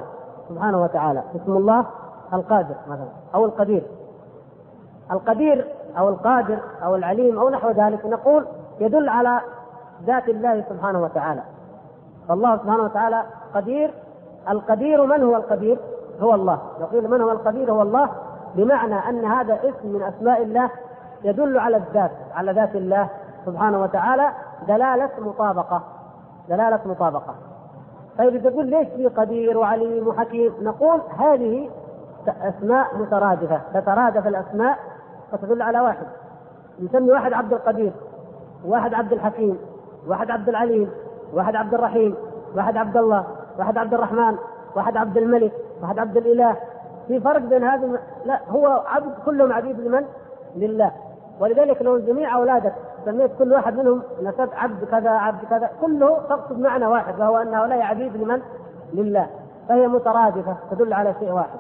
سبحانه 0.50 0.84
وتعالى. 0.84 1.24
اسم 1.36 1.58
الله 1.58 1.86
القادر 2.34 2.76
مثلا 2.88 3.08
أو 3.36 3.46
القدير. 3.46 3.84
القدير 5.12 5.68
أو 5.98 6.10
القادر 6.10 6.60
أو 6.84 6.96
العليم 6.96 7.40
أو 7.40 7.50
نحو 7.50 7.70
ذلك 7.70 8.06
نقول 8.06 8.46
يدل 8.80 9.10
على 9.10 9.42
ذات 10.06 10.30
الله 10.30 10.64
سبحانه 10.70 11.04
وتعالى. 11.04 11.42
فالله 12.28 12.58
سبحانه 12.58 12.84
وتعالى 12.84 13.24
قدير 13.56 13.94
القدير 14.50 15.06
من 15.06 15.24
هو 15.24 15.36
القدير؟ 15.36 15.80
هو 16.22 16.36
الله، 16.36 16.60
يقول 16.80 17.08
من 17.08 17.22
هو 17.22 17.32
القدير 17.32 17.72
هو 17.72 17.82
الله 17.82 18.10
بمعنى 18.56 19.10
أن 19.10 19.26
هذا 19.26 19.60
اسم 19.64 19.88
من 19.88 20.04
أسماء 20.04 20.44
الله 20.44 20.70
يدل 21.24 21.60
على 21.60 21.78
الذات، 21.78 22.12
على 22.36 22.52
ذات 22.52 22.76
الله 22.76 23.10
سبحانه 23.46 23.82
وتعالى 23.82 24.30
دلالة 24.68 25.10
مطابقة 25.20 25.82
دلالة 26.50 26.80
مطابقة. 26.86 27.36
طيب 28.18 28.50
تقول 28.50 28.66
ليش 28.66 28.88
في 28.88 29.08
قدير 29.08 29.58
وعليم 29.58 30.08
وحكيم؟ 30.08 30.54
نقول 30.62 31.02
هذه 31.18 31.70
أسماء 32.28 32.88
مترادفة، 32.98 33.62
تترادف 33.74 34.28
الأسماء 34.28 34.78
فتدل 35.32 35.62
على 35.62 35.80
واحد. 35.80 36.06
نسمي 36.84 37.12
واحد 37.12 37.34
عبد 37.34 37.54
القدير، 37.54 37.92
واحد 38.66 38.94
عبد 38.94 39.14
الحكيم، 39.14 39.58
واحد 40.08 40.32
عبد 40.32 40.50
العليم، 40.50 40.92
واحد 41.34 41.56
عبد 41.56 41.74
الرحيم، 41.74 42.16
واحد 42.56 42.78
عبد 42.78 42.98
الله، 42.98 43.24
واحد 43.60 43.78
عبد 43.78 43.94
الرحمن 43.94 44.38
واحد 44.76 44.98
عبد 44.98 45.18
الملك 45.18 45.52
واحد 45.82 46.00
عبد 46.00 46.18
الإله 46.18 46.56
في 47.08 47.20
فرق 47.20 47.42
بين 47.42 47.64
هذا 47.64 48.00
لا 48.26 48.42
هو 48.50 48.84
عبد 48.88 49.14
كلهم 49.26 49.54
عبيد 49.54 49.80
لمن؟ 49.80 50.06
لله 50.56 50.92
ولذلك 51.40 51.82
لو 51.82 51.98
جميع 52.00 52.36
أولادك 52.36 52.74
سميت 53.06 53.32
كل 53.40 53.54
واحد 53.54 53.78
منهم 53.78 54.04
نسبت 54.24 54.50
عبد 54.54 54.84
كذا 54.84 55.10
عبد 55.10 55.46
كذا 55.50 55.70
كله 55.82 56.20
تقصد 56.30 56.60
معنى 56.60 56.86
واحد 56.86 57.20
وهو 57.20 57.38
ان 57.38 57.54
هؤلاء 57.54 57.82
عبيد 57.82 58.18
لمن؟ 58.18 58.42
لله 58.94 59.28
فهي 59.70 59.88
مترادفة 59.88 60.56
تدل 60.72 60.94
على 60.94 61.14
شيء 61.20 61.32
واحد 61.32 61.60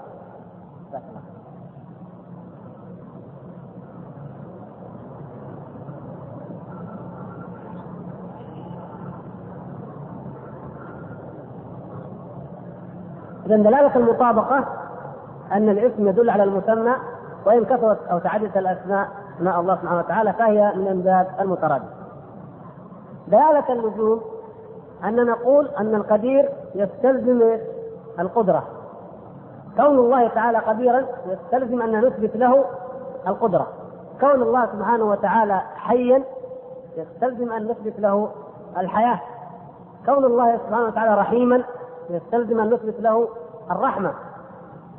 إذا 13.48 13.56
دلالة 13.56 13.96
المطابقة 13.96 14.64
أن 15.52 15.70
الاسم 15.70 16.08
يدل 16.08 16.30
على 16.30 16.44
المسمى 16.44 16.96
وإن 17.46 17.66
كثرت 17.66 18.08
أو 18.12 18.20
تعددت 18.20 18.58
الأسماء 18.58 19.08
أسماء 19.38 19.60
الله 19.60 19.76
سبحانه 19.76 20.00
وتعالى 20.00 20.34
فهي 20.34 20.74
من 20.76 20.88
أمداد 20.88 21.28
المترادف. 21.40 21.88
دلالة 23.28 23.74
اللزوم 23.74 24.22
أن 25.04 25.26
نقول 25.26 25.68
أن 25.80 25.96
القدير 25.96 26.50
يستلزم 26.76 27.58
القدرة. 28.20 28.64
كون 29.78 29.98
الله 30.00 30.28
تعالى 30.28 30.58
قديرا 30.58 31.06
يستلزم 31.28 31.82
أن 31.82 32.06
نثبت 32.06 32.36
له 32.36 32.66
القدرة. 33.28 33.68
كون 34.20 34.42
الله 34.42 34.66
سبحانه 34.66 35.04
وتعالى 35.04 35.62
حيا 35.76 36.24
يستلزم 36.98 37.52
أن 37.52 37.68
نثبت 37.68 38.00
له 38.00 38.30
الحياة 38.78 39.20
كون 40.06 40.26
الله 40.26 40.58
سبحانه 40.58 40.86
وتعالى 40.88 41.16
رحيما 41.16 41.64
يستلزم 42.10 42.60
أن 42.60 42.74
نثبت 42.74 43.00
له 43.00 43.28
الرحمة. 43.72 44.14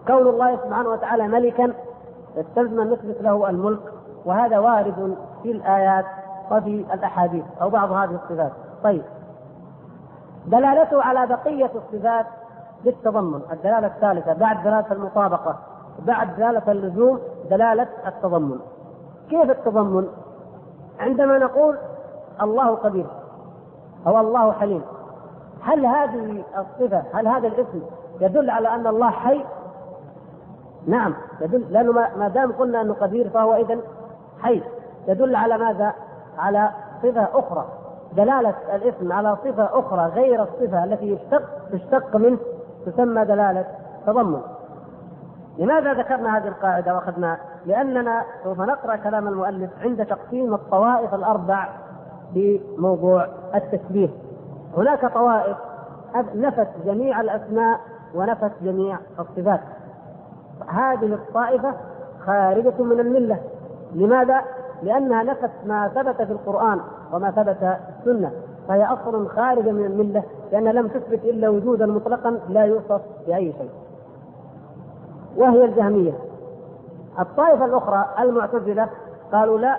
كون 0.06 0.26
الله 0.26 0.56
سبحانه 0.56 0.88
وتعالى 0.88 1.28
ملكا 1.28 1.72
يستلزم 2.36 2.80
أن 2.80 2.90
نثبت 2.90 3.16
له 3.20 3.50
الملك. 3.50 3.80
وهذا 4.24 4.58
وارد 4.58 5.16
في 5.42 5.50
الآيات 5.50 6.04
وفي 6.50 6.84
الأحاديث 6.94 7.44
أو 7.62 7.70
بعض 7.70 7.92
هذه 7.92 8.18
الصفات. 8.24 8.52
طيب. 8.84 9.02
دلالته 10.46 11.02
على 11.02 11.26
بقية 11.26 11.70
الصفات 11.74 12.26
بالتضمن 12.84 13.40
الدلالة 13.52 13.86
الثالثة 13.86 14.32
بعد 14.32 14.62
دلالة 14.62 14.92
المطابقة 14.92 15.56
بعد 16.06 16.36
دلالة 16.36 16.72
اللزوم 16.72 17.20
دلالة 17.50 17.88
التضمن. 18.06 18.58
كيف 19.30 19.50
التضمن؟ 19.50 20.08
عندما 21.00 21.38
نقول 21.38 21.78
الله 22.42 22.74
قدير 22.74 23.06
أو 24.06 24.20
الله 24.20 24.52
حليم. 24.52 24.82
هل 25.62 25.86
هذه 25.86 26.44
الصفة 26.58 27.02
هل 27.12 27.28
هذا 27.28 27.48
الاسم 27.48 27.82
يدل 28.20 28.50
على 28.50 28.68
أن 28.68 28.86
الله 28.86 29.10
حي؟ 29.10 29.44
نعم 30.86 31.14
يدل 31.40 31.64
لأنه 31.70 31.92
ما 31.92 32.28
دام 32.28 32.52
قلنا 32.52 32.80
أنه 32.80 32.94
قدير 32.94 33.28
فهو 33.28 33.54
إذا 33.54 33.78
حي. 34.40 34.62
يدل 35.08 35.36
على 35.36 35.58
ماذا؟ 35.58 35.92
على 36.38 36.70
صفة 37.02 37.28
أخرى. 37.34 37.66
دلالة 38.16 38.54
الاسم 38.74 39.12
على 39.12 39.36
صفة 39.44 39.78
أخرى 39.78 40.06
غير 40.06 40.42
الصفة 40.42 40.84
التي 40.84 41.12
يشتق 41.12 41.42
تشتق 41.72 42.16
منه 42.16 42.38
تسمى 42.86 43.24
دلالة 43.24 43.64
تضمن. 44.06 44.40
لماذا 45.58 45.92
ذكرنا 45.94 46.38
هذه 46.38 46.48
القاعدة 46.48 46.94
وأخذنا؟ 46.94 47.38
لأننا 47.66 48.24
سوف 48.44 48.60
نقرأ 48.60 48.96
كلام 48.96 49.28
المؤلف 49.28 49.70
عند 49.82 50.06
تقسيم 50.06 50.54
الطوائف 50.54 51.14
الأربع 51.14 51.68
في 52.34 52.60
موضوع 52.78 53.26
التشبيه 53.54 54.08
هناك 54.78 55.12
طوائف 55.14 55.56
نفت 56.34 56.68
جميع 56.84 57.20
الأسماء 57.20 57.80
ونفت 58.14 58.52
جميع 58.62 58.98
الصفات. 59.18 59.60
هذه 60.68 61.14
الطائفة 61.14 61.74
خارجة 62.26 62.82
من 62.82 63.00
الملة. 63.00 63.38
لماذا؟ 63.94 64.40
لأنها 64.82 65.22
نفت 65.22 65.50
ما 65.66 65.88
ثبت 65.88 66.22
في 66.22 66.32
القرآن 66.32 66.80
وما 67.12 67.30
ثبت 67.30 67.56
في 67.56 67.76
السنة. 67.98 68.32
فهي 68.68 68.84
أصل 68.84 69.28
خارجة 69.28 69.70
من 69.70 69.84
الملة 69.84 70.22
لأنها 70.52 70.72
لم 70.72 70.88
تثبت 70.88 71.24
إلا 71.24 71.48
وجودا 71.48 71.86
مطلقا 71.86 72.40
لا 72.48 72.64
يوصف 72.64 73.00
بأي 73.26 73.52
شيء. 73.52 73.70
وهي 75.36 75.64
الجهمية. 75.64 76.12
الطائفة 77.20 77.64
الأخرى 77.64 78.04
المعتزلة 78.18 78.88
قالوا 79.32 79.58
لا 79.58 79.76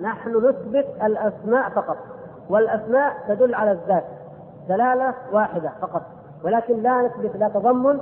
نحن 0.00 0.36
نثبت 0.36 0.86
الأسماء 1.02 1.70
فقط 1.70 1.96
والأسماء 2.50 3.12
تدل 3.28 3.54
على 3.54 3.72
الذات. 3.72 4.04
دلالة 4.68 5.14
واحدة 5.32 5.72
فقط. 5.80 6.02
ولكن 6.44 6.82
لا 6.82 7.02
نثبت 7.02 7.36
لا 7.36 7.48
تضمن 7.48 8.00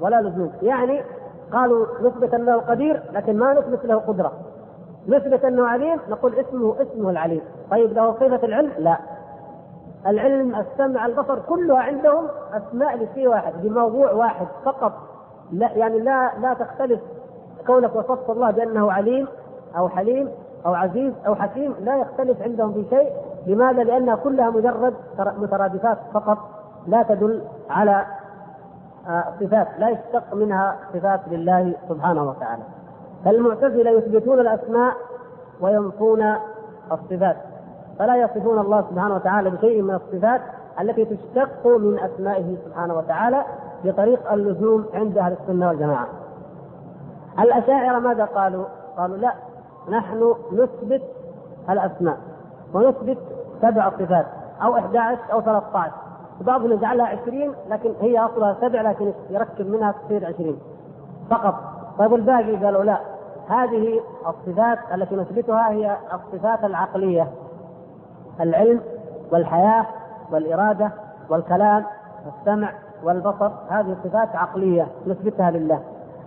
ولا 0.00 0.20
لزوم. 0.20 0.52
يعني 0.62 1.02
قالوا 1.52 1.86
نثبت 2.02 2.34
أنه 2.34 2.56
قدير 2.56 3.02
لكن 3.12 3.38
ما 3.38 3.52
نثبت 3.52 3.84
له 3.84 3.96
قدرة. 3.96 4.32
نثبت 5.08 5.44
أنه 5.44 5.66
عليم 5.66 6.00
نقول 6.08 6.34
اسمه 6.34 6.76
اسمه 6.82 7.10
العليم. 7.10 7.42
طيب 7.70 7.92
له 7.92 8.12
صفة 8.12 8.46
العلم؟ 8.46 8.72
لا. 8.78 8.98
العلم 10.06 10.54
السمع 10.54 11.06
البصر 11.06 11.38
كلها 11.38 11.78
عندهم 11.78 12.28
أسماء 12.52 12.96
لشيء 12.96 13.28
واحد 13.28 13.52
بموضوع 13.62 14.12
واحد 14.12 14.46
فقط. 14.64 14.92
لا 15.52 15.72
يعني 15.72 16.00
لا 16.00 16.30
لا 16.38 16.54
تختلف 16.54 17.00
كونك 17.66 17.96
وصفت 17.96 18.30
الله 18.30 18.50
بأنه 18.50 18.92
عليم 18.92 19.28
أو 19.76 19.88
حليم 19.88 20.30
أو 20.66 20.74
عزيز 20.74 21.12
أو 21.26 21.34
حكيم 21.34 21.74
لا 21.80 21.96
يختلف 21.96 22.42
عندهم 22.42 22.72
في 22.72 22.84
شيء. 22.90 23.12
لماذا؟ 23.46 23.84
لأنها 23.84 24.14
كلها 24.14 24.50
مجرد 24.50 24.94
مترادفات 25.18 25.98
فقط 26.14 26.38
لا 26.86 27.02
تدل 27.02 27.42
على 27.70 28.06
آه، 29.08 29.24
صفات 29.40 29.68
لا 29.78 29.88
يشتق 29.88 30.34
منها 30.34 30.76
صفات 30.94 31.20
لله 31.30 31.74
سبحانه 31.88 32.24
وتعالى 32.28 32.62
فالمعتزلة 33.24 33.90
يثبتون 33.90 34.40
الأسماء 34.40 34.94
وينفون 35.60 36.34
الصفات 36.92 37.36
فلا 37.98 38.16
يصفون 38.16 38.58
الله 38.58 38.84
سبحانه 38.90 39.14
وتعالى 39.14 39.50
بشيء 39.50 39.82
من 39.82 39.94
الصفات 39.94 40.40
التي 40.80 41.04
تشتق 41.04 41.66
من 41.66 41.98
أسمائه 41.98 42.56
سبحانه 42.64 42.94
وتعالى 42.94 43.44
بطريق 43.84 44.32
اللزوم 44.32 44.86
عند 44.94 45.18
أهل 45.18 45.36
السنة 45.42 45.68
والجماعة 45.68 46.06
الأشاعرة 47.38 47.98
ماذا 47.98 48.24
قالوا؟ 48.24 48.64
قالوا 48.96 49.16
لا 49.16 49.32
نحن 49.88 50.34
نثبت 50.52 51.02
الأسماء 51.70 52.18
ونثبت 52.74 53.18
سبع 53.62 53.90
صفات 53.90 54.26
أو 54.62 54.76
11 54.76 55.18
أو 55.32 55.40
13 55.40 55.92
بعضهم 56.40 56.72
يجعلها 56.72 57.06
20 57.06 57.54
لكن 57.70 57.92
هي 58.00 58.18
أصلها 58.18 58.56
سبع 58.60 58.82
لكن 58.82 59.12
يركب 59.30 59.66
منها 59.70 59.92
تصير 59.92 60.26
20 60.26 60.58
فقط. 61.30 61.54
طيب 61.98 62.14
الباقي؟ 62.14 62.56
قالوا 62.56 62.84
لا. 62.84 62.98
هذه 63.48 64.00
الصفات 64.28 64.78
التي 64.94 65.16
نثبتها 65.16 65.70
هي 65.70 65.96
الصفات 66.14 66.64
العقلية. 66.64 67.28
العلم 68.40 68.80
والحياة 69.32 69.86
والإرادة 70.32 70.90
والكلام 71.30 71.84
والسمع 72.26 72.72
والبصر 73.04 73.50
هذه 73.68 73.96
صفات 74.04 74.36
عقلية 74.36 74.86
نثبتها 75.06 75.50
لله. 75.50 75.80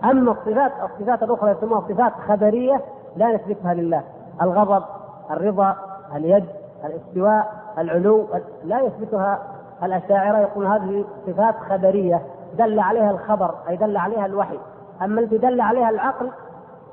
أما 0.03 0.31
الصفات 0.31 0.71
الصفات 0.83 1.23
الأخرى 1.23 1.51
يسموها 1.51 1.81
صفات 1.89 2.13
خبرية 2.27 2.81
لا 3.15 3.35
نثبتها 3.35 3.73
لله. 3.73 4.03
الغضب 4.41 4.83
الرضا 5.31 5.75
اليد 6.15 6.45
الاستواء 6.85 7.53
العلو 7.77 8.25
لا 8.63 8.81
يثبتها 8.81 9.39
الأشاعرة 9.83 10.37
يقول 10.37 10.65
هذه 10.65 11.05
صفات 11.27 11.55
خبرية 11.69 12.21
دل 12.57 12.79
عليها 12.79 13.11
الخبر 13.11 13.55
أي 13.69 13.75
دل 13.75 13.97
عليها 13.97 14.25
الوحي. 14.25 14.59
أما 15.01 15.21
التي 15.21 15.37
دل 15.37 15.61
عليها 15.61 15.89
العقل 15.89 16.29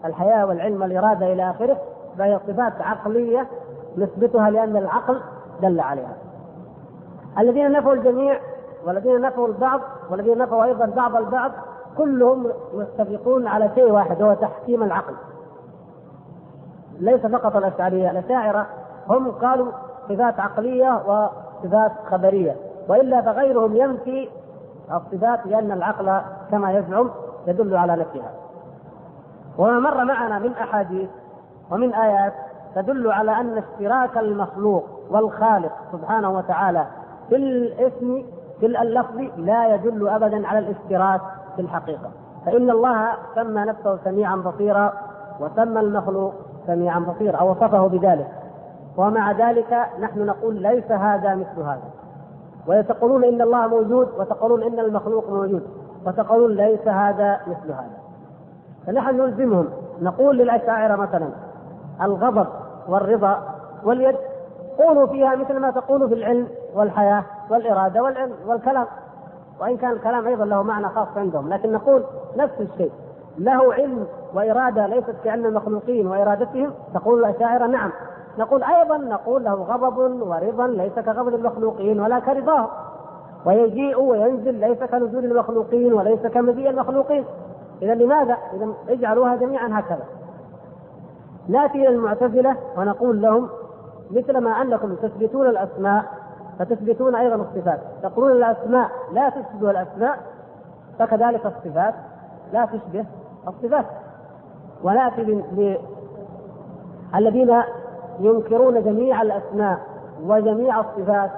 الحياة 0.04 0.46
والعلم 0.46 0.82
والإرادة 0.82 1.32
إلى 1.32 1.50
آخره 1.50 1.76
فهي 2.18 2.40
صفات 2.46 2.72
عقلية 2.80 3.46
نثبتها 3.98 4.50
لأن 4.50 4.76
العقل 4.76 5.20
دل 5.62 5.80
عليها. 5.80 6.16
الذين 7.38 7.72
نفوا 7.72 7.94
الجميع 7.94 8.40
والذين 8.86 9.20
نفوا 9.20 9.48
البعض 9.48 9.80
والذين 10.10 10.38
نفوا 10.38 10.64
أيضا 10.64 10.86
بعض 10.86 11.16
البعض 11.16 11.52
كلهم 11.98 12.46
متفقون 12.74 13.46
على 13.46 13.70
شيء 13.74 13.92
واحد 13.92 14.22
هو 14.22 14.34
تحكيم 14.34 14.82
العقل. 14.82 15.14
ليس 17.00 17.26
فقط 17.26 17.56
الأشعرية 17.56 18.10
الأشاعرة 18.10 18.66
هم 19.08 19.30
قالوا 19.30 19.72
صفات 20.08 20.40
عقلية 20.40 21.02
وصفات 21.06 21.92
خبرية 22.10 22.56
وإلا 22.88 23.22
فغيرهم 23.22 23.76
ينفي 23.76 24.28
الصفات 24.92 25.46
لأن 25.46 25.72
العقل 25.72 26.20
كما 26.50 26.72
يزعم 26.72 27.10
يدل 27.46 27.76
على 27.76 27.96
نفيها. 27.96 28.30
وما 29.58 29.78
مر 29.78 30.04
معنا 30.04 30.38
من 30.38 30.52
أحاديث 30.52 31.10
ومن 31.70 31.94
آيات 31.94 32.32
تدل 32.74 33.12
على 33.12 33.40
أن 33.40 33.58
اشتراك 33.58 34.18
المخلوق 34.18 34.84
والخالق 35.10 35.72
سبحانه 35.92 36.30
وتعالى 36.30 36.86
في 37.28 37.36
الاسم 37.36 38.24
في 38.60 38.66
اللفظ 38.66 39.20
لا 39.36 39.74
يدل 39.74 40.08
أبدا 40.08 40.46
على 40.48 40.58
الاشتراك 40.58 41.20
في 41.56 41.62
الحقيقة. 41.62 42.10
فإن 42.46 42.70
الله 42.70 43.12
سمى 43.34 43.60
نفسه 43.60 43.98
سميعا 44.04 44.36
بصيرا 44.36 44.92
وسمى 45.40 45.80
المخلوق 45.80 46.34
سميعا 46.66 46.98
بصيرا 46.98 47.36
أو 47.36 47.50
وصفه 47.50 47.86
بذلك. 47.86 48.41
ومع 48.96 49.32
ذلك 49.32 49.86
نحن 50.00 50.26
نقول 50.26 50.54
ليس 50.54 50.92
هذا 50.92 51.34
مثل 51.34 51.62
هذا. 51.62 51.82
ويتقولون 52.66 53.24
إن 53.24 53.42
الله 53.42 53.66
موجود 53.66 54.08
وتقولون 54.18 54.62
إن 54.62 54.78
المخلوق 54.78 55.30
موجود 55.30 55.62
وتقولون 56.06 56.52
ليس 56.52 56.88
هذا 56.88 57.40
مثل 57.46 57.72
هذا. 57.72 57.98
فنحن 58.86 59.16
نلزمهم. 59.16 59.68
نقول 60.02 60.38
للأشاعرة 60.38 60.96
مثلا 60.96 61.28
الغضب 62.02 62.46
والرضا 62.88 63.38
واليد 63.84 64.16
قولوا 64.78 65.06
فيها 65.06 65.36
مثل 65.36 65.58
ما 65.58 65.70
تقول 65.70 66.08
في 66.08 66.14
العلم 66.14 66.48
والحياة 66.74 67.24
والإرادة 67.50 68.02
والعلم 68.02 68.32
والكلام. 68.46 68.86
وإن 69.60 69.76
كان 69.76 69.90
الكلام 69.90 70.26
أيضا 70.26 70.44
له 70.44 70.62
معنى 70.62 70.88
خاص 70.88 71.08
عندهم. 71.16 71.48
لكن 71.48 71.72
نقول 71.72 72.04
نفس 72.36 72.60
الشيء. 72.60 72.92
له 73.38 73.74
علم 73.74 74.06
وإرادة 74.34 74.86
ليست 74.86 75.14
كعلم 75.24 75.46
المخلوقين 75.46 76.06
وإرادتهم. 76.06 76.70
تقول 76.94 77.24
الأشاعرة 77.24 77.66
نعم 77.66 77.90
نقول 78.38 78.62
أيضا 78.62 78.96
نقول 78.96 79.44
له 79.44 79.54
غضب 79.54 79.98
ورضا 79.98 80.66
ليس 80.66 80.92
كغضب 80.92 81.34
المخلوقين 81.34 82.00
ولا 82.00 82.18
كرضاه 82.18 82.68
ويجيء 83.46 84.00
وينزل 84.00 84.54
ليس 84.54 84.78
كنزول 84.78 85.24
المخلوقين 85.24 85.92
وليس 85.92 86.26
كمجيء 86.26 86.70
المخلوقين. 86.70 87.24
إذا 87.82 87.94
لماذا؟ 87.94 88.36
إذا 88.54 88.74
اجعلوها 88.88 89.36
جميعا 89.36 89.68
هكذا. 89.72 90.04
نأتي 91.48 91.78
إلى 91.78 91.88
المعتزلة 91.88 92.56
ونقول 92.78 93.22
لهم 93.22 93.48
مثل 94.10 94.38
ما 94.38 94.62
أنكم 94.62 94.94
تثبتون 94.94 95.46
الأسماء 95.46 96.04
فتثبتون 96.58 97.14
أيضا 97.14 97.34
الصفات. 97.34 97.80
تقولون 98.02 98.32
الأسماء 98.32 98.90
لا 99.12 99.28
تشبه 99.30 99.70
الأسماء 99.70 100.18
فكذلك 100.98 101.46
الصفات 101.46 101.94
لا 102.52 102.66
تشبه 102.66 103.04
الصفات. 103.48 103.86
ونأتي 104.84 105.42
الذين 107.14 107.62
ينكرون 108.20 108.82
جميع 108.82 109.22
الأسماء 109.22 109.78
وجميع 110.26 110.80
الصفات 110.80 111.30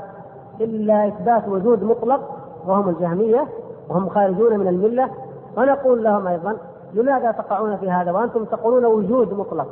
إلا 0.61 1.09
إثبات 1.09 1.49
وجود 1.49 1.85
مطلق 1.85 2.21
وهم 2.67 2.89
الجهمية 2.89 3.49
وهم 3.89 4.09
خارجون 4.09 4.59
من 4.59 4.69
الملة. 4.69 5.11
ونقول 5.57 6.05
لهم 6.05 6.27
أيضا 6.27 6.57
لماذا 6.95 7.31
تقعون 7.33 7.77
في 7.77 7.91
هذا؟ 7.91 8.13
وأنتم 8.13 8.45
تقولون 8.45 8.85
وجود 8.85 9.35
مطلق. 9.35 9.67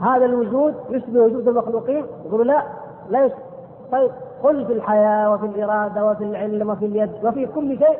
هذا 0.00 0.24
الوجود 0.24 0.74
يشبه 0.90 1.20
وجود 1.20 1.48
المخلوقين؟ 1.48 2.04
يقولوا 2.26 2.44
لا 2.44 2.62
لا 3.10 3.24
يشبه. 3.24 3.38
طيب 3.92 4.10
قل 4.42 4.66
في 4.66 4.72
الحياة 4.72 5.30
وفي 5.32 5.46
الإرادة 5.46 6.06
وفي 6.06 6.24
العلم 6.24 6.70
وفي 6.70 6.86
اليد 6.86 7.10
وفي 7.24 7.46
كل 7.46 7.78
شيء 7.78 7.98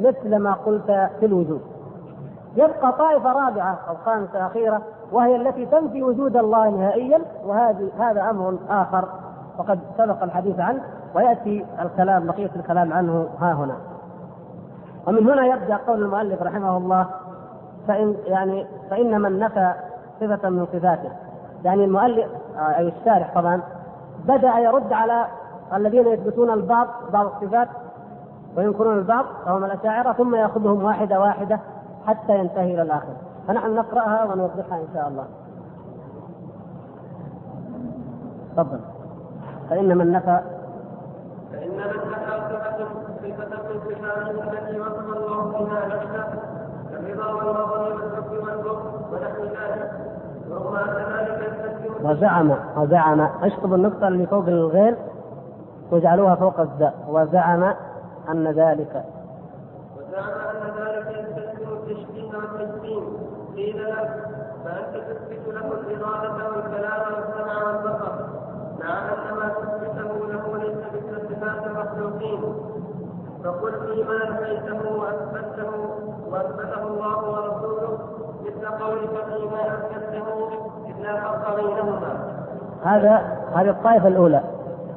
مثل 0.00 0.36
ما 0.36 0.52
قلت 0.52 1.08
في 1.20 1.26
الوجود. 1.26 1.60
يبقى 2.56 2.92
طائفة 2.92 3.32
رابعة 3.32 3.78
أو 3.88 3.94
خامسة 4.04 4.46
أخيرة 4.46 4.82
وهي 5.12 5.36
التي 5.36 5.66
تنفي 5.66 6.02
وجود 6.02 6.36
الله 6.36 6.68
نهائيا 6.68 7.20
وهذه 7.46 7.90
هذا 7.98 8.30
أمر 8.30 8.58
آخر 8.68 9.08
وقد 9.58 9.78
سبق 9.98 10.22
الحديث 10.22 10.60
عنه 10.60 10.80
ويأتي 11.14 11.66
الكلام 11.80 12.26
بقية 12.26 12.50
الكلام 12.56 12.92
عنه 12.92 13.28
ها 13.40 13.52
هنا. 13.52 13.76
ومن 15.06 15.28
هنا 15.28 15.46
يبدأ 15.46 15.76
قول 15.76 16.02
المؤلف 16.02 16.42
رحمه 16.42 16.76
الله 16.76 17.06
فإن 17.88 18.16
يعني 18.24 18.66
فإن 18.90 19.20
من 19.20 19.38
نفى 19.38 19.72
صفة 20.20 20.48
من 20.48 20.66
صفاته. 20.66 21.10
يعني 21.64 21.84
المؤلف 21.84 22.26
أي 22.58 22.88
الشارح 22.88 23.34
طبعا 23.34 23.62
بدأ 24.24 24.58
يرد 24.58 24.92
على 24.92 25.26
الذين 25.74 26.06
يثبتون 26.06 26.50
البعض 26.50 26.86
بعض 27.12 27.26
الصفات 27.26 27.68
وينكرون 28.56 28.98
البعض 28.98 29.24
وهم 29.46 29.64
الأشاعرة 29.64 30.12
ثم 30.12 30.34
يأخذهم 30.34 30.84
واحدة 30.84 31.20
واحدة 31.20 31.60
حتى 32.06 32.38
ينتهي 32.38 32.74
إلى 32.74 32.82
الآخر. 32.82 33.29
فنحن 33.48 33.74
نقرأها 33.74 34.24
ونوضحها 34.24 34.78
إن 34.78 34.88
شاء 34.94 35.08
الله. 35.08 35.26
تفضل. 38.56 38.80
فإن 39.70 39.98
من 39.98 40.12
نفى 40.12 40.40
فإن 41.52 41.70
من 41.70 41.76
نفى 41.76 42.40
صفة 42.50 42.78
صفة 43.22 43.52
صفاته 43.84 44.30
التي 44.30 44.80
وصف 44.80 45.16
الله 45.16 45.50
بها 45.50 45.86
نفسه 45.86 46.40
كالرضا 46.90 47.32
والغضب 47.32 47.70
والحب 47.72 48.32
والبغض 48.32 48.84
ونحو 49.12 49.42
ذلك. 49.44 49.90
ذلك 50.50 51.40
يستكبر 51.42 52.10
وزعم 52.10 52.50
وزعم. 52.76 53.20
اشطب 53.20 53.74
النقطة 53.74 54.08
اللي 54.08 54.26
فوق 54.26 54.46
الغير 54.46 54.96
واجعلوها 55.90 56.34
فوق 56.34 56.60
الزاء 56.60 56.94
وزعم 57.08 57.74
أن 58.28 58.48
ذلك. 58.48 59.04
وزعم 59.96 60.30
أن 60.50 60.62
ذلك 60.78 61.06
يستلزم 61.06 61.72
التشبيه 61.72 62.36
والتجسيم 62.36 63.19
فأنت 64.64 64.96
تثبت 64.96 65.54
له 65.54 65.72
الإرادة 65.72 66.48
والكلام 66.48 67.00
والسمع 67.14 67.64
والبصر. 67.66 68.12
مع 68.80 68.98
أن 68.98 69.34
ما 69.36 69.48
تثبته 69.48 70.26
له 70.26 70.58
ليس 70.58 70.76
مثل 70.94 71.28
صفات 71.28 71.66
المخلوقين. 71.66 72.40
فقل 73.44 73.72
فيما 73.72 74.30
نفيته 74.30 74.92
وأثبته 74.92 75.70
وأثبته 76.30 76.82
الله 76.86 77.16
ورسوله 77.30 77.98
مثل 78.44 78.66
قولك 78.68 79.24
فيما 79.24 79.60
أثبته 79.74 80.48
إذ 80.86 81.02
لا 81.02 81.20
فرق 81.20 81.56
بينهما. 81.56 82.40
هذا 82.84 83.38
هذه 83.54 83.70
الطائفة 83.70 84.08
الأولى. 84.08 84.40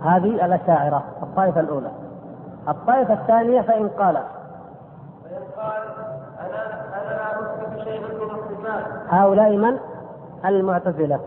هذه 0.04 0.46
الأشاعرة 0.46 1.04
الطائفة 1.24 1.60
الأولى. 1.60 1.92
الطائفة 2.68 3.14
الثانية 3.14 3.62
فإن 3.62 3.90
قال 3.90 4.16
فإن 5.24 5.44
قال 5.58 5.82
أنا 6.40 6.86
أنا 7.02 7.10
لا 7.10 7.40
أثبت 7.40 7.84
شيئا 7.84 8.08
من 8.08 8.30
هؤلاء 9.10 9.58
من؟ 9.58 9.78
المعتزلة. 10.46 11.20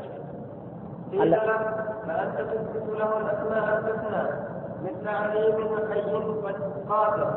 قيل 1.12 1.30
له 1.30 1.38
فأنت 2.06 2.36
تثبت 2.38 2.98
له 2.98 3.10
الأسماء 3.20 3.78
الحسنى 3.78 4.22
مثل 4.84 5.08
عليم 5.08 5.54
وحي 5.72 6.14
وقادر 6.88 7.30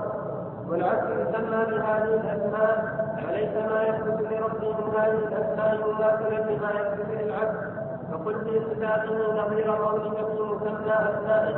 والعبد 0.69 1.09
يسمى 1.09 1.65
بهذه 1.65 2.03
الأسماء. 2.03 2.99
وليس 3.27 3.71
ما 3.71 3.83
يثبت 3.83 4.21
لربه 4.31 4.77
من 4.77 4.93
هذه 4.97 5.19
الأسماء 5.27 5.77
مماثلا 5.87 6.51
لما 6.51 6.71
يثبت 6.71 7.21
للعبد؟ 7.21 7.79
فقل 8.11 8.33
في 8.45 8.59
صفاته 8.59 9.43
نظير 9.45 9.71
قولك 9.71 10.15
في 10.17 10.41
مسمى 10.41 10.93
أسمائه 10.93 11.57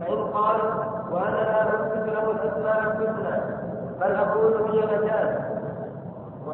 فإن 0.00 0.26
قال 0.26 0.56
وأنا 1.12 1.36
لا 1.36 1.62
أثبت 1.62 2.08
له 2.08 2.30
الأسماء 2.30 2.78
الحسنى 2.80 3.40
بل 4.00 4.12
أقول 4.16 4.52
هي 4.70 4.86
مجاز. 4.98 5.57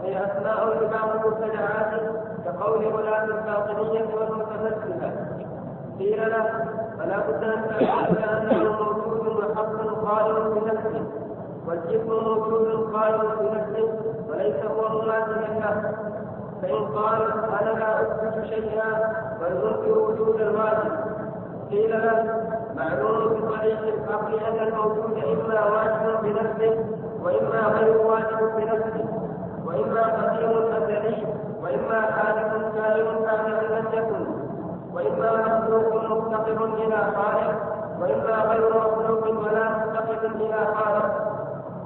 وهي 0.05 0.16
أسماء 0.24 0.82
لبعض 0.82 1.09
المبتدعات 1.14 2.00
كقول 2.44 2.86
غلاة 2.86 3.24
الباطنية 3.24 4.14
والمتفلسفة 4.14 5.12
قيل 5.98 6.30
له 6.30 6.64
فلا 6.98 7.18
بد 7.28 7.44
أن 7.44 7.64
تعتقد 7.68 8.18
أنه 8.18 8.72
موجود 8.72 9.26
وحق 9.36 9.76
قائم 10.05 10.55
بنفسه 10.55 11.05
والجسم 11.66 12.11
موجود 12.11 12.94
قائم 12.94 13.20
بنفسه 13.40 13.88
وليس 14.30 14.64
هو 14.64 14.88
مماثلا 15.02 15.59
له. 15.61 15.92
فإن 16.62 16.84
قال 16.84 17.22
أنا 17.62 17.78
لا 17.78 18.00
أثبت 18.02 18.44
شيئا 18.44 19.12
بل 19.40 19.46
أنكر 19.68 19.98
وجود 19.98 20.40
الواجب 20.40 20.92
قيل 21.70 21.90
له 21.90 22.46
معلوم 22.76 23.28
بطريق 23.34 23.78
العقل 23.82 24.34
أن 24.40 24.68
الموجود 24.68 25.18
إما 25.24 25.64
واجب 25.70 26.22
بنفسه 26.22 26.84
وإما 27.24 27.59
غير 27.78 27.96
واجب 28.07 28.57
بنفسه 28.57 29.24
وإما 29.75 30.03
قديم 30.03 30.51
أزلي 30.72 31.27
وإما 31.62 32.01
كائن 32.01 32.64
بعد 33.25 33.47
أن 33.47 33.77
لم 33.77 33.87
يكن 33.93 34.27
وإما 34.95 35.59
مخلوق 35.59 35.95
مفتقر 35.95 36.64
إلى 36.64 36.97
خالق 37.16 37.55
وإما 38.01 38.43
غير 38.51 38.68
مخلوق 38.77 39.29
ولا 39.29 39.68
مفتقر 39.70 40.27
إلى 40.37 40.66
خالق 40.75 41.35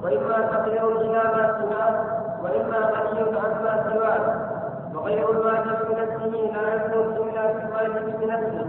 وإما 0.03 0.47
فقير 0.47 0.97
إلى 1.01 1.23
ما 1.23 1.57
سواه 1.61 2.03
وإما 2.43 2.77
غني 2.77 3.37
عما 3.39 3.83
سواه 3.93 4.49
وغير 4.95 5.31
الواجب 5.31 5.77
بنفسه 5.89 6.51
لا 6.53 6.75
يكون 6.75 7.27
إلا 7.27 7.51
بالواجب 7.53 8.19
بنفسه 8.21 8.67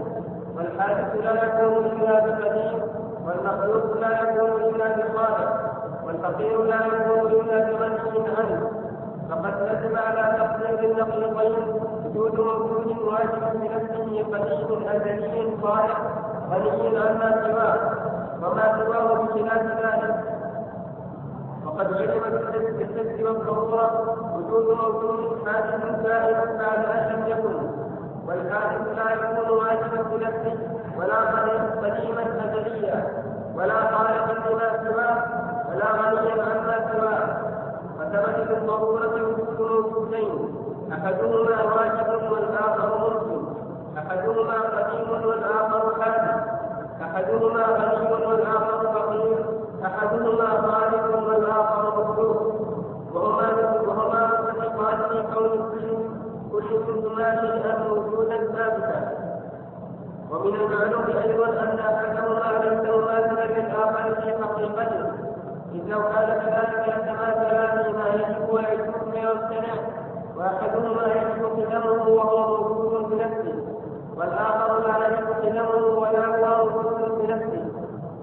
والحادث 0.57 1.15
لا 1.23 1.43
يكون 1.45 1.85
إلا 1.85 2.19
بقديم 2.19 2.81
والمخلوق 3.25 3.97
لا 3.99 4.21
يكون 4.21 4.61
إلا 4.61 4.85
بخالق 4.97 5.71
والفقير 6.05 6.63
لا 6.63 6.75
يكون 6.85 7.31
إلا 7.31 7.59
بغني 7.71 8.27
عنه. 8.37 8.80
فقد 9.31 9.53
نجم 9.63 9.97
على 9.97 10.37
تقدير 10.37 10.91
النقيضين 10.91 11.55
وجود 12.05 12.39
موجود 12.39 12.97
واجب 12.97 13.43
بنفسه 13.53 14.23
قديم 14.33 14.87
ازلي 14.87 15.57
صالح 15.61 15.97
غني 16.51 16.97
عما 16.97 17.29
سواه 17.43 17.79
وما 18.43 18.65
سواه 18.85 19.13
بخلاف 19.13 19.63
ذلك. 19.63 20.15
وقد 21.65 21.93
علم 21.93 22.23
بالحس 22.77 23.23
والضروره 23.23 24.15
وجود 24.35 24.77
موجود 24.77 25.47
حادث 25.47 25.99
دائما 26.03 26.45
بعد 26.59 26.85
أن 26.85 27.13
لم 27.13 27.27
يكن. 27.27 27.55
والحادث 28.27 28.87
لا 28.97 29.11
يكون 29.13 29.57
واجبا 29.57 30.01
بنفسه 30.11 30.57
ولا 30.97 31.19
قديما 31.83 32.23
ازليا 32.45 33.07
ولا 33.55 33.73
خالقا 33.73 34.33
لما 34.49 34.69
سواه 34.83 35.23
ولا 35.69 35.85
غنيا 35.91 36.43
عما 36.43 36.91
سواه. 36.93 37.50
فثبت 38.11 38.47
بالضرورة 38.49 39.15
وجود 39.15 39.71
موجودين 39.71 40.55
أحدهما 40.91 41.63
واجب 41.63 42.31
والآخر 42.31 42.89
ممكن 42.99 43.45
أحدهما 43.97 44.59
قديم 44.61 45.27
والآخر 45.27 46.01
حادث 46.01 46.61
أحدهما 47.01 47.63
غني 47.63 48.25
والآخر 48.25 48.93
فقير. 48.93 49.45
أحدهما 49.85 50.47
خالق 50.47 51.27
والآخر 51.27 52.03
مخلوق. 52.03 52.55
وهما 53.13 53.81
وهما 53.87 54.41
متفقان 54.41 54.97
في 55.09 55.23
كون 55.33 55.71
كل 55.71 55.87
كل 56.51 56.93
منهما 56.93 57.41
شيئا 57.41 57.87
موجودا 57.89 58.37
ثابتا. 58.37 59.11
ومن 60.31 60.55
المعلوم 60.55 61.05
أيضا 61.23 61.47
أن 61.47 61.79
أحدهما 61.79 62.63
ليس 62.63 62.95
مماثلا 62.95 63.45
للآخر 63.45 64.15
في 64.21 64.43
حقيقته. 64.43 65.20
لو 65.73 65.99
كان 66.01 66.39
كذلك 66.39 66.95
لتماثلا 66.97 67.83
فيما 67.83 68.07
يجب 68.13 68.49
ويجب 68.53 68.93
ويمتنع 69.13 69.73
وأحدهما 70.37 71.05
يجب 71.07 71.45
قدمه 71.45 72.01
وهو 72.01 72.57
موجود 72.57 73.09
بنفسه 73.09 73.63
والآخر 74.17 74.87
لا 74.87 75.07
يجب 75.07 75.27
قدمه 75.27 75.99
ولا 75.99 76.25
هو 76.25 76.65
موجود 76.69 77.21
بنفسه 77.21 77.65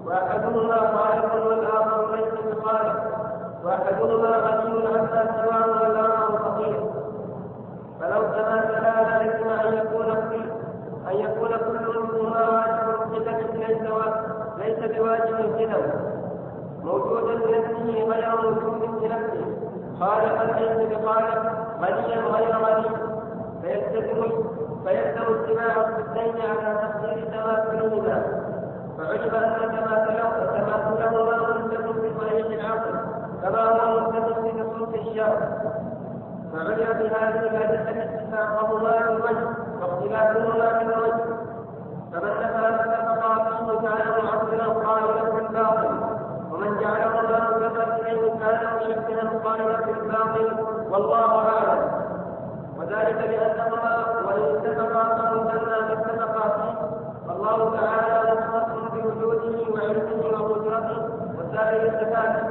وأحدهما 0.05 0.75
خالق 0.75 1.45
والآخر 1.47 2.15
ليس 2.15 2.33
بخالق 2.55 3.03
وأحدهما 3.65 4.29
غني 4.29 4.87
عما 4.87 5.43
سواه 5.43 5.81
والآخر 5.81 6.37
فقير. 6.37 6.83
فلو 7.99 8.21
تماثلا 8.21 8.79
لا 8.81 9.21
يجب 9.21 9.47
أن 9.47 9.73
يكون 9.73 10.05
أن 11.11 11.15
يكون 11.19 11.49
كل 11.49 11.99
منهما 11.99 12.49
واجب 12.49 12.89
القدم 12.89 13.57
ليس 13.57 13.81
ليس 14.57 14.97
بواجب 14.97 15.39
القدم 15.39 16.18
موجودا 16.83 17.35
بنفسه 17.35 18.03
غير 18.11 18.29
موجود 18.43 19.01
بنفسه 19.01 19.45
خالق 19.99 20.41
العلم 20.41 20.89
بخالق 20.89 21.59
غنيا 21.81 22.19
غير 22.21 22.55
غني. 22.55 23.09
فيلزم 23.61 24.31
فيلزم 24.85 25.21
اجتماع 25.21 25.87
الضدين 25.87 26.41
على 26.41 26.77
تقدير 26.81 27.25
تماثلهما 27.25 28.23
فعجب 28.97 29.35
أن 29.35 29.69
تماثلهما 29.71 30.49
في 32.01 32.09
طريق 32.19 32.47
العقل 32.47 32.93
كما 33.41 33.63
هو 33.63 33.99
متصل 33.99 34.41
بنصوص 34.41 34.89
الشرع 34.93 35.39
فعجب 36.53 36.99
بهذه 36.99 37.39
الادله 37.39 38.03
اتفاقهما 38.03 38.91
بالوجه 39.07 39.47
واختلافهما 39.81 40.79
بالوجه 40.79 41.23
فمن 42.11 42.31
نفى 42.41 42.79
فقال 43.05 43.41
الله 43.61 43.81
تعالى 43.81 44.23
معبرا 44.23 44.83
قائلا 44.83 45.31
بالباطل. 45.31 46.18
ومن 46.59 46.79
جعلهما 46.81 47.57
مثبتا 47.57 47.97
اليه 47.97 48.39
كان 48.39 48.59
مشبها 48.77 49.39
قائلا 49.43 49.77
في 49.77 49.91
الباطل 49.91 50.51
والله 50.91 51.49
أعلم. 51.49 51.91
وذلك 52.77 53.17
لانهما 53.17 54.05
وإن 54.27 54.55
اتفقا 54.55 55.03
فمثنى 55.03 55.65
ما 55.65 55.93
اتفقا 55.93 56.49
فيه. 56.49 56.75
فالله 57.27 57.77
تعالى 57.77 58.31
مختص 58.31 58.91
بوجوده 58.93 59.73
وعلمه 59.73 60.39
وقدرته 60.39 61.09
وسائر 61.39 61.81
الصفات. 61.93 62.43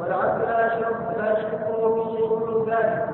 والعبد 0.00 0.40
لا 0.42 0.66
يشرك 0.66 0.96
لا 1.18 1.32
يشركه 1.32 1.94
في 1.94 2.16
شيء 2.16 2.36
من 2.36 2.70
ذلك. 2.70 3.08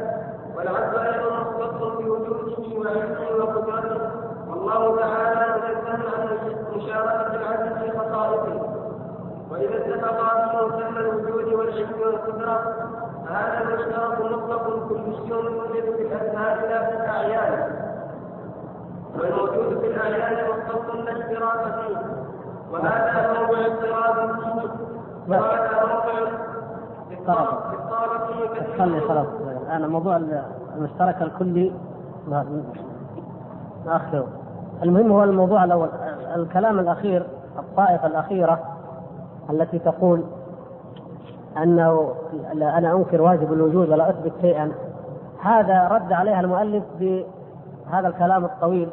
والعبد 0.57 0.95
أيضا 0.95 1.31
مختص 1.41 1.97
بوجوده 1.99 2.79
وعلمه 2.79 3.21
وقدرته. 3.39 4.11
والله 4.49 4.97
تعالى 4.97 5.47
منزه 5.63 6.11
عن 6.17 6.39
مشاركه 6.77 7.35
العبد 7.35 7.79
في 7.79 7.99
خصائصه. 7.99 8.74
وإذا 9.55 9.77
اتفقا 9.77 10.49
في 10.51 10.67
مسمى 10.67 11.01
الوجود 11.01 11.53
والعلم 11.53 11.89
والقدرة 12.05 12.63
فهذا 13.27 13.61
المشترك 13.63 14.21
مطلق 14.21 14.89
كلي 14.89 15.29
يوجد 15.29 15.97
في 15.97 16.03
الاسماء 16.03 16.69
لا 16.69 16.91
في 16.91 16.97
الاعيان 16.97 17.71
والموجود 19.19 19.79
في 19.81 19.87
الأعيان 19.87 20.49
مختص 20.51 20.95
لا 20.95 21.13
اشتراك 21.13 21.75
فيه. 21.75 21.97
وهذا 22.73 23.33
موضع 23.33 23.67
اضطراب 23.67 24.35
فيه 24.35 24.71
وهذا 25.29 25.87
موضع 25.87 26.29
اضطراب. 27.11 27.59
فيه 28.27 28.79
خلي 28.79 29.01
خلاص 29.01 29.27
الآن 29.67 29.89
موضوع 29.91 30.17
المشترك 30.77 31.23
الكلي. 31.23 31.73
نأخره. 33.87 34.27
المهم 34.83 35.13
هو 35.13 35.25
الموضوع 35.25 35.65
الأول. 35.65 35.89
الكلام 36.37 36.79
الأخير 36.79 37.27
الطائفة 37.59 38.07
الأخيرة 38.07 38.74
التي 39.51 39.79
تقول 39.79 40.25
أنه 41.63 42.15
أنا 42.53 42.97
أنكر 42.97 43.23
واجب 43.23 43.53
الوجود 43.53 43.89
ولا 43.89 44.11
أثبت 44.11 44.33
شيئا. 44.41 44.73
هذا 45.43 45.89
رد 45.89 46.13
عليها 46.13 46.41
المؤلف 46.41 46.85
بهذا 47.01 48.09
الكلام 48.09 48.45
الطويل 48.45 48.89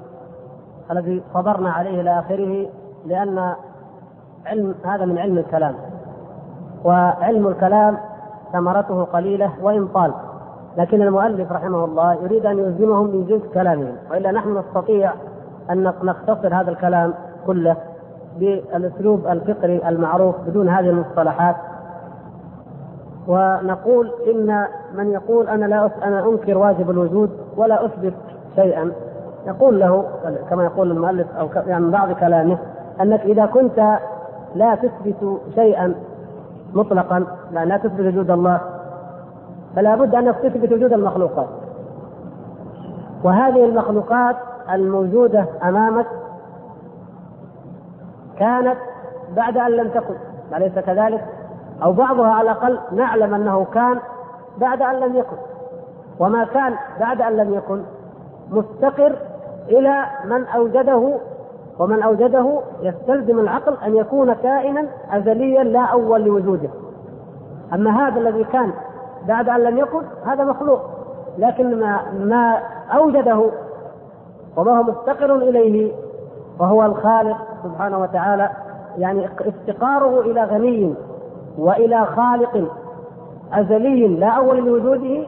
الذي 0.91 1.23
صبرنا 1.33 1.71
عليه 1.71 2.01
إلى 2.01 2.19
آخره 2.19 2.69
لأن 3.05 3.53
علم 4.45 4.75
هذا 4.85 5.05
من 5.05 5.17
علم 5.17 5.37
الكلام. 5.37 5.75
وعلم 6.83 7.47
الكلام 7.47 7.97
ثمرته 8.53 9.03
قليلة 9.03 9.51
وإن 9.61 9.87
طال. 9.87 10.13
لكن 10.77 11.01
المؤلف 11.01 11.51
رحمه 11.51 11.85
الله 11.85 12.13
يريد 12.13 12.45
أن 12.45 12.59
يلزمهم 12.59 13.07
من 13.07 13.25
جنس 13.25 13.41
كلامهم 13.53 13.95
وإلا 14.11 14.31
نحن 14.31 14.57
نستطيع 14.57 15.13
أن 15.69 15.83
نختصر 16.03 16.55
هذا 16.55 16.71
الكلام 16.71 17.13
كله 17.45 17.75
بالأسلوب 18.39 19.27
الفقري 19.27 19.87
المعروف 19.89 20.35
بدون 20.47 20.69
هذه 20.69 20.89
المصطلحات. 20.89 21.55
ونقول 23.27 24.11
إن 24.31 24.65
من 24.97 25.11
يقول 25.11 25.47
أنا 25.47 25.65
لا 25.65 25.89
أنا 26.03 26.25
أنكر 26.29 26.57
واجب 26.57 26.89
الوجود 26.89 27.29
ولا 27.57 27.85
أثبت 27.85 28.13
شيئا 28.55 28.91
يقول 29.47 29.79
له 29.79 30.05
كما 30.49 30.63
يقول 30.63 30.91
المؤلف 30.91 31.27
أو 31.39 31.49
يعني 31.67 31.91
بعض 31.91 32.11
كلامه 32.11 32.57
أنك 33.01 33.19
إذا 33.21 33.45
كنت 33.45 33.97
لا 34.55 34.75
تثبت 34.75 35.39
شيئا 35.55 35.93
مطلقا 36.73 37.23
لا 37.51 37.77
تثبت 37.77 37.99
وجود 37.99 38.31
الله 38.31 38.61
فلا 39.75 39.95
بد 39.95 40.15
أنك 40.15 40.35
تثبت 40.35 40.71
وجود 40.71 40.93
المخلوقات. 40.93 41.47
وهذه 43.23 43.65
المخلوقات 43.65 44.35
الموجودة 44.73 45.45
أمامك 45.63 46.05
كانت 48.39 48.77
بعد 49.35 49.57
أن 49.57 49.71
لم 49.71 49.89
تكن 49.89 50.15
أليس 50.55 50.79
كذلك؟ 50.79 51.25
أو 51.83 51.91
بعضها 51.93 52.27
على 52.27 52.51
الأقل 52.51 52.79
نعلم 52.91 53.33
أنه 53.33 53.65
كان 53.73 53.99
بعد 54.57 54.81
أن 54.81 54.99
لم 54.99 55.15
يكن 55.15 55.37
وما 56.19 56.43
كان 56.45 56.75
بعد 56.99 57.21
أن 57.21 57.37
لم 57.37 57.53
يكن 57.53 57.81
مستقر 58.51 59.15
إلى 59.69 60.05
من 60.25 60.45
أوجده 60.45 61.13
ومن 61.79 62.01
أوجده 62.03 62.59
يستلزم 62.81 63.39
العقل 63.39 63.77
أن 63.85 63.95
يكون 63.95 64.33
كائنا 64.33 64.85
أزليا 65.11 65.63
لا 65.63 65.81
أول 65.81 66.21
لوجوده 66.23 66.69
أما 67.73 68.07
هذا 68.07 68.19
الذي 68.19 68.43
كان 68.43 68.71
بعد 69.27 69.49
أن 69.49 69.59
لم 69.63 69.77
يكن 69.77 70.01
هذا 70.25 70.43
مخلوق 70.43 70.79
لكن 71.37 71.79
ما 71.79 71.99
ما 72.19 72.59
أوجده 72.95 73.51
وما 74.57 74.77
هو 74.79 74.83
مفتقر 74.83 75.35
إليه 75.35 75.91
وهو 76.59 76.85
الخالق 76.85 77.37
سبحانه 77.63 77.97
وتعالى 77.99 78.49
يعني 78.97 79.29
افتقاره 79.39 80.19
إلى 80.21 80.43
غني 80.43 80.93
وإلى 81.57 82.05
خالق 82.05 82.71
أزلي 83.53 84.07
لا 84.07 84.27
أول 84.27 84.57
لوجوده 84.57 85.27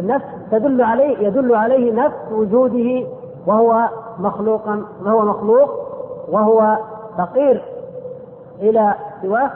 نفس 0.00 0.24
تدل 0.50 0.82
عليه 0.82 1.18
يدل 1.18 1.54
عليه 1.54 1.92
نفس 1.92 2.32
وجوده 2.32 3.06
وهو 3.46 3.88
مخلوقا 4.18 4.82
وهو 5.04 5.22
مخلوق 5.22 5.70
وهو 6.28 6.76
فقير 7.18 7.62
إلى 8.60 8.94
سواه 9.22 9.50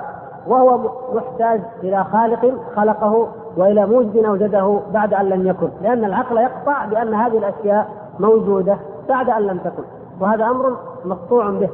وهو 0.46 0.78
محتاج 1.14 1.60
إلى 1.82 2.04
خالق 2.04 2.54
خلقه 2.76 3.28
وإلى 3.56 3.86
موجد 3.86 4.24
أوجده 4.24 4.80
بعد 4.92 5.14
أن 5.14 5.28
لم 5.28 5.46
يكن 5.46 5.68
لأن 5.82 6.04
العقل 6.04 6.36
يقطع 6.36 6.84
بأن 6.84 7.14
هذه 7.14 7.38
الأشياء 7.38 7.88
موجودة 8.20 8.76
بعد 9.08 9.30
أن 9.30 9.42
لم 9.42 9.58
تكن. 9.58 9.82
وهذا 10.20 10.44
أمر 10.44 10.76
مقطوع 11.04 11.50
به 11.50 11.68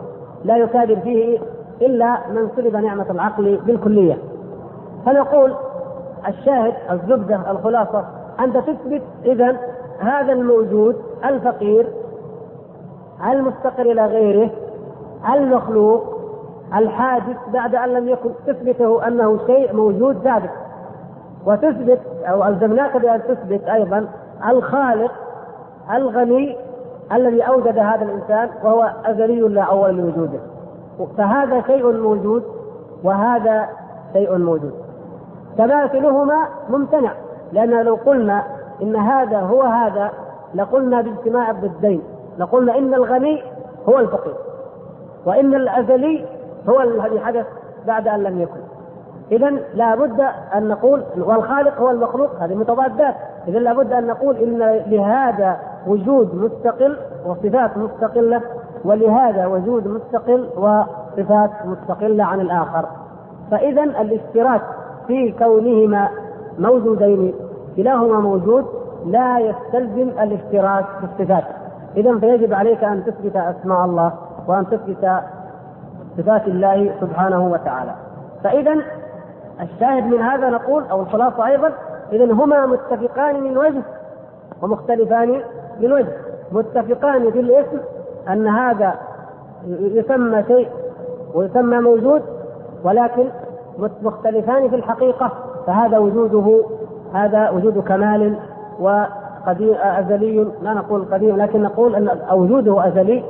لا 0.45 0.57
يكابر 0.57 0.97
فيه 0.97 1.38
إلا 1.82 2.18
من 2.30 2.49
سلب 2.57 2.76
نعمة 2.76 3.11
العقل 3.11 3.57
بالكلية. 3.66 4.18
فنقول 5.07 5.55
الشاهد 6.28 6.74
الزبدة 6.90 7.51
الخلاصة 7.51 8.05
أنت 8.40 8.57
تثبت 8.57 9.03
إذا 9.24 9.57
هذا 9.99 10.33
الموجود 10.33 10.96
الفقير 11.25 11.87
المفتقر 13.33 13.83
إلى 13.83 14.07
غيره 14.07 14.50
المخلوق 15.34 16.03
الحادث 16.75 17.37
بعد 17.53 17.75
أن 17.75 17.88
لم 17.88 18.08
يكن 18.08 18.30
تثبته 18.46 19.07
أنه 19.07 19.38
شيء 19.46 19.76
موجود 19.76 20.18
ثابت. 20.18 20.50
وتثبت 21.46 22.00
أو 22.25 22.45
ألزمناك 22.45 22.96
بأن 22.96 23.22
تثبت 23.22 23.64
أيضا 23.64 24.08
الخالق 24.49 25.12
الغني 25.95 26.57
الذي 27.13 27.43
أوجد 27.43 27.79
هذا 27.79 28.03
الإنسان 28.05 28.49
وهو 28.64 28.91
ازلي 29.05 29.41
لا 29.41 29.63
اول 29.63 29.95
لوجوده 29.95 30.39
فهذا 31.18 31.63
شيء 31.63 31.93
موجود 31.93 32.43
وهذا 33.05 33.68
شيء 34.13 34.39
موجود. 34.39 34.72
تماثلهما 35.59 36.49
ممتنع 36.68 37.13
لأن 37.53 37.83
لو 37.84 37.95
قلنا 37.95 38.45
إن 38.83 38.97
هذا 38.97 39.41
هو 39.41 39.63
هذا 39.63 40.11
لقلنا 40.55 41.01
باجتماع 41.01 41.51
الضدين. 41.51 42.03
لقلنا 42.39 42.79
إن 42.79 42.95
الغني 42.95 43.43
هو 43.89 43.99
الفقير 43.99 44.34
وإن 45.26 45.55
الأزلي 45.55 46.26
هو 46.68 46.80
الذي 46.80 47.21
حدث 47.21 47.47
بعد 47.87 48.09
أن 48.09 48.22
لم 48.22 48.41
يكن. 48.41 48.61
إذا 49.33 49.50
لابد 49.75 50.21
أن 50.54 50.68
نقول 50.68 51.03
والخالق 51.17 51.80
هو 51.80 51.91
المخلوق 51.91 52.30
هذه 52.41 52.54
متضادات 52.54 53.14
إذا 53.49 53.59
لابد 53.59 53.92
أن 53.92 54.07
نقول 54.07 54.37
إن 54.37 54.59
لهذا 54.87 55.57
وجود 55.87 56.34
مستقل 56.34 56.96
وصفات 57.26 57.76
مستقلة 57.76 58.41
ولهذا 58.84 59.46
وجود 59.46 59.88
مستقل 59.88 60.49
وصفات 60.57 61.50
مستقلة 61.64 62.25
عن 62.25 62.41
الآخر. 62.41 62.87
فإذا 63.50 63.83
الاشتراك 63.83 64.63
في 65.07 65.33
كونهما 65.33 66.09
موجودين 66.59 67.34
كلاهما 67.76 68.21
موجود 68.21 68.64
لا 69.07 69.38
يستلزم 69.38 70.09
الاشتراك 70.09 70.84
في 70.84 71.04
الصفات. 71.04 71.45
إذا 71.96 72.18
فيجب 72.18 72.54
عليك 72.54 72.84
أن 72.84 73.04
تثبت 73.04 73.37
أسماء 73.37 73.84
الله 73.84 74.13
وأن 74.46 74.67
تثبت 74.67 75.21
صفات 76.17 76.49
الله 76.49 76.95
سبحانه 77.00 77.46
وتعالى. 77.46 77.95
فإذا 78.45 78.76
الشاهد 79.61 80.04
من 80.04 80.20
هذا 80.20 80.50
نقول 80.50 80.84
أو 80.91 81.00
الخلاصة 81.00 81.46
أيضا 81.46 81.72
اذا 82.12 82.33
هما 82.33 82.66
متفقان 82.66 83.42
من 83.42 83.58
وجه 83.58 83.83
ومختلفان 84.62 85.42
من 85.80 85.92
وجه. 85.92 86.12
متفقان 86.53 87.30
في 87.30 87.41
الاسم 87.41 87.79
أن 88.29 88.46
هذا 88.49 88.95
يسمى 89.68 90.45
شيء 90.49 90.68
ويسمى 91.34 91.80
موجود 91.80 92.22
ولكن 92.84 93.29
مختلفان 94.03 94.68
في 94.68 94.76
الحقيقة 94.76 95.30
فهذا 95.66 95.99
وجوده 95.99 96.64
هذا 97.14 97.50
وجود 97.50 97.79
كمال 97.79 98.37
قديم 99.46 99.74
أزلي 99.74 100.46
لا 100.62 100.74
نقول 100.74 101.04
قديم 101.12 101.37
لكن 101.37 101.62
نقول 101.62 101.95
أن 101.95 102.18
وجوده 102.33 102.88
أزلي 102.88 103.24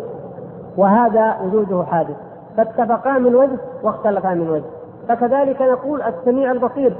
وهذا 0.76 1.36
وجوده 1.44 1.82
حادث. 1.82 2.16
فاتفقان 2.56 3.22
من 3.22 3.34
وجه 3.34 3.58
واختلفا 3.82 4.34
من 4.34 4.50
وجه. 4.50 4.81
فكذلك 5.08 5.62
نقول 5.62 6.02
السميع 6.02 6.52
البصير 6.52 6.96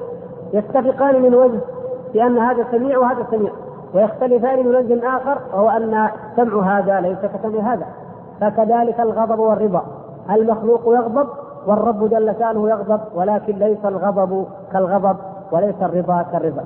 يتفقان 0.52 1.22
من 1.22 1.34
وجه 1.34 1.60
بأن 2.14 2.38
هذا 2.38 2.66
سميع 2.70 2.98
وهذا 2.98 3.26
سميع 3.30 3.52
ويختلفان 3.94 4.66
من 4.66 4.74
وجه 4.74 5.16
آخر 5.16 5.38
وهو 5.54 5.68
أن 5.68 6.08
سمع 6.36 6.78
هذا 6.78 7.00
ليس 7.00 7.18
كسمع 7.18 7.72
هذا. 7.72 7.86
فكذلك 8.40 9.00
الغضب 9.00 9.38
والرضا 9.38 9.82
المخلوق 10.30 10.80
يغضب 10.86 11.28
والرب 11.66 12.08
جل 12.08 12.34
شأنه 12.38 12.70
يغضب 12.70 13.00
ولكن 13.14 13.58
ليس 13.58 13.84
الغضب 13.84 14.46
كالغضب 14.72 15.16
وليس 15.52 15.74
الرضا 15.82 16.22
كالرضا. 16.32 16.64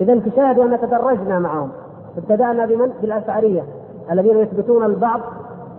إذا 0.00 0.20
تشاهدوا 0.20 0.64
أن 0.64 0.80
تدرجنا 0.80 1.38
معهم 1.38 1.68
ابتدأنا 2.18 2.66
بمن؟ 2.66 2.92
بالأشعرية 3.02 3.62
الذين 4.10 4.38
يثبتون 4.38 4.84
البعض 4.84 5.20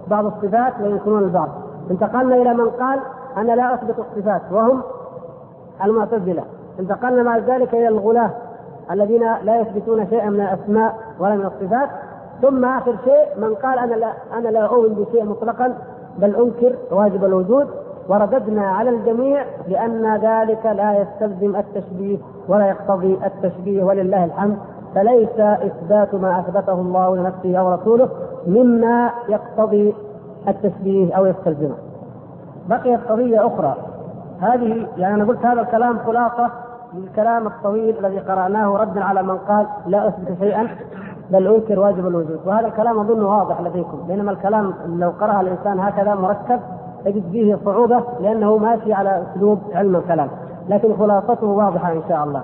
بعض 0.08 0.26
الصفات 0.26 0.74
وينكرون 0.82 1.24
البعض. 1.24 1.50
انتقلنا 1.92 2.36
إلى 2.36 2.54
من 2.54 2.70
قال 2.70 3.00
أنا 3.38 3.52
لا 3.52 3.74
أثبت 3.74 3.96
الصفات 4.00 4.42
وهم 4.52 4.82
المعتزلة. 5.84 6.44
انتقلنا 6.80 7.24
بعد 7.24 7.50
ذلك 7.50 7.74
إلى 7.74 7.88
الغلاة 7.88 8.30
الذين 8.92 9.24
لا 9.44 9.62
يثبتون 9.62 10.08
شيئا 10.08 10.30
من 10.30 10.42
الأسماء 10.42 10.96
ولا 11.20 11.36
من 11.36 11.46
الصفات. 11.46 11.90
ثم 12.42 12.66
آخر 12.66 12.96
شيء 13.04 13.48
من 13.48 13.56
قال 13.56 13.80
أنا 13.80 13.96
لا 13.96 14.14
أنا 14.38 14.50
لا 14.50 14.66
أؤمن 14.66 14.94
بشيء 14.94 15.26
مطلقا 15.26 15.78
بل 16.18 16.36
أنكر 16.36 16.76
واجب 16.92 17.26
الوجود. 17.26 17.68
ورددنا 18.10 18.68
على 18.68 18.90
الجميع 18.90 19.46
بأن 19.68 20.16
ذلك 20.16 20.66
لا 20.66 21.02
يستلزم 21.02 21.56
التشبيه 21.56 22.18
ولا 22.48 22.68
يقتضي 22.68 23.20
التشبيه 23.26 23.84
ولله 23.84 24.26
الحمد. 24.26 24.58
فليس 24.96 25.40
إثبات 25.40 26.16
ما 26.16 26.40
أثبته 26.40 26.74
الله 26.74 27.16
لنفسه 27.16 27.56
أو 27.58 27.74
رسوله 27.74 28.10
مما 28.48 29.10
يقتضي 29.30 29.96
التشبيه 30.48 31.14
أو 31.14 31.26
يستلزمه. 31.26 31.76
بقيت 32.70 33.00
قضية 33.10 33.48
أخرى. 33.48 33.76
هذه 34.42 34.88
يعني 34.98 35.16
أنا 35.16 35.26
قلت 35.26 35.46
هذا 35.46 35.62
الكلام 35.62 36.00
خلاصة 36.00 36.50
للكلام 36.94 37.48
الطويل 37.48 38.06
الذي 38.06 38.20
قرأناه 38.20 38.78
ردا 38.78 39.04
على 39.04 39.24
من 39.24 39.38
قال 39.38 39.66
لا 39.88 40.08
أثبت 40.08 40.38
شيئا 40.40 40.68
بل 41.30 41.48
أنكر 41.48 41.80
واجب 41.80 42.08
الوجود. 42.08 42.40
وهذا 42.46 42.68
الكلام 42.68 43.00
اظنه 43.00 43.38
واضح 43.38 43.62
لديكم. 43.62 44.08
بينما 44.08 44.32
الكلام 44.32 44.74
لو 44.88 45.10
قرأه 45.10 45.42
الإنسان 45.42 45.80
هكذا 45.80 46.16
مركب 46.16 46.60
تجد 47.06 47.32
فيه 47.32 47.60
صعوبة 47.66 48.04
لأنه 48.20 48.58
ماشي 48.58 48.94
على 48.94 49.24
أسلوب 49.24 49.60
علم 49.74 49.96
الكلام. 49.96 50.28
لكن 50.70 50.98
خلاصته 50.98 51.48
واضحة 51.48 51.92
إن 51.92 52.02
شاء 52.10 52.24
الله. 52.24 52.44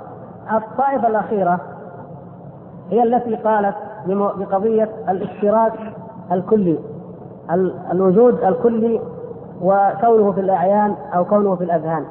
الطائفه 0.54 1.08
الأخيرة 1.08 1.60
هي 2.92 3.04
التي 3.04 3.36
قالت 3.36 3.76
بقضية 4.08 4.90
الاشتراك 5.10 5.74
الكلي 6.32 6.80
الوجود 7.92 8.44
الكلي 8.44 9.02
وكونه 9.62 10.32
في 10.32 10.40
الأعيان 10.42 10.96
أو 11.16 11.26
كونه 11.26 11.56
في 11.56 11.64
الأذهان 11.64 12.06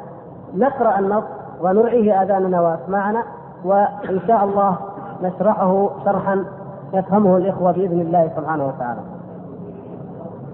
نقرأ 0.56 0.98
النص 0.98 1.24
ونرعيه 1.60 2.22
آذاننا 2.22 2.60
وأسماعنا 2.60 3.22
وإن 3.64 4.20
شاء 4.26 4.44
الله 4.44 4.76
نشرحه 5.22 5.90
شرحا 6.04 6.44
يفهمه 6.92 7.36
الإخوة 7.36 7.72
بإذن 7.72 8.00
الله 8.00 8.30
سبحانه 8.36 8.66
وتعالى. 8.66 9.00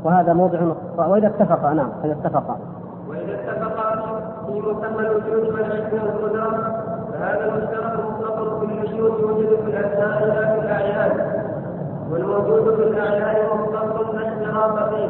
وهذا 0.05 0.33
موضع 0.33 0.59
وإذا 0.97 1.27
اتفق 1.27 1.73
نعم 1.73 1.89
إذا 2.05 2.13
اتفق. 2.13 2.57
وإذا 3.09 3.35
اتفق 3.35 4.05
في 4.47 4.61
مسمى 4.61 5.07
الوجود 5.07 5.55
والعلم 5.55 5.89
والقدره 5.93 6.85
فهذا 7.13 7.45
المشترك 7.45 8.05
مطلق 8.07 8.59
في 8.61 8.65
الوجود 8.65 9.21
يوجد 9.21 9.49
في 9.65 9.71
الاسماء 9.71 10.25
لا 10.27 10.55
في 10.55 10.61
الأعيان 10.61 11.43
والموجود 12.11 12.75
في 12.75 12.83
الأعيان 12.83 13.47
مطلق 13.59 14.13
لا 14.15 14.29
اشتراك 14.29 14.89
فيه 14.91 15.09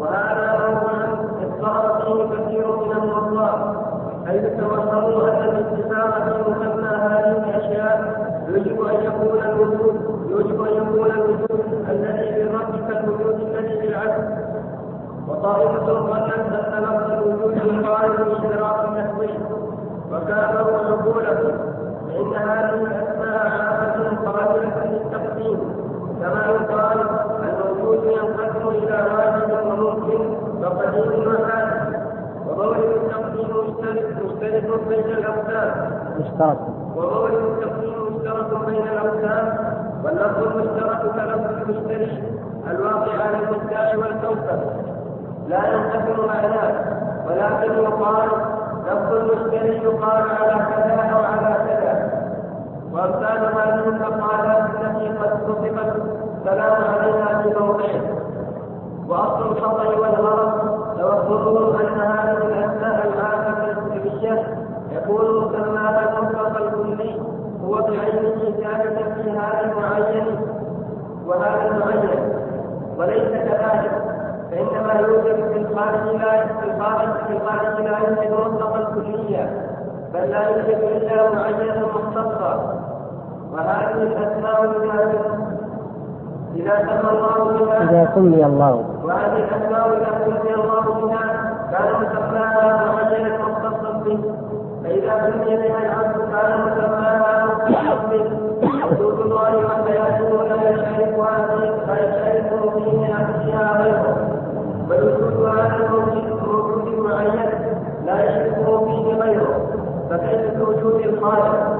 وهذا 0.00 0.58
موضع 0.58 0.96
اضطرب 1.42 2.00
فيه 2.04 2.36
كثير 2.36 2.76
من 2.76 2.92
النصارى 2.92 3.76
حيث 4.26 4.42
توهموا 4.60 5.28
أن 5.28 5.44
الاتفاق 5.44 6.24
في 6.24 6.50
مسمى 6.50 6.88
هذه 6.88 7.44
الأشياء 7.48 8.20
يجب 8.48 8.82
أن 8.84 8.94
يكون 9.04 9.42
الوجود 9.42 9.94
يجب 10.30 10.62
أن 10.62 10.72
يكون 10.72 11.10
الوجود 11.10 11.60
الذي 11.90 12.32
بالرب 12.44 12.88
كالوجود 12.88 13.40
الذي 13.40 13.80
بالعكس. 13.80 14.22
وطائفة 15.28 15.86
ظنت 15.86 16.32
أن 16.74 16.82
لفظ 16.82 17.10
الوجود 17.12 17.56
يقال 17.56 18.10
من 18.10 18.52
إدراك 18.52 18.88
التحويل 18.88 19.40
وكانوا 20.12 20.78
عقولهم 20.78 21.58
فإن 22.08 22.34
هذه 22.34 22.74
الأسماء 22.74 23.46
عامة 23.48 24.16
قابلة 24.26 24.84
للتقسيم 24.84 25.58
كما 26.20 26.44
يقال 26.46 26.98
ينقسم 28.04 28.68
إلى 28.68 29.06
واجب 29.16 29.66
وممكن 29.66 30.20
وقديم 30.62 31.34
وحادث 31.34 31.96
ومولد 32.48 32.90
التقسيم 32.96 33.50
مشترك. 33.68 34.10
بين 34.88 35.04
الأقسام 35.18 35.90
مشترك 36.20 36.58
ومولد 36.96 37.34
التقسيم 37.34 38.16
مشترك 38.16 38.66
بين 38.66 38.88
الأقسام 38.88 39.70
واللفظ 40.04 40.42
المشترك 40.46 41.00
كلفظ 41.02 41.70
المشتري 41.70 42.22
الواقع 42.70 43.12
على 43.24 43.36
المدعي 43.38 43.96
والكوكب 43.96 44.60
لا 45.48 45.58
ينقسم 45.72 46.26
معناه 46.26 46.84
ولكن 47.26 47.72
يقال 47.82 48.28
لفظ 48.86 49.12
المشتري 49.14 49.76
يقال 49.76 50.22
على 50.30 50.66
كذا 50.70 51.10
أو 51.14 51.22
على 51.22 51.54
كذا 51.68 52.10
وأمثال 52.92 53.44
هذه 53.54 53.88
المقالات 53.88 54.62
التي 54.70 55.08
قد 55.18 55.30
صدقت 55.46 55.96
سلام 56.44 56.84
عليها 56.84 57.42
في 57.42 57.48
موضعه 57.60 58.00
وأصل 59.08 59.52
الخطأ 59.52 59.88
والغلط 59.88 60.80
توهمهم 60.98 61.76
أن 61.76 62.00
هذه 62.00 62.36
الأسماء 62.36 63.08
العامة 63.14 63.70
الكلية 63.70 64.56
يكون 64.92 65.44
مسماها 65.44 66.18
المطلق 66.18 66.56
الكلي 66.56 67.20
هو 67.64 67.74
بعينه 67.74 68.44
ثابتا 68.62 69.14
في 69.14 69.30
هذا 69.30 69.60
المعين. 69.64 70.36
وهذا 71.26 71.70
المعين 71.70 72.32
وليس 72.98 73.28
كذلك 73.30 74.02
فإنما 74.50 74.92
يوجد 75.00 75.52
في 75.52 75.58
الخارج 75.58 76.16
لا 76.16 76.46
في 76.46 76.70
الخارج 76.70 77.08
في 77.26 77.32
الخارج 77.32 77.80
لا 77.84 77.98
يوجد 77.98 78.32
مطلقا 78.32 78.84
كليا 78.94 79.70
بل 80.14 80.30
لا 80.30 80.48
يوجد 80.48 80.78
إلا 80.82 81.34
معينا 81.34 81.86
مختصا. 81.86 82.80
وهذه 83.52 84.02
الأسماء 84.02 84.64
إذا 87.82 88.10
سمي 88.14 88.44
الله. 88.46 88.74
وهذه 89.04 89.36
الأسماء 89.36 89.88
إذا 89.96 90.10
الله 90.54 90.82
مختصا 93.38 93.92
به 94.04 94.18
فإذا 94.84 95.14
بها 95.56 95.78
العبد 95.86 96.16
مختصا 97.70 98.06
به 98.10 98.50
الله 99.24 99.48
يشاركها 100.70 101.38
لا 101.86 101.94
يشاركه 102.00 102.80
أشياء 103.40 103.82
غيره 103.82 104.16
المعين 106.86 107.50
لا 108.06 108.24
يشركه 108.24 108.84
فيه 108.86 109.14
غيره 109.22 109.66
فكيف 110.10 110.58
بوجود 110.58 111.00
الخالق 111.00 111.76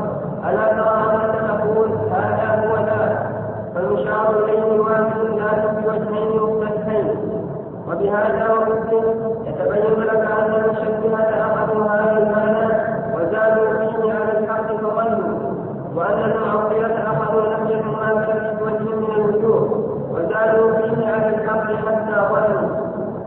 ألا 0.49 0.73
ترى 0.73 0.97
أنك 1.11 1.35
تقول 1.61 1.89
هذا 2.11 2.69
هو 2.69 2.77
ذاك 2.77 3.27
فالمشار 3.75 4.45
إليه 4.45 4.81
واحد 4.81 5.13
ذات 5.39 5.71
بوجهين 5.85 6.41
مختلفين 6.43 7.11
وبهذا 8.01 8.49
ومثله 8.53 9.37
يتبين 9.47 10.01
لك 10.01 10.29
أن 10.31 10.55
المشبهة 10.55 11.23
أخذوا 11.23 11.85
هذه 11.85 12.19
المعنى 12.19 12.73
وزادوا 13.15 13.73
فيه 13.79 14.13
على 14.13 14.39
الحق 14.39 14.67
فضلوا 14.67 15.39
وأن 15.97 16.31
المعطلة 16.31 17.03
أخذوا 17.13 17.43
نفي 17.53 17.75
المماثلة 17.75 18.53
بوجه 18.61 18.95
من 18.97 19.11
الوجوه 19.15 19.87
وزادوا 20.13 20.73
فيه 20.77 21.07
على 21.13 21.29
الحق 21.35 21.65
حتى 21.65 22.15
ظلموا 22.31 22.77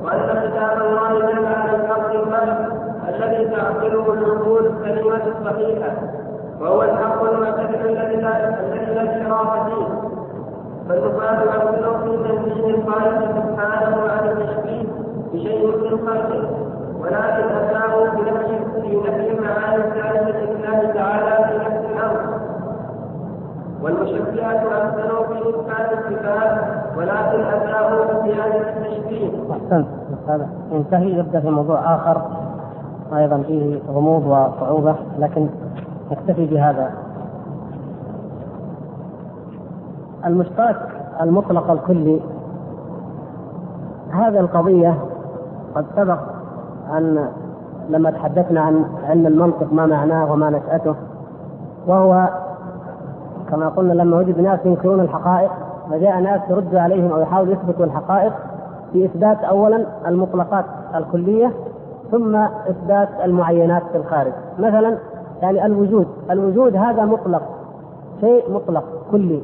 وأن 0.03 0.49
كتاب 0.49 0.81
الله 0.81 1.19
دل 1.19 1.45
على 1.45 1.75
الحق 1.75 2.13
المحض 2.13 2.73
الذي 3.09 3.55
تعقله 3.55 4.13
العقول 4.13 4.65
السليمة 4.65 5.21
الصحيحة 5.39 5.91
وهو 6.61 6.81
الحق 6.83 7.23
المعتدل 7.23 7.85
الذي 7.89 8.15
لا 8.15 9.01
انحراف 9.01 9.67
فيه 9.69 10.13
فالنفاة 10.89 11.43
يعقله 11.43 11.97
في 11.97 12.17
تنزيه 12.29 12.75
الخالق 12.75 13.19
سبحانه 13.21 13.97
عن 14.11 14.12
نفي 18.99 19.31
المعاني 19.31 19.75
الثالثة 19.75 20.39
لله 20.39 20.93
تعالى 20.93 21.47
في 21.47 21.57
نفس 21.65 21.85
الأمر 21.91 22.33
أحسنوا 24.71 25.23
في 25.27 25.49
إثبات 25.49 25.91
الصفات 25.93 26.61
ولكن 26.97 27.43
بزيادة 28.05 28.69
التشبيه. 28.69 29.29
أحسنت. 29.51 29.87
هذا 30.27 30.47
ينتهي. 30.71 31.19
يبدأ 31.19 31.39
في 31.39 31.49
موضوع 31.49 31.95
آخر 31.95 32.21
أيضا 33.17 33.37
فيه 33.37 33.79
غموض 33.89 34.25
وصعوبة 34.25 34.95
لكن 35.19 35.49
نكتفي 36.11 36.45
بهذا. 36.45 36.91
المشترك 40.25 40.79
المطلق 41.21 41.71
الكلي. 41.71 42.21
هذه 44.11 44.39
القضية 44.39 44.97
قد 45.75 45.85
سبق 45.95 46.19
أن 46.97 47.29
لما 47.89 48.11
تحدثنا 48.11 48.61
عن 48.61 48.85
علم 49.09 49.27
المنطق 49.27 49.73
ما 49.73 49.85
معناه 49.85 50.31
وما 50.31 50.49
نشأته 50.49 50.95
وهو 51.87 52.29
كما 53.49 53.69
قلنا 53.69 53.93
لما 53.93 54.17
وجد 54.17 54.39
ناس 54.39 54.59
ينكرون 54.65 54.99
الحقائق 54.99 55.51
فجاء 55.89 56.19
ناس 56.19 56.41
يرد 56.49 56.75
عليهم 56.75 57.11
أو 57.11 57.19
يحاولوا 57.19 57.53
يثبتوا 57.53 57.85
الحقائق 57.85 58.33
في 58.93 59.05
إثبات 59.05 59.37
اولا 59.43 59.85
المطلقات 60.07 60.65
الكلية 60.95 61.51
ثم 62.11 62.35
إثبات 62.35 63.09
المعينات 63.23 63.83
في 63.91 63.97
الخارج. 63.97 64.31
مثلا 64.59 64.97
يعني 65.41 65.65
الوجود 65.65 66.07
الوجود 66.31 66.75
هذا 66.75 67.05
مطلق 67.05 67.41
شيء 68.21 68.51
مطلق 68.53 68.83
كلي. 69.11 69.41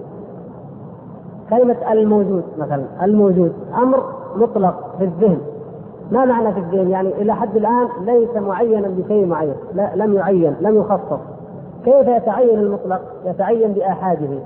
كلمة 1.50 1.92
الموجود 1.92 2.44
مثلا 2.60 2.84
الموجود 3.04 3.54
أمر 3.82 4.04
مطلق 4.36 4.96
في 4.98 5.04
الذهن. 5.04 5.40
ما 6.12 6.26
معنى 6.26 6.54
في 6.54 6.60
الذهن 6.60 6.90
يعني 6.90 7.22
إلى 7.22 7.36
حد 7.36 7.56
الآن 7.56 7.88
ليس 8.02 8.36
معينا 8.36 8.88
بشيء 8.88 9.26
معين 9.26 9.56
لا 9.74 9.92
لم 9.96 10.14
يعين 10.14 10.56
لم 10.62 10.76
يخصص. 10.76 11.20
كيف 11.86 12.08
يتعين 12.08 12.60
المطلق؟ 12.60 13.02
يتعين 13.26 13.74
بآحاده. 13.74 14.40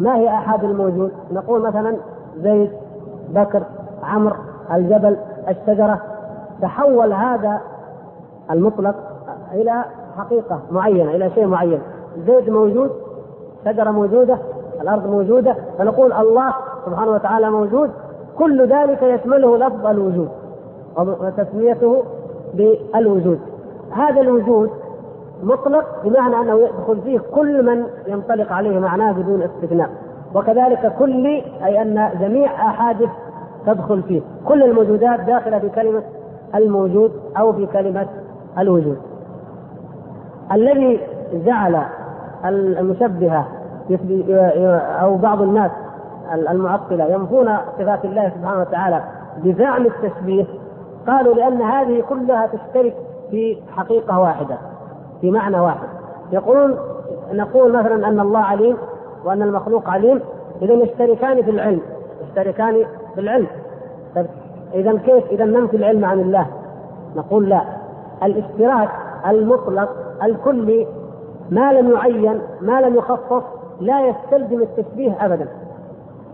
ما 0.00 0.16
هي 0.16 0.28
آحاد 0.28 0.64
الموجود؟ 0.64 1.12
نقول 1.32 1.62
مثلا 1.62 1.96
زيد 2.38 2.70
بكر 3.28 3.62
عمرو 4.02 4.36
الجبل 4.72 5.16
الشجرة. 5.48 6.00
تحول 6.62 7.12
هذا 7.12 7.60
المطلق 8.50 8.94
إلى 9.54 9.84
حقيقة 10.18 10.60
معينة 10.70 11.10
إلى 11.10 11.30
شيء 11.30 11.46
معين. 11.46 11.80
زيد 12.26 12.50
موجود 12.50 12.90
شجرة 13.64 13.90
موجودة 13.90 14.38
الأرض 14.80 15.06
موجودة. 15.06 15.56
فنقول 15.78 16.12
الله 16.12 16.54
سبحانه 16.86 17.10
وتعالى 17.10 17.50
موجود. 17.50 17.90
كل 18.38 18.68
ذلك 18.68 19.02
يشمله 19.02 19.58
لفظ 19.58 19.86
الوجود. 19.86 20.28
وتسميته 20.96 22.02
بالوجود. 22.54 23.38
هذا 23.90 24.20
الوجود 24.20 24.70
مطلق 25.42 25.84
بمعنى 26.04 26.36
أنه 26.36 26.58
يدخل 26.60 27.00
فيه 27.04 27.20
كل 27.34 27.66
من 27.66 27.84
ينطلق 28.06 28.52
عليه 28.52 28.78
معناه 28.78 29.12
بدون 29.12 29.42
استثناء. 29.42 29.90
وكذلك 30.34 30.92
كلي 30.98 31.44
أي 31.64 31.82
أن 31.82 32.10
جميع 32.20 32.68
احادث 32.68 33.10
تدخل 33.66 34.02
فيه. 34.02 34.20
كل 34.44 34.62
الموجودات 34.62 35.20
داخلة 35.20 35.58
في 35.58 35.68
كلمة 35.68 36.02
الموجود 36.54 37.12
أو 37.38 37.52
في 37.52 37.66
كلمة 37.66 38.06
الوجود. 38.58 38.98
الذي 40.52 41.00
جعل 41.32 41.82
المشبهه 42.44 43.48
أو 45.02 45.16
بعض 45.16 45.42
الناس 45.42 45.70
المعطلة 46.50 47.04
ينفون 47.04 47.56
صفات 47.78 48.04
الله 48.04 48.32
سبحانه 48.38 48.60
وتعالى 48.60 49.02
بزعم 49.44 49.86
التشبيه 49.86 50.44
قالوا 51.06 51.34
لأن 51.34 51.62
هذه 51.62 52.02
كلها 52.08 52.46
تشترك 52.46 52.96
في 53.30 53.58
حقيقة 53.76 54.20
واحدة 54.20 54.58
في 55.20 55.30
معنى 55.30 55.60
واحد. 55.60 55.88
يقولون 56.32 56.76
نقول 57.32 57.72
مثلا 57.78 58.08
أن 58.08 58.20
الله 58.20 58.40
عليم 58.40 58.76
وأن 59.24 59.42
المخلوق 59.42 59.88
عليم 59.88 60.20
اذا 60.62 60.74
يشتركان 60.74 61.42
في 61.42 61.50
العلم. 61.50 61.80
يشتركان 62.28 62.84
في 63.14 63.20
العلم. 63.20 63.46
طيب 64.14 64.26
اذا 64.74 64.98
كيف؟ 64.98 65.24
اذا 65.30 65.44
ننفي 65.44 65.76
العلم 65.76 66.04
عن 66.04 66.20
الله؟ 66.20 66.46
نقول 67.16 67.48
لا. 67.48 67.62
الاشتراك 68.22 68.90
المطلق 69.26 69.88
الكلي 70.22 70.86
ما 71.50 71.72
لم 71.72 71.92
يعين 71.92 72.40
ما 72.60 72.80
لم 72.80 72.94
يخصص 72.94 73.42
لا 73.80 74.06
يستلزم 74.06 74.62
التشبيه 74.62 75.24
ابدا 75.24 75.48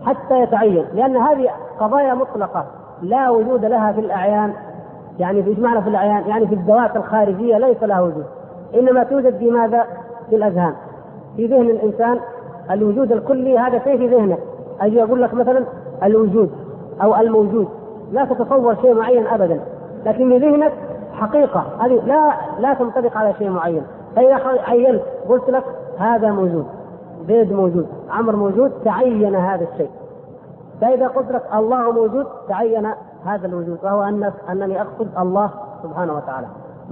حتى 0.05 0.41
يتعين. 0.41 0.85
لأن 0.93 1.17
هذه 1.17 1.49
قضايا 1.79 2.13
مطلقة. 2.13 2.65
لا 3.01 3.29
وجود 3.29 3.65
لها 3.65 3.91
في 3.91 3.99
الأعيان 3.99 4.53
يعني 5.19 5.43
في 5.43 5.61
معنى 5.61 5.81
في 5.81 5.89
الأعيان 5.89 6.27
يعني 6.27 6.47
في 6.47 6.55
الذوات 6.55 6.95
الخارجية 6.95 7.57
ليس 7.57 7.83
لها 7.83 8.01
وجود. 8.01 8.25
إنما 8.75 9.03
توجد 9.03 9.37
في 9.37 9.51
ماذا؟ 9.51 9.83
في 10.29 10.35
الأذهان. 10.35 10.73
في 11.35 11.45
ذهن 11.45 11.69
الإنسان 11.69 12.19
الوجود 12.71 13.11
الكلي 13.11 13.57
هذا 13.57 13.79
شيء 13.79 13.97
في 13.97 14.07
ذهنه. 14.07 14.37
أجي 14.81 15.03
أقول 15.03 15.21
لك 15.21 15.33
مثلا 15.33 15.63
الوجود 16.03 16.51
أو 17.01 17.15
الموجود. 17.15 17.67
لا 18.11 18.25
تتصور 18.25 18.75
شيء 18.75 18.93
معين 18.93 19.27
ابدا 19.27 19.59
لكن 20.05 20.29
في 20.29 20.37
ذهنك 20.37 20.71
حقيقة. 21.13 21.65
هذه 21.79 22.01
لا 22.05 22.33
لا 22.59 22.73
تنطبق 22.73 23.17
على 23.17 23.33
شيء 23.33 23.49
معين. 23.49 23.81
فإذا 24.15 24.39
عينت 24.67 25.01
قلت 25.29 25.49
لك 25.49 25.63
هذا 25.97 26.31
موجود 26.31 26.65
زيد 27.27 27.53
موجود 27.53 27.87
عمر 28.09 28.35
موجود 28.35 28.71
تعين 28.85 29.35
هذا 29.35 29.65
الشيء. 29.73 29.89
فإذا 30.81 31.07
قلت 31.07 31.31
لك 31.31 31.43
الله 31.53 31.91
موجود 31.91 32.27
تعين 32.49 32.93
هذا 33.25 33.47
الوجود 33.47 33.79
وهو 33.83 34.03
ان 34.03 34.31
أنني 34.49 34.81
اقصد 34.81 35.17
الله 35.17 35.49
سبحانه 35.83 36.13
وتعالى. 36.13 36.47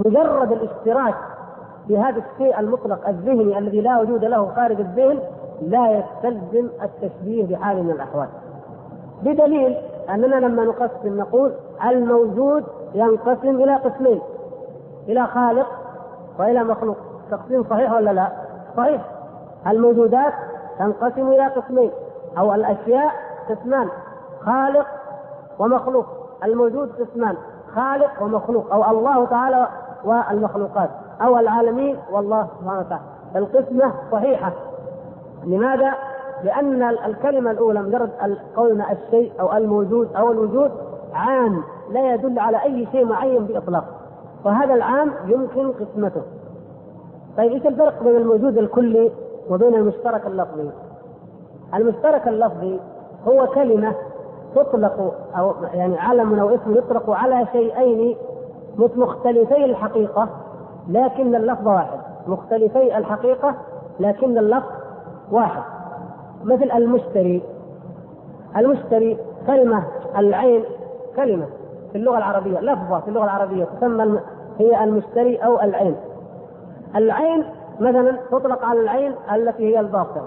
مجرد 0.06 0.52
الاشتراك 0.52 1.16
في 1.88 1.98
هذا 1.98 2.22
الشيء 2.32 2.60
المطلق 2.60 3.08
الذهني 3.08 3.58
الذي 3.58 3.82
لا 3.82 4.00
وجود 4.00 4.26
له 4.26 4.52
خارج 4.56 4.80
الذهن 4.80 5.20
لا 5.62 5.92
يستلزم 5.92 6.70
التشبيه 6.84 7.46
بحال 7.46 7.84
من 7.84 7.92
الأحوال. 7.92 8.28
بدليل 9.24 9.78
أننا 10.10 10.36
لما 10.36 10.64
نقسم 10.64 11.18
نقول 11.18 11.54
الموجود 11.86 12.64
ينقسم 12.94 13.50
إلى 13.50 13.76
قسمين 13.76 14.22
إلى 15.08 15.28
خالق 15.28 15.68
وإلى 16.40 16.64
مخلوق. 16.64 16.98
تقسيم 17.32 17.64
صحيح 17.64 17.94
ولا 17.94 18.14
لا؟ 18.14 18.32
صحيح. 18.78 19.02
الموجودات 19.68 20.34
تنقسم 20.80 21.28
إلى 21.28 21.48
قسمين 21.48 21.92
أو 22.38 22.54
الأشياء 22.54 23.27
قسمان 23.50 23.88
خالق 24.46 24.88
ومخلوق. 25.60 26.06
الموجود 26.44 26.92
قسمان 26.92 27.36
خالق 27.76 28.12
ومخلوق 28.22 28.74
أو 28.74 28.92
الله 28.92 29.26
تعالى 29.26 29.68
والمخلوقات 30.04 30.90
أو 31.22 31.40
العالمين 31.40 31.98
والله 32.12 32.48
سبحانه 32.60 32.80
وتعالى. 32.80 33.04
القسمة 33.36 33.94
صحيحة. 34.12 34.52
لماذا؟ 35.44 35.94
لأن 36.44 36.84
الكلمة 36.84 37.52
الأولى 37.52 37.82
مجرد 37.82 38.10
قولنا 38.56 38.92
الشيء 38.92 39.32
أو 39.40 39.58
الموجود 39.58 40.16
أو 40.16 40.32
الوجود 40.32 40.72
عام 41.14 41.64
لا 41.92 42.14
يدل 42.14 42.40
على 42.40 42.64
أي 42.64 42.88
شيء 42.92 43.06
معين 43.06 43.46
بإطلاق. 43.46 43.86
وهذا 44.46 44.74
العام 44.74 45.12
يمكن 45.26 45.72
قسمته. 45.72 46.22
طيب 47.38 47.52
إيش 47.52 47.66
الفرق 47.66 48.04
بين 48.04 48.16
الموجود 48.16 48.58
الكلي 48.58 49.12
وبين 49.50 49.76
المشترك 49.76 50.28
اللفظي؟ 50.28 50.70
المشترك 51.74 52.28
اللفظي 52.28 52.80
هو 53.28 53.48
كلمة 53.48 53.94
تطلق 54.56 55.16
أو 55.38 55.54
يعني 55.74 56.00
علم 56.00 56.40
أو 56.40 56.50
اسم 56.50 56.76
يطلق 56.78 57.10
على 57.10 57.48
شيئين 57.52 58.16
مختلفي 58.78 59.66
الحقيقة 59.66 60.30
لكن 60.88 61.36
اللفظ 61.36 61.68
واحد. 61.68 62.00
مختلفي 62.28 62.98
الحقيقة 62.98 63.56
لكن 64.00 64.38
اللفظ 64.38 64.72
واحد. 65.32 65.64
مثل 66.44 66.72
المشتري. 66.72 67.42
المشتري 68.58 69.18
كلمة 69.48 69.84
العين 70.18 70.64
كلمة. 71.16 71.46
في 71.92 71.98
اللغة 71.98 72.18
العربية 72.18 72.60
لفظة 72.60 73.00
في 73.00 73.08
اللغة 73.08 73.24
العربية 73.24 73.64
تسمى 73.64 74.20
هي 74.60 74.84
المشتري 74.84 75.38
أو 75.38 75.62
العين. 75.62 75.96
العين 76.96 77.44
مثلا 77.80 78.18
تطلق 78.32 78.66
على 78.66 78.80
العين 78.80 79.16
التي 79.36 79.76
هي 79.76 79.80
الباطل 79.80 80.22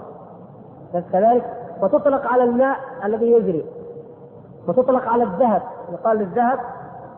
كذلك 1.13 1.60
وتطلق 1.81 2.27
على 2.27 2.43
الماء 2.43 2.77
الذي 3.05 3.31
يجري. 3.31 3.65
وتطلق 4.67 5.07
على 5.07 5.23
الذهب. 5.23 5.61
يقال 5.93 6.17
للذهب 6.17 6.59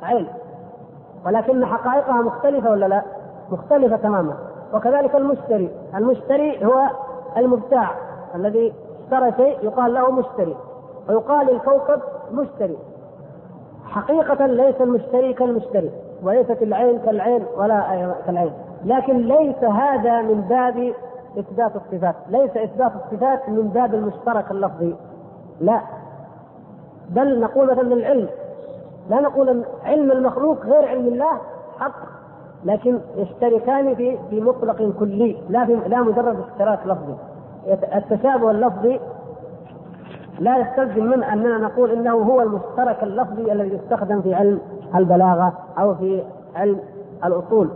عين. 0.03 0.27
ولكن 1.26 1.65
حقائقها 1.65 2.22
مختلفة 2.22 2.72
ولا 2.72 2.85
لا؟ 2.85 3.03
مختلفة 3.52 3.95
تماما. 3.95 4.35
وكذلك 4.73 5.15
المشتري. 5.15 5.69
المشتري 5.95 6.65
هو 6.65 6.90
المبتاع. 7.38 7.91
الذي 8.35 8.73
اشترى 9.03 9.31
شيء 9.31 9.57
يقال 9.64 9.94
له 9.94 10.11
مشتري. 10.11 10.56
ويقال 11.10 11.48
للكوكب 11.48 12.02
مشتري. 12.31 12.77
حقيقة 13.85 14.45
ليس 14.45 14.81
المشتري 14.81 15.34
كالمشتري. 15.34 15.91
وليست 16.23 16.61
العين 16.61 16.99
كالعين 16.99 17.45
ولا 17.57 18.14
كالعين. 18.26 18.53
لكن 18.85 19.18
ليس 19.18 19.64
هذا 19.64 20.22
من 20.22 20.41
باب 20.41 20.94
إثبات 21.39 21.72
الصفات. 21.76 22.15
ليس 22.30 22.57
إثبات 22.57 22.91
الصفات 22.95 23.49
من 23.49 23.68
باب 23.68 23.93
المشترك 23.93 24.51
اللفظي. 24.51 24.95
لا. 25.61 25.81
بل 27.10 27.39
نقول 27.39 27.72
مثلا 27.72 27.93
العلم. 27.93 28.27
لا 29.10 29.22
نقول 29.22 29.49
إن 29.49 29.64
علم 29.84 30.11
المخلوق 30.11 30.65
غير 30.65 30.88
علم 30.88 31.07
الله 31.07 31.38
حق 31.80 31.95
لكن 32.65 32.99
يشتركان 33.15 33.95
في 33.95 34.18
في 34.30 34.41
مطلق 34.41 34.93
كلي. 34.99 35.38
لا 35.49 35.65
في 35.65 35.76
لا 35.76 36.01
مجرد 36.01 36.39
اشتراك 36.39 36.80
لفظي. 36.85 37.15
التشابه 37.95 38.51
اللفظي 38.51 38.99
لا 40.39 40.57
يستلزم 40.57 41.05
من 41.05 41.23
أننا 41.23 41.57
نقول 41.57 41.91
إنه 41.91 42.14
هو 42.14 42.41
المشترك 42.41 43.03
اللفظي 43.03 43.51
الذي 43.51 43.76
يستخدم 43.76 44.22
في 44.22 44.35
علم 44.35 44.60
البلاغة 44.95 45.53
أو 45.80 45.95
في 45.95 46.23
علم 46.55 46.80
الأصول. 47.26 47.69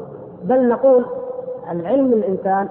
بل 0.43 0.69
نقول 0.69 1.05
العلم 1.71 2.13
الإنسان 2.13 2.69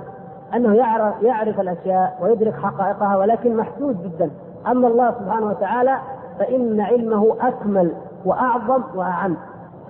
أنه 0.54 0.74
يعرف 0.74 1.22
يعرف 1.22 1.60
الأشياء 1.60 2.18
ويدرك 2.20 2.54
حقائقها 2.54 3.16
ولكن 3.16 3.56
محدود 3.56 4.02
جدا. 4.02 4.30
أما 4.66 4.88
الله 4.88 5.10
سبحانه 5.10 5.46
وتعالى 5.46 5.98
فإن 6.38 6.80
علمه 6.80 7.36
أكمل 7.40 7.92
وأعظم 8.24 8.82
وأعم. 8.94 9.36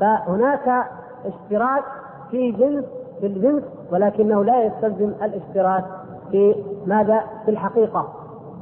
فهناك 0.00 0.84
اشتراك 1.24 1.84
في 2.30 2.50
جنس 2.52 2.84
في 3.20 3.26
الجنس 3.26 3.62
ولكنه 3.92 4.44
لا 4.44 4.62
يستلزم 4.62 5.12
الاشتراك 5.22 5.84
في 6.30 6.64
ماذا؟ 6.86 7.20
في 7.44 7.50
الحقيقة 7.50 8.08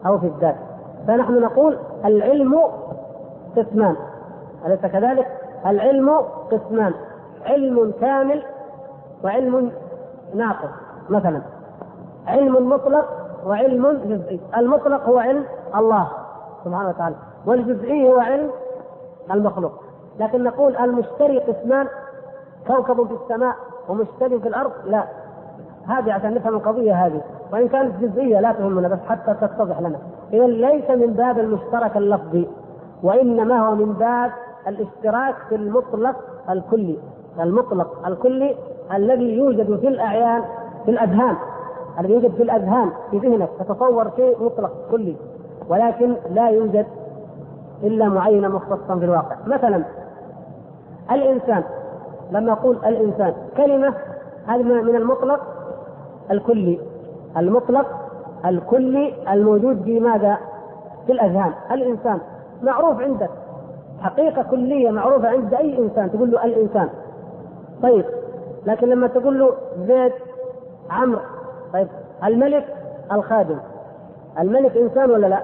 أو 0.07 0.19
في 0.19 0.27
الذات. 0.27 0.57
فنحن 1.07 1.41
نقول 1.41 1.79
العلم 2.05 2.61
قسمان. 3.57 3.97
أليس 4.67 4.81
كذلك؟ 4.81 5.27
العلم 5.67 6.11
قسمان. 6.53 6.95
علم 7.47 7.93
كامل 8.01 8.43
وعلم 9.25 9.73
ناقص 10.35 10.71
مثلا. 11.11 11.54
علم 12.27 12.69
مطلق 12.69 13.05
وعلم 13.47 14.01
جزئي. 14.05 14.41
المطلق 14.57 15.09
هو 15.09 15.19
علم 15.19 15.45
الله 15.77 16.09
سبحانه 16.65 16.89
وتعالى 16.89 17.17
والجزئي 17.47 18.09
هو 18.09 18.19
علم 18.19 18.51
المخلوق. 19.31 19.73
لكن 20.21 20.45
نقول 20.45 20.77
المشتري 20.77 21.39
قسمان 21.39 21.87
كوكب 22.67 23.07
في 23.07 23.15
السماء 23.23 23.55
ومشتري 23.89 24.41
في 24.41 24.49
الأرض 24.49 24.73
لا. 24.85 25.05
هذه 25.89 26.13
عشان 26.13 26.35
نفهم 26.35 26.55
القضية 26.55 27.07
هذه. 27.07 27.21
وإن 27.53 27.69
كانت 27.69 28.05
جزئية 28.05 28.41
لا 28.41 28.53
تهمنا 28.53 28.89
بس 28.89 28.99
حتى 29.09 29.35
تتضح 29.35 29.81
لنا. 29.81 29.99
اذا 30.33 30.47
ليس 30.47 30.91
من 30.91 31.13
باب 31.13 31.39
المشترك 31.39 31.97
اللفظي 31.97 32.49
وإنما 33.03 33.69
هو 33.69 33.75
من 33.75 33.93
باب 33.93 34.31
الاشتراك 34.69 35.35
في 35.49 35.55
المطلق 35.55 36.17
الكلي. 36.51 36.99
المطلق 37.41 38.07
الكلي 38.07 38.57
الذي 38.95 39.37
يوجد 39.37 39.81
في 39.81 39.89
الأعيان 39.89 40.43
في 40.85 40.91
الأذهان. 40.91 41.37
الذي 42.01 42.13
يوجد 42.13 42.35
في 42.35 42.43
الأذهان 42.43 42.91
في 43.11 43.19
ذهنك 43.19 43.49
تتصور 43.59 44.11
شيء 44.17 44.45
مطلق 44.45 44.73
كلي 44.91 45.17
ولكن 45.69 46.17
لا 46.31 46.49
يوجد 46.49 46.87
إلا 47.83 48.09
معينا 48.09 48.49
مختصا 48.49 48.99
في 48.99 49.05
الواقع. 49.05 49.37
مثلا 49.47 49.85
الإنسان 51.11 51.63
لما 52.31 52.53
نقول 52.53 52.77
الإنسان 52.77 53.35
كلمة 53.57 53.95
هذه 54.47 54.63
من 54.63 54.97
المطلق 54.97 55.41
الكلي 56.31 56.81
المطلق 57.37 57.87
الكلي 58.45 59.15
الموجود 59.33 59.83
في 59.83 60.01
ماذا؟ 60.01 60.39
في 61.07 61.13
الأذهان. 61.13 61.53
الإنسان 61.71 62.19
معروف 62.63 63.01
عندك 63.01 63.31
حقيقة 64.01 64.43
كلية 64.43 64.91
معروفة 64.91 65.29
عند 65.29 65.55
أي 65.55 65.79
إنسان 65.79 66.13
تقول 66.13 66.31
له 66.31 66.45
الإنسان. 66.45 66.89
طيب 67.83 68.05
لكن 68.67 68.89
لما 68.89 69.07
تقول 69.07 69.39
له 69.39 69.51
زيد 69.87 70.13
عمرو 70.91 71.21
طيب 71.75 71.89
الملك 72.25 72.67
الخادم 73.13 73.59
الملك 74.39 74.77
إنسان 74.77 75.11
ولا 75.11 75.27
لا؟ 75.27 75.43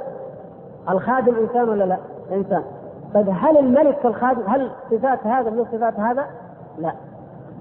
الخادم 0.89 1.35
إنسان 1.35 1.69
ولا 1.69 1.85
لا؟ 1.85 1.97
إنسان 2.33 2.63
طيب 3.15 3.29
هل 3.29 3.59
الملك 3.59 3.99
كالخادم 4.03 4.43
هل 4.47 4.71
صفات 4.91 5.27
هذا 5.27 5.51
من 5.51 5.65
صفات 5.73 6.01
هذا؟ 6.01 6.27
لا 6.79 6.93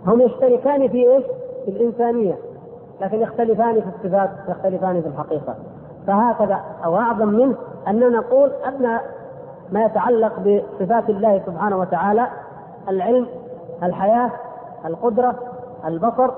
هم 0.05 0.21
يشتركان 0.21 0.87
في 0.87 1.11
إيش؟ 1.11 1.23
في 1.65 1.71
الإنسانية 1.71 2.35
لكن 3.01 3.21
يختلفان 3.21 3.81
في 3.81 3.87
الصفات 3.95 4.29
يختلفان 4.49 5.01
في 5.01 5.07
الحقيقة 5.07 5.55
فهكذا 6.07 6.59
أو 6.85 6.97
أعظم 6.97 7.27
منه 7.27 7.55
اننا 7.87 8.09
نقول 8.09 8.51
أن 8.67 8.99
ما 9.71 9.85
يتعلق 9.85 10.33
بصفات 10.39 11.09
الله 11.09 11.41
سبحانه 11.45 11.77
وتعالى 11.77 12.27
العلم 12.89 13.27
الحياة 13.83 14.31
القدرة 14.85 15.35
البصر 15.85 16.31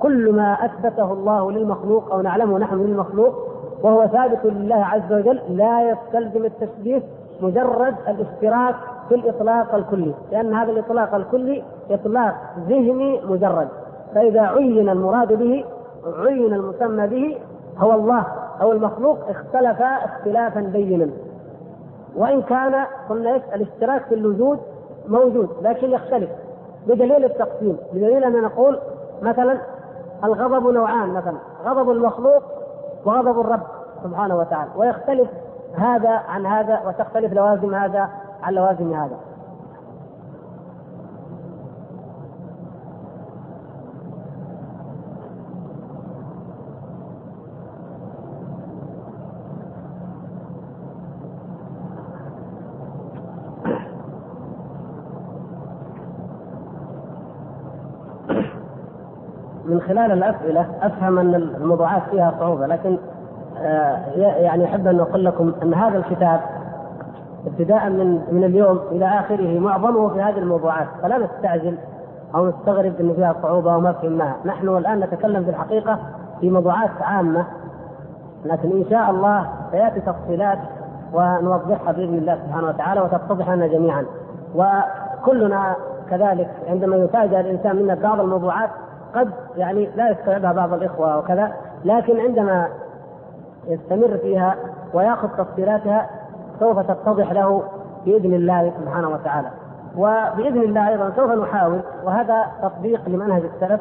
كل 0.00 0.32
ما 0.32 0.52
أثبته 0.64 1.12
الله 1.12 1.50
للمخلوق 1.52 2.12
أو 2.12 2.20
نعلمه 2.20 2.58
نحن 2.58 2.74
للمخلوق 2.74 3.34
وهو 3.82 4.06
ثابت 4.06 4.40
لله 4.44 4.84
عز 4.84 5.12
وجل 5.12 5.40
لا 5.48 5.90
يستلزم 5.90 6.44
التشبيه 6.44 7.02
مجرد 7.40 7.94
الاشتراك 8.08 8.74
في 9.08 9.14
الإطلاق 9.14 9.74
الكلي 9.74 10.14
لأن 10.32 10.54
هذا 10.54 10.72
الإطلاق 10.72 11.14
الكلي 11.14 11.62
إطلاق 11.90 12.34
ذهني 12.68 13.20
مجرد. 13.24 13.68
فإذا 14.14 14.40
عين 14.40 14.88
المراد 14.88 15.32
به 15.32 15.64
عين 16.18 16.54
المسمى 16.54 17.06
به 17.06 17.36
هو 17.78 17.92
الله 17.92 18.26
أو 18.60 18.72
المخلوق 18.72 19.18
اختلفا 19.28 19.86
اختلافا 20.04 20.60
بينا. 20.60 21.08
وإن 22.16 22.42
كان 22.42 22.84
قلنا 23.10 23.40
الاشتراك 23.54 24.02
في 24.04 24.14
الوجود 24.14 24.58
موجود 25.08 25.48
لكن 25.62 25.90
يختلف 25.90 26.30
بدليل 26.86 27.24
التقسيم. 27.24 27.76
بدليل 27.92 28.24
أن 28.24 28.42
نقول 28.42 28.78
مثلا 29.22 29.58
الغضب 30.24 30.66
نوعان 30.66 31.12
مثلا 31.14 31.36
غضب 31.64 31.90
المخلوق 31.90 32.42
وغضب 33.04 33.40
الرب 33.40 33.62
سبحانه 34.02 34.36
وتعالى 34.36 34.70
ويختلف 34.76 35.28
هذا 35.76 36.10
عن 36.10 36.46
هذا 36.46 36.80
وتختلف 36.86 37.32
لوازم 37.32 37.74
هذا 37.74 38.08
عن 38.42 38.54
لوازم 38.54 38.92
هذا. 38.92 39.16
من 59.74 59.80
خلال 59.80 60.12
الأسئلة 60.12 60.66
أفهم 60.82 61.18
أن 61.18 61.34
الموضوعات 61.34 62.02
فيها 62.10 62.34
صعوبة 62.40 62.66
لكن 62.66 62.98
آه، 63.58 63.98
يعني 64.16 64.64
أحب 64.64 64.86
أن 64.86 65.00
أقول 65.00 65.24
لكم 65.24 65.52
أن 65.62 65.74
هذا 65.74 65.98
الكتاب 65.98 66.40
ابتداء 67.46 67.90
من 67.90 68.20
من 68.32 68.44
اليوم 68.44 68.80
إلى 68.90 69.06
آخره 69.06 69.58
معظمه 69.58 70.08
في 70.08 70.22
هذه 70.22 70.38
الموضوعات 70.38 70.86
فلا 71.02 71.18
نستعجل 71.18 71.78
أو 72.34 72.48
نستغرب 72.48 72.92
أن 73.00 73.14
فيها 73.14 73.34
صعوبة 73.42 73.76
وما 73.76 73.92
فهمناها، 73.92 74.36
نحن 74.44 74.68
الآن 74.68 75.00
نتكلم 75.00 75.44
في 75.44 75.50
الحقيقة 75.50 75.98
في 76.40 76.50
موضوعات 76.50 76.90
عامة 77.00 77.44
لكن 78.44 78.70
إن 78.70 78.84
شاء 78.90 79.10
الله 79.10 79.46
سيأتي 79.70 80.00
تفصيلات 80.00 80.58
ونوضحها 81.12 81.92
بإذن 81.92 82.14
الله 82.14 82.38
سبحانه 82.46 82.68
وتعالى 82.68 83.00
وتتضح 83.00 83.50
لنا 83.50 83.66
جميعا. 83.66 84.04
وكلنا 84.54 85.76
كذلك 86.10 86.50
عندما 86.68 86.96
يفاجأ 86.96 87.40
الإنسان 87.40 87.76
منا 87.76 87.94
بعض 87.94 88.20
الموضوعات 88.20 88.70
قد 89.14 89.30
يعني 89.56 89.88
لا 89.96 90.10
يستوعبها 90.10 90.52
بعض 90.52 90.72
الإخوة 90.72 91.18
وكذا 91.18 91.52
لكن 91.84 92.20
عندما 92.20 92.68
يستمر 93.68 94.18
فيها 94.22 94.56
ويأخذ 94.94 95.28
تفصيلاتها 95.28 96.10
سوف 96.60 96.78
تتضح 96.78 97.32
له 97.32 97.62
بإذن 98.06 98.34
الله 98.34 98.72
سبحانه 98.80 99.08
وتعالى. 99.08 99.48
وبإذن 99.96 100.62
الله 100.62 100.88
أيضا 100.88 101.12
سوف 101.16 101.30
نحاول 101.30 101.80
وهذا 102.04 102.44
تطبيق 102.62 103.08
لمنهج 103.08 103.42
السلف 103.54 103.80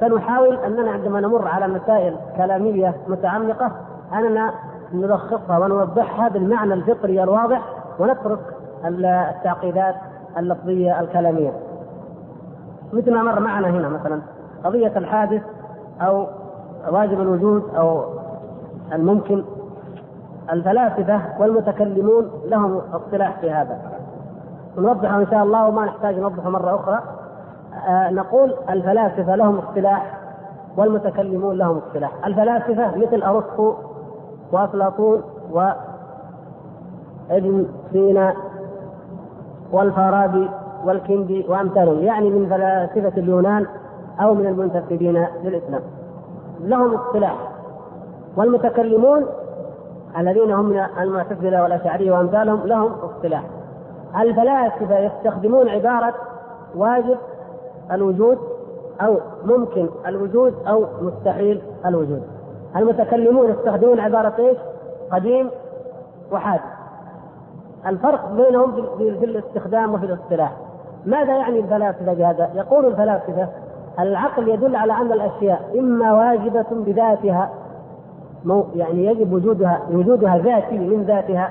سنحاول 0.00 0.56
اننا 0.56 0.90
عندما 0.90 1.20
نمر 1.20 1.48
على 1.48 1.68
مسائل 1.68 2.16
كلامية 2.36 2.94
متعمقة 3.08 3.72
أننا 4.12 4.52
نلخصها 4.92 5.58
ونوضحها 5.58 6.28
بالمعنى 6.28 6.74
الفطري 6.74 7.22
الواضح 7.22 7.62
ونترك 7.98 8.38
التعقيدات 8.84 9.94
اللفظية 10.38 11.00
الكلامية. 11.00 11.52
مثل 12.92 13.14
ما 13.14 13.22
مر 13.22 13.40
معنا 13.40 13.68
هنا 13.68 13.88
مثلا. 13.88 14.20
قضية 14.64 14.92
الحادث 14.96 15.42
أو 16.00 16.26
واجب 16.90 17.20
الوجود 17.20 17.62
أو 17.76 18.04
الممكن 18.92 19.44
الفلاسفة 20.52 21.20
والمتكلمون 21.40 22.30
لهم 22.44 22.80
اصطلاح 22.92 23.40
في 23.40 23.50
هذا. 23.50 23.78
نوضحه 24.78 25.16
إن 25.16 25.26
شاء 25.30 25.42
الله 25.42 25.68
وما 25.68 25.84
نحتاج 25.84 26.18
نوضحه 26.18 26.50
مرة 26.50 26.74
أخرى. 26.74 27.00
آه 27.88 28.10
نقول 28.10 28.54
الفلاسفة 28.70 29.34
لهم 29.34 29.58
اصطلاح 29.58 30.18
والمتكلمون 30.76 31.56
لهم 31.56 31.78
اصطلاح. 31.78 32.26
الفلاسفة 32.26 32.96
مثل 32.96 33.22
أرسطو 33.22 33.74
وأفلاطون 34.52 35.22
وابن 35.50 35.76
سينا 37.92 38.34
والفارابي 39.72 40.50
والكندي 40.84 41.46
وأمثالهم. 41.48 41.98
يعني 41.98 42.30
من 42.30 42.48
فلاسفة 42.48 43.20
اليونان 43.20 43.66
أو 44.20 44.34
من 44.34 44.46
المنتسبين 44.46 45.26
للإسلام. 45.44 45.82
لهم 46.60 46.94
اصطلاح. 46.94 47.36
والمتكلمون 48.36 49.26
الذين 50.18 50.50
هم 50.50 50.86
المعتزلة 51.00 51.62
والأشعرية 51.62 52.12
وأمثالهم 52.12 52.66
لهم 52.66 52.92
اصطلاح. 52.92 53.42
الفلاسفة 54.20 54.98
يستخدمون 54.98 55.68
عبارة 55.68 56.14
واجب 56.76 57.18
الوجود 57.92 58.38
أو 59.00 59.16
ممكن 59.44 59.88
الوجود 60.06 60.54
أو 60.68 60.86
مستحيل 61.00 61.62
الوجود. 61.86 62.22
المتكلمون 62.76 63.50
يستخدمون 63.50 64.00
عبارة 64.00 64.34
إيش؟ 64.38 64.58
قديم 65.12 65.50
وحادث 66.32 66.62
الفرق 67.86 68.32
بينهم 68.32 68.72
في 68.98 69.24
الاستخدام 69.24 69.94
وفي 69.94 70.06
الاصطلاح. 70.06 70.52
ماذا 71.06 71.36
يعني 71.36 71.58
الفلاسفة 71.58 72.14
بهذا؟ 72.14 72.50
يقول 72.54 72.86
الفلاسفة 72.86 73.48
العقل 73.98 74.48
يدل 74.48 74.76
على 74.76 74.92
أن 74.92 75.12
الأشياء 75.12 75.70
إما 75.78 76.12
واجبة 76.12 76.66
بذاتها 76.70 77.50
يعني 78.74 79.06
يجب 79.06 79.32
وجودها 79.32 79.80
وجودها 79.92 80.38
ذاتي 80.38 80.78
من 80.78 81.02
ذاتها 81.02 81.48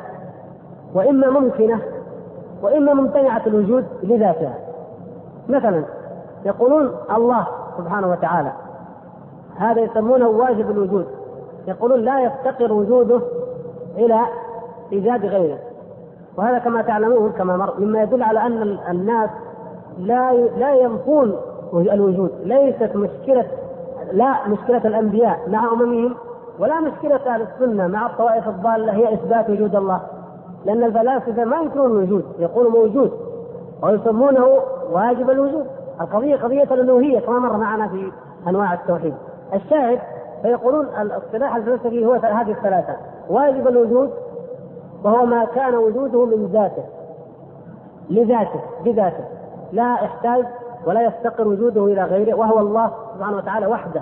وإما 0.93 1.29
ممكنة 1.29 1.79
وإما 2.63 2.93
ممتنعة 2.93 3.41
الوجود 3.47 3.85
لذاتها. 4.03 4.55
مثلا 5.49 5.83
يقولون 6.45 6.91
الله 7.15 7.47
سبحانه 7.77 8.09
وتعالى 8.11 8.51
هذا 9.57 9.81
يسمونه 9.81 10.27
واجب 10.27 10.71
الوجود. 10.71 11.05
يقولون 11.67 11.99
لا 11.99 12.19
يفتقر 12.19 12.73
وجوده 12.73 13.21
إلى 13.97 14.19
إيجاد 14.91 15.25
غيره. 15.25 15.57
وهذا 16.37 16.57
كما 16.57 16.81
تعلمون 16.81 17.31
كما 17.31 17.57
مر 17.57 17.73
مما 17.79 18.01
يدل 18.01 18.23
على 18.23 18.39
أن 18.39 18.77
الناس 18.89 19.29
لا 19.99 20.33
لا 20.33 20.75
ينفون 20.75 21.35
الوجود. 21.73 22.31
ليست 22.43 22.95
مشكله 22.95 23.45
لا 24.11 24.47
مشكلة 24.47 24.81
الأنبياء 24.85 25.39
مع 25.47 25.73
أممهم 25.73 26.15
ولا 26.59 26.79
مشكلة 26.79 27.19
أهل 27.27 27.41
السنة 27.41 27.87
مع 27.87 28.05
الطوائف 28.05 28.47
الضالة 28.47 28.93
هي 28.93 29.13
إثبات 29.13 29.49
وجود 29.49 29.75
الله. 29.75 30.01
لأن 30.65 30.83
الفلاسفة 30.83 31.45
ما 31.45 31.57
ينكرون 31.57 31.91
الوجود 31.91 32.23
يقولوا 32.39 32.71
موجود 32.71 33.11
ويسمونه 33.83 34.47
واجب 34.91 35.29
الوجود. 35.29 35.65
القضية 36.01 36.35
قضية 36.35 36.63
الألوهية 36.63 37.19
كما 37.19 37.39
مر 37.39 37.57
معنا 37.57 37.87
في 37.87 38.11
أنواع 38.47 38.73
التوحيد. 38.73 39.13
الشاهد 39.53 39.99
فيقولون 40.41 40.85
الاصطلاح 41.01 41.55
الفلسفي 41.55 42.05
هو 42.05 42.13
هذه 42.13 42.51
الثلاثة. 42.51 42.95
واجب 43.29 43.67
الوجود 43.67 44.09
وهو 45.03 45.25
ما 45.25 45.45
كان 45.45 45.75
وجوده 45.75 46.25
من 46.25 46.49
ذاته. 46.53 46.83
لذاته 48.09 48.59
بذاته. 48.85 49.23
لا 49.71 49.93
يحتاج 49.93 50.45
ولا 50.85 51.01
يفتقر 51.01 51.47
وجوده 51.47 51.85
إلى 51.85 52.03
غيره 52.03 52.37
وهو 52.37 52.59
الله 52.59 52.91
سبحانه 53.15 53.37
وتعالى 53.37 53.67
وحده 53.67 54.01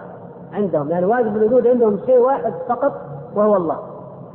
عندهم. 0.54 0.90
يعني 0.90 1.06
واجب 1.06 1.38
الوجود 1.38 1.68
عندهم 1.68 2.00
شيء 2.06 2.20
واحد 2.20 2.54
فقط 2.70 2.94
وهو 3.36 3.56
الله. 3.56 3.78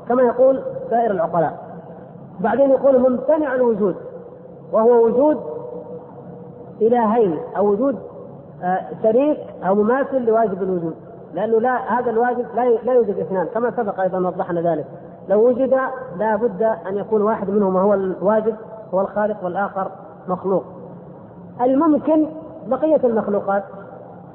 كما 0.08 0.22
يقول 0.22 0.62
سائر 0.90 1.10
العقلاء. 1.10 1.58
بعدين 2.40 2.70
يقول 2.70 2.98
ممتنع 2.98 3.54
الوجود 3.54 3.96
وهو 4.72 5.04
وجود 5.04 5.40
إلهين 6.82 7.38
أو 7.56 7.66
وجود 7.66 7.98
آه، 8.62 8.80
شريك 9.02 9.38
أو 9.68 9.74
مماثل 9.74 10.24
لواجب 10.24 10.62
الوجود. 10.62 10.94
لأنه 11.34 11.60
لا 11.60 11.98
هذا 11.98 12.10
الواجب 12.10 12.46
لا 12.54 12.68
لا 12.68 12.92
يوجد 12.92 13.18
اثنان. 13.18 13.46
كما 13.46 13.70
سبق 13.70 14.00
أيضا 14.00 14.18
وضحنا 14.18 14.60
ذلك. 14.60 14.86
لو 15.28 15.48
وجد 15.48 15.74
لا 16.16 16.36
بد 16.36 16.62
أن 16.62 16.96
يكون 16.96 17.22
واحد 17.22 17.50
منهما 17.50 17.80
هو 17.80 17.94
الواجب 17.94 18.54
هو 18.94 19.00
الخالق 19.00 19.44
والآخر 19.44 19.90
مخلوق. 20.28 20.64
الممكن 21.60 22.26
بقية 22.66 23.01
المخلوقات. 23.05 23.64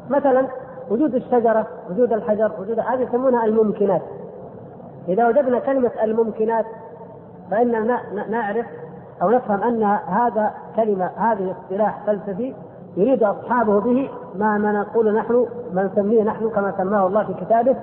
مثلا 0.10 0.48
وجود 0.90 1.16
الشجرة 1.16 1.68
وجود 1.90 2.14
الحجر 2.14 2.52
وجود 2.62 2.80
هذه 2.80 3.02
يسمونها 3.02 3.46
الممكنات. 3.46 4.02
إذا 5.08 5.28
وجدنا 5.28 5.60
كلمة 5.60 5.92
الممكنات 6.04 6.66
فإننا 7.52 8.00
نعرف 8.30 8.66
أو 9.22 9.30
نفهم 9.30 9.64
أن 9.64 9.84
هذا 10.08 10.54
كلمة 10.76 11.12
هذه 11.16 11.52
اصطلاح 11.52 12.04
فلسفي 12.08 12.54
يريد 12.98 13.24
أصحابه 13.24 13.80
به 13.80 14.10
ما 14.36 14.58
ما 14.58 14.72
نقول 14.72 15.16
نحن 15.16 15.46
ما 15.74 15.84
نسميه 15.84 16.24
نحن 16.24 16.50
كما 16.50 16.74
سماه 16.78 17.08
الله 17.08 17.24
في 17.24 17.34
كتابه 17.34 17.76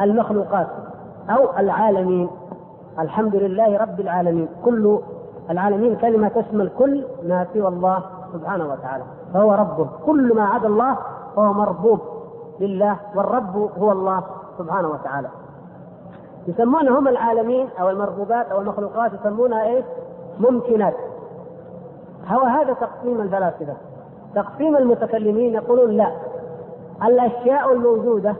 المخلوقات 0.00 0.66
أو 1.30 1.58
العالمين. 1.58 2.28
الحمد 2.98 3.36
لله 3.36 3.76
رب 3.76 4.00
العالمين. 4.00 4.48
كل 4.64 4.98
العالمين 5.50 5.96
كلمة 5.96 6.28
تشمل 6.28 6.70
كل 6.78 7.04
ما 7.28 7.46
سوى 7.54 7.68
الله 7.68 8.02
سبحانه 8.32 8.72
وتعالى 8.72 9.04
فهو 9.34 9.52
ربه. 9.52 9.88
كل 10.06 10.34
ما 10.34 10.44
عدا 10.44 10.68
الله 10.68 10.96
فهو 11.36 11.52
مربوب 11.52 12.00
لله 12.60 12.96
والرب 13.14 13.70
هو 13.78 13.92
الله 13.92 14.22
سبحانه 14.58 14.88
وتعالى. 14.88 15.28
يسمونهم 16.48 17.08
العالمين 17.08 17.68
أو 17.80 17.90
المربوبات 17.90 18.46
أو 18.46 18.60
المخلوقات 18.60 19.12
يسمونها 19.12 19.62
إيش؟ 19.62 19.84
ممكنات. 20.40 20.94
هو 22.28 22.40
هذا 22.40 22.72
تقسيم 22.72 23.20
الفلاسفة. 23.20 23.74
تقسيم 24.34 24.76
المتكلمين 24.76 25.54
يقولون 25.54 25.90
لا. 25.90 26.12
الأشياء 27.04 27.72
الموجودة 27.72 28.34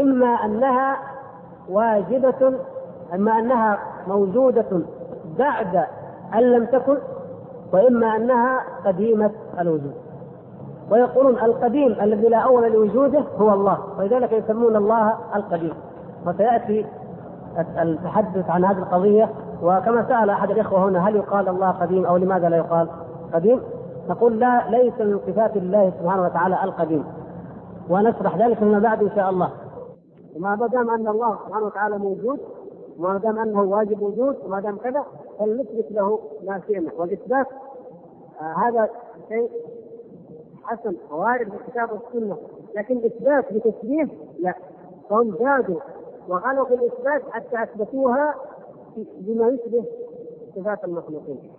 إما 0.00 0.26
أنها 0.26 0.96
واجبة 1.68 2.52
إما 3.14 3.38
أنها 3.38 3.78
موجودة 4.08 4.80
بعد 5.38 5.86
أن 6.34 6.40
لم 6.40 6.66
تكن 6.66 6.96
وإما 7.72 8.16
أنها 8.16 8.60
قديمة 8.86 9.30
الوجود. 9.60 9.94
ويقولون 10.90 11.34
القديم 11.38 11.96
الذي 12.02 12.28
لا 12.28 12.38
أول 12.38 12.72
لوجوده 12.72 13.22
هو 13.38 13.54
الله 13.54 13.78
ولذلك 13.98 14.32
يسمون 14.32 14.76
الله 14.76 15.14
القديم. 15.36 15.74
وسيأتي 16.26 16.86
التحدث 17.58 18.50
عن 18.50 18.64
هذه 18.64 18.78
القضية 18.78 19.30
وكما 19.62 20.04
سأل 20.08 20.30
أحد 20.30 20.50
الإخوة 20.50 20.88
هنا 20.88 21.08
هل 21.08 21.16
يقال 21.16 21.48
الله 21.48 21.70
قديم 21.70 22.06
أو 22.06 22.16
لماذا 22.16 22.48
لا 22.48 22.56
يقال 22.56 22.88
قديم؟ 23.34 23.60
نقول 24.08 24.38
لا 24.40 24.70
ليس 24.70 25.00
من 25.00 25.20
صفات 25.26 25.56
الله 25.56 25.92
سبحانه 26.00 26.22
وتعالى 26.22 26.64
القديم. 26.64 27.04
ونشرح 27.90 28.36
ذلك 28.36 28.58
فيما 28.58 28.78
بعد 28.78 29.02
إن 29.02 29.10
شاء 29.16 29.30
الله. 29.30 29.50
وما 30.36 30.66
دام 30.66 30.90
أن 30.90 31.08
الله 31.08 31.38
سبحانه 31.46 31.66
وتعالى 31.66 31.98
موجود 31.98 32.40
وما 32.98 33.18
دام 33.18 33.38
أنه 33.38 33.62
واجب 33.62 34.02
وجود 34.02 34.36
وما 34.44 34.60
دام 34.60 34.76
كذا 34.76 35.04
فلنثبت 35.38 35.86
له 35.90 36.18
ما 36.46 36.60
شئنا 36.66 36.90
والإثبات 36.98 37.46
آه 38.40 38.54
هذا 38.58 38.88
شيء 39.28 39.50
حسن 40.62 40.96
وارد 41.10 41.48
في 41.48 41.54
الكتاب 41.56 41.88
والسنة 41.92 42.36
لكن 42.76 42.96
اثبات 43.04 43.52
بتشبيه 43.52 44.08
لا. 44.38 44.54
فهم 45.10 45.34
زادوا 45.40 45.80
وغلوا 46.28 46.64
في 46.64 46.74
الإثبات 46.74 47.22
حتى 47.30 47.62
أثبتوها 47.62 48.34
بما 48.96 49.48
يشبه 49.48 49.84
صفات 50.56 50.84
المخلوقين. 50.84 51.50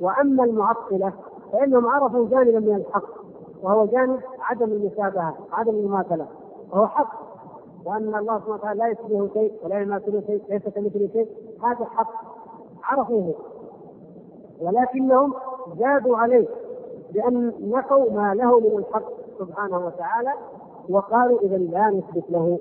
وأما 0.00 0.44
المعطلة 0.44 1.12
فإنهم 1.52 1.86
عرفوا 1.86 2.28
جانبا 2.28 2.60
من 2.60 2.74
الحق 2.74 3.04
وهو 3.62 3.86
جانب 3.86 4.20
عدم 4.40 4.72
المشابهة 4.72 5.34
عدم 5.52 5.70
المماثلة. 5.70 6.26
وهو 6.72 6.86
حق. 6.86 7.39
وأن 7.84 8.14
الله 8.14 8.38
سبحانه 8.38 8.54
وتعالى 8.54 8.78
لا 8.78 8.88
يشبهه 8.88 9.28
شيء 9.32 9.52
ولا 9.62 9.80
يماثله 9.80 10.22
شيء 10.26 10.42
ليس 10.48 10.62
كمثله 10.62 11.08
شيء. 11.12 11.28
هذا 11.62 11.84
حق. 11.84 12.12
عرفوه. 12.82 13.34
ولكنهم 14.60 15.34
زادوا 15.78 16.16
عليه 16.16 16.48
بأن 17.14 17.52
نقوا 17.60 18.12
ما 18.12 18.34
له 18.34 18.60
من 18.60 18.78
الحق 18.78 19.08
سبحانه 19.38 19.86
وتعالى 19.86 20.32
وقالوا 20.88 21.40
إذا 21.40 21.56
لا 21.56 21.90
نثبت 21.90 22.30
له 22.30 22.58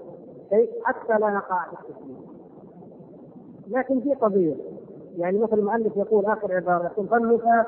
شيء 0.50 0.70
حتى 0.84 1.14
لا 1.14 1.30
نقع 1.30 1.64
في 1.64 1.90
التسليم. 1.90 2.22
لكن 3.68 4.00
في 4.00 4.14
قضية. 4.14 4.56
يعني 5.18 5.38
مثل 5.38 5.60
المؤلف 5.60 5.98
يقول 5.98 6.26
آخر 6.26 6.56
عبارة 6.56 6.86
يقول 6.86 7.08
فالنفاة 7.08 7.66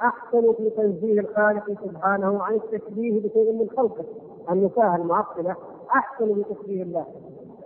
أحسن 0.00 0.52
في 0.52 0.70
تنزيه 0.70 1.20
الخالق 1.20 1.70
سبحانه 1.84 2.42
عن 2.42 2.54
التشبيه 2.54 3.20
بشيء 3.20 3.52
من 3.52 3.68
خلقه. 3.76 4.04
النفاة 4.50 4.96
المعطلة 4.96 5.56
أحسن 5.90 6.34
في 6.34 6.54
تشبيه 6.54 6.82
الله. 6.82 7.06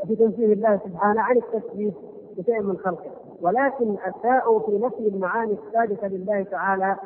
في 0.07 0.17
تنزيه 0.17 0.53
الله 0.53 0.81
سبحانه 0.85 1.21
عن 1.21 1.37
التشبيه 1.37 1.93
بشيء 2.37 2.63
من 2.63 2.77
خلقه. 2.79 3.11
ولكن 3.43 3.97
أساءوا 4.05 4.61
في 4.61 4.79
نفي 4.79 5.09
المعاني 5.09 5.53
الثابتة 5.53 6.09
لله 6.09 6.43
تعالى 6.43 6.97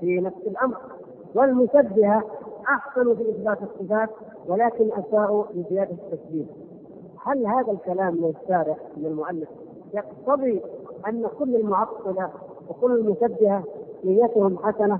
في 0.00 0.20
نفس 0.20 0.46
الأمر. 0.46 0.76
والمشبهة 1.34 2.22
أحسنوا 2.68 3.14
في 3.14 3.30
إثبات 3.30 3.58
الصفات 3.62 4.10
ولكن 4.48 4.90
أساءوا 4.92 5.44
في 5.44 5.64
زيادة 5.70 5.90
التشبيه 6.12 6.44
هل 7.24 7.46
هذا 7.46 7.72
الكلام 7.72 8.14
من 8.14 8.34
الشارع 8.42 8.76
من 8.96 9.06
المؤلف 9.06 9.48
يقتضي 9.94 10.60
أن 11.08 11.26
كل 11.38 11.56
المعطلة 11.56 12.30
وكل 12.68 12.92
المشبهة 12.92 13.64
نيتهم 14.04 14.58
حسنة؟ 14.58 14.98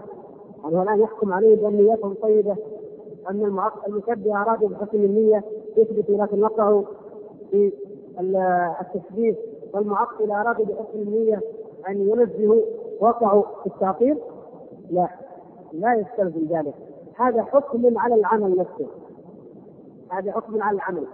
يعني 0.64 0.82
الآن 0.82 1.00
يحكم 1.00 1.32
عليه 1.32 1.56
بأن 1.56 1.76
نيتهم 1.76 2.14
طيبة؟ 2.22 2.56
أن 3.30 3.44
المشبهة 3.88 4.42
أرادوا 4.42 4.68
بحسن 4.68 4.98
النية 5.04 5.44
يثبتوا 5.76 6.16
لكن 6.24 6.42
وقعوا 6.42 6.82
في 7.50 7.72
التشبيه 8.80 9.34
والمعطلة 9.74 10.40
أرادوا 10.40 10.64
بحسن 10.64 10.98
النية 10.98 11.40
أن 11.88 12.08
ينزهوا 12.08 12.62
وقعوا 13.00 13.42
في 13.62 13.66
التعطيل 13.66 14.18
لا. 14.90 15.08
لا 15.72 15.94
يستلزم 15.94 16.46
ذلك. 16.56 16.74
هذا 17.16 17.42
حكم 17.42 17.98
على 17.98 18.14
العمل 18.14 18.56
نفسه. 18.56 18.86
هذا 20.10 20.32
حكم 20.32 20.62
على 20.62 20.74
العمل. 20.76 21.06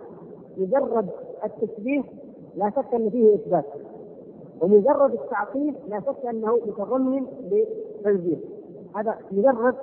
مجرد 0.57 1.09
التشبيه 1.45 2.03
لا 2.57 2.71
شك 2.71 2.95
ان 2.95 3.11
فيه 3.11 3.35
إثبات. 3.35 3.65
ومجرد 4.61 5.13
التعطيل 5.13 5.75
لا 5.89 6.01
شك 6.01 6.27
أنه 6.27 6.57
متضمن 6.67 7.27
لتنزيه. 7.51 8.37
هذا 8.97 9.19
مجرد 9.33 9.75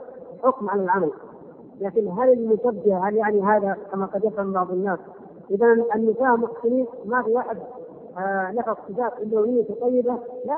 حكم 0.44 0.70
على 0.70 0.84
العمل. 0.84 1.12
لكن 1.82 2.08
هل 2.08 2.30
المشبه 2.34 3.08
هل 3.08 3.16
يعني 3.16 3.42
هذا 3.42 3.78
كما 3.92 4.06
قد 4.06 4.24
يفهم 4.26 4.54
بعض 4.54 4.72
الناس؟ 4.72 5.00
إذا 5.52 5.66
النساء 5.96 6.38
محسنين 6.38 6.86
ما 7.06 7.22
في 7.24 7.30
واحد 7.32 7.58
نفى 8.56 8.76
صفات 8.90 9.14
الا 9.22 9.46
نيته 9.46 9.76
طيبة؟ 9.82 10.18
لا. 10.46 10.58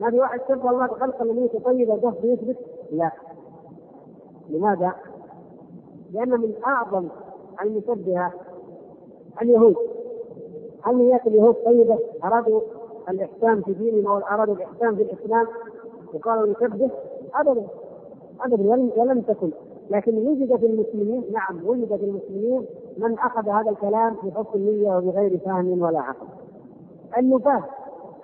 ما 0.00 0.10
في 0.10 0.18
واحد 0.18 0.40
شبه 0.48 0.70
الله 0.70 0.86
بخلق 0.86 1.22
نيته 1.22 1.58
طيبة 1.58 1.96
ده 1.96 2.12
يثبت 2.22 2.56
لا. 2.92 3.10
لماذا؟ 4.50 4.92
لأن 6.12 6.30
من 6.30 6.52
أعظم 6.66 7.08
المشبهة 7.62 8.32
اليهود. 9.42 9.76
هل 10.82 10.96
نيات 10.96 11.26
اليهود 11.26 11.54
طيبة؟ 11.54 11.98
أرادوا 12.24 12.60
الإحسان 13.08 13.62
في 13.62 13.72
دينهم 13.72 14.06
أو 14.06 14.18
أرادوا 14.18 14.54
الإحسان 14.54 14.96
في 14.96 15.02
الإسلام؟ 15.02 15.46
وقالوا 16.14 16.46
نشبه 16.46 16.90
ابدا. 17.34 17.66
ابدا. 18.40 18.90
ولم 18.96 19.20
تكن. 19.20 19.50
لكن 19.92 20.18
وجد 20.26 20.56
في 20.56 20.66
المسلمين 20.66 21.24
نعم 21.32 21.66
وجد 21.66 21.96
في 21.96 22.04
المسلمين 22.04 22.66
من 22.98 23.18
أخذ 23.18 23.48
هذا 23.48 23.70
الكلام 23.70 24.16
بحسن 24.22 24.48
النية 24.54 24.96
وبغير 24.96 25.38
فهم 25.38 25.82
ولا 25.82 26.00
عقل. 26.00 26.26
النفاه 27.18 27.62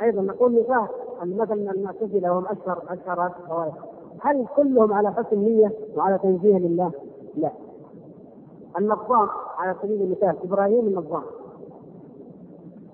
أيضا 0.02 0.22
نقول 0.22 0.60
نفاه 0.60 0.88
مثلا 1.22 1.70
المعتزله 1.72 2.32
وهم 2.32 2.46
اشهر 2.46 2.82
اشهر 2.88 3.26
الطوائف 3.26 3.74
هل 4.20 4.46
كلهم 4.56 4.92
على 4.92 5.12
حسن 5.12 5.38
نيه 5.38 5.72
وعلى 5.96 6.18
تنزيه 6.18 6.58
لله؟ 6.58 6.90
لا. 7.36 7.50
النظام 8.78 9.28
على 9.58 9.74
سبيل 9.82 10.02
المثال 10.02 10.36
إبراهيم 10.44 10.86
النظام 10.86 11.22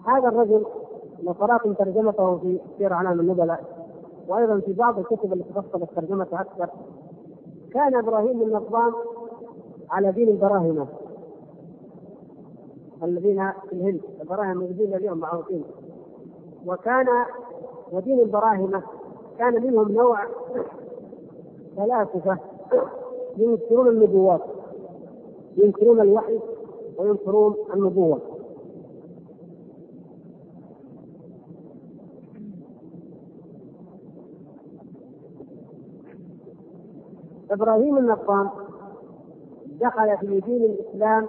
هذا 0.06 0.28
الرجل 0.28 0.64
لو 1.22 1.32
قراتم 1.32 1.72
ترجمته 1.72 2.36
في 2.36 2.58
سير 2.78 2.92
أعلام 2.92 3.20
النبلاء 3.20 3.64
وأيضا 4.28 4.60
في 4.60 4.72
بعض 4.72 4.98
الكتب 4.98 5.32
التي 5.32 5.52
فصلت 5.52 5.90
ترجمته 5.96 6.40
أكثر 6.40 6.68
كان 7.74 7.94
إبراهيم 7.94 8.42
النظام 8.42 8.94
على 9.90 10.12
دين 10.12 10.28
البراهمة. 10.28 10.86
الذين 13.02 13.50
في 13.68 13.72
الهند 13.72 14.00
البراهمة 14.20 14.54
موجودين 14.54 14.94
اليوم 14.94 15.18
معروفين. 15.18 15.64
وكان 16.66 17.06
ودين 17.92 18.20
البراهمة 18.20 18.82
كان 19.38 19.62
منهم 19.62 19.92
نوع 19.92 20.18
فلاسفة 21.76 22.38
ينكرون 23.36 23.88
النبوات 23.88 24.40
ينكرون 25.56 26.00
الوحي 26.00 26.38
وينكرون 26.98 27.54
النبوة. 27.74 28.33
إبراهيم 37.50 37.98
النقام 37.98 38.50
دخل 39.80 40.18
في 40.18 40.40
دين 40.40 40.64
الإسلام 40.64 41.28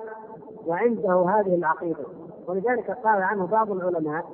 وعنده 0.68 1.26
هذه 1.30 1.56
العقيدة. 1.56 2.06
ولذلك 2.48 2.92
قال 2.92 3.22
عنه 3.22 3.46
بعض 3.48 3.72
العلماء 3.72 4.26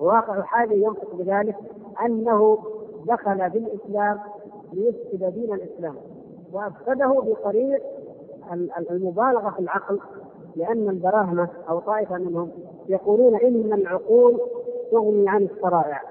وواقع 0.00 0.42
حاله 0.42 0.74
ينطق 0.74 1.14
بذلك 1.14 1.56
أنه 2.04 2.58
دخل 3.06 3.50
بالإسلام 3.50 4.18
ليفسد 4.72 5.24
دين 5.34 5.54
الإسلام 5.54 5.94
وأفسده 6.52 7.06
بطريق 7.08 7.82
المبالغة 8.90 9.50
في 9.50 9.58
العقل 9.58 10.00
لأن 10.56 10.88
البراهمة 10.88 11.48
أو 11.68 11.78
طائفة 11.80 12.18
منهم 12.18 12.50
يقولون 12.88 13.36
إن 13.36 13.72
العقول 13.72 14.40
تغني 14.90 15.28
عن 15.28 15.42
الشرائع 15.42 16.02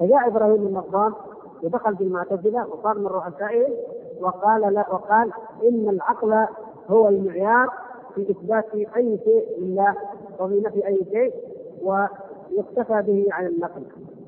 فجاء 0.00 0.26
إبراهيم 0.28 0.66
النظام 0.66 1.14
ودخل 1.62 1.96
في 1.96 2.04
المعتزلة 2.04 2.66
وصار 2.68 2.98
من 2.98 3.06
رؤسائهم 3.06 3.72
وقال 4.20 4.74
لا 4.74 4.90
وقال 4.92 5.32
إن 5.68 5.88
العقل 5.88 6.46
هو 6.90 7.08
المعيار 7.08 7.68
في 8.14 8.30
إثبات 8.30 8.74
أي 8.74 9.18
شيء 9.24 9.46
لله 9.58 9.96
وفي 10.40 10.60
نفي 10.60 10.86
أي 10.86 10.98
شيء 11.12 11.34
ويكتفى 11.82 13.02
به 13.02 13.26
عن 13.30 13.46
النقل. 13.46 13.82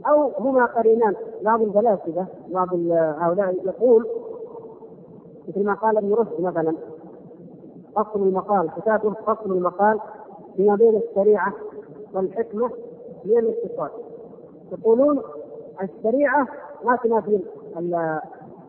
أو 0.06 0.30
هما 0.38 0.66
قرينان 0.66 1.14
بعض 1.42 1.62
الفلاسفة 1.62 2.26
بعض 2.50 2.68
هؤلاء 3.18 3.54
يقول 3.64 4.06
مثل 5.48 5.64
ما 5.64 5.74
قال 5.74 5.96
ابن 5.96 6.12
رشد 6.12 6.40
مثلا 6.40 6.74
فصل 7.96 8.22
المقال 8.22 8.70
كتابه 8.76 9.10
فصل 9.10 9.52
المقال 9.52 10.00
فيما 10.56 10.74
بين 10.76 10.96
الشريعة 11.10 11.52
والحكمة 12.14 12.70
من 13.24 13.38
الاتصال 13.38 13.90
يقولون 14.72 15.22
الشريعة 15.82 16.48
ما 16.84 16.96
تنافي 16.96 17.40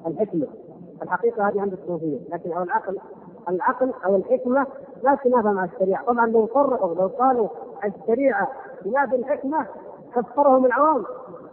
الحكمة. 0.08 0.48
الحقيقة 1.02 1.48
هذه 1.50 1.62
عند 1.62 1.74
الصوفية. 1.74 2.20
لكن 2.30 2.52
أو 2.52 2.64
العقل 2.64 2.98
العقل 3.50 3.94
أو 4.06 4.16
الحكمة 4.16 4.68
لا 5.04 5.16
تنافى 5.16 5.48
مع 5.48 5.64
الشريعة. 5.66 6.06
طبعا 6.06 6.28
لو 6.28 6.46
فرقوا 6.46 6.96
لو 6.96 7.08
قالوا 7.08 7.48
الشريعة 7.86 8.48
تنافي 8.84 9.16
الحكمة 9.16 9.66
كفرهم 10.16 10.66
العوام 10.66 11.04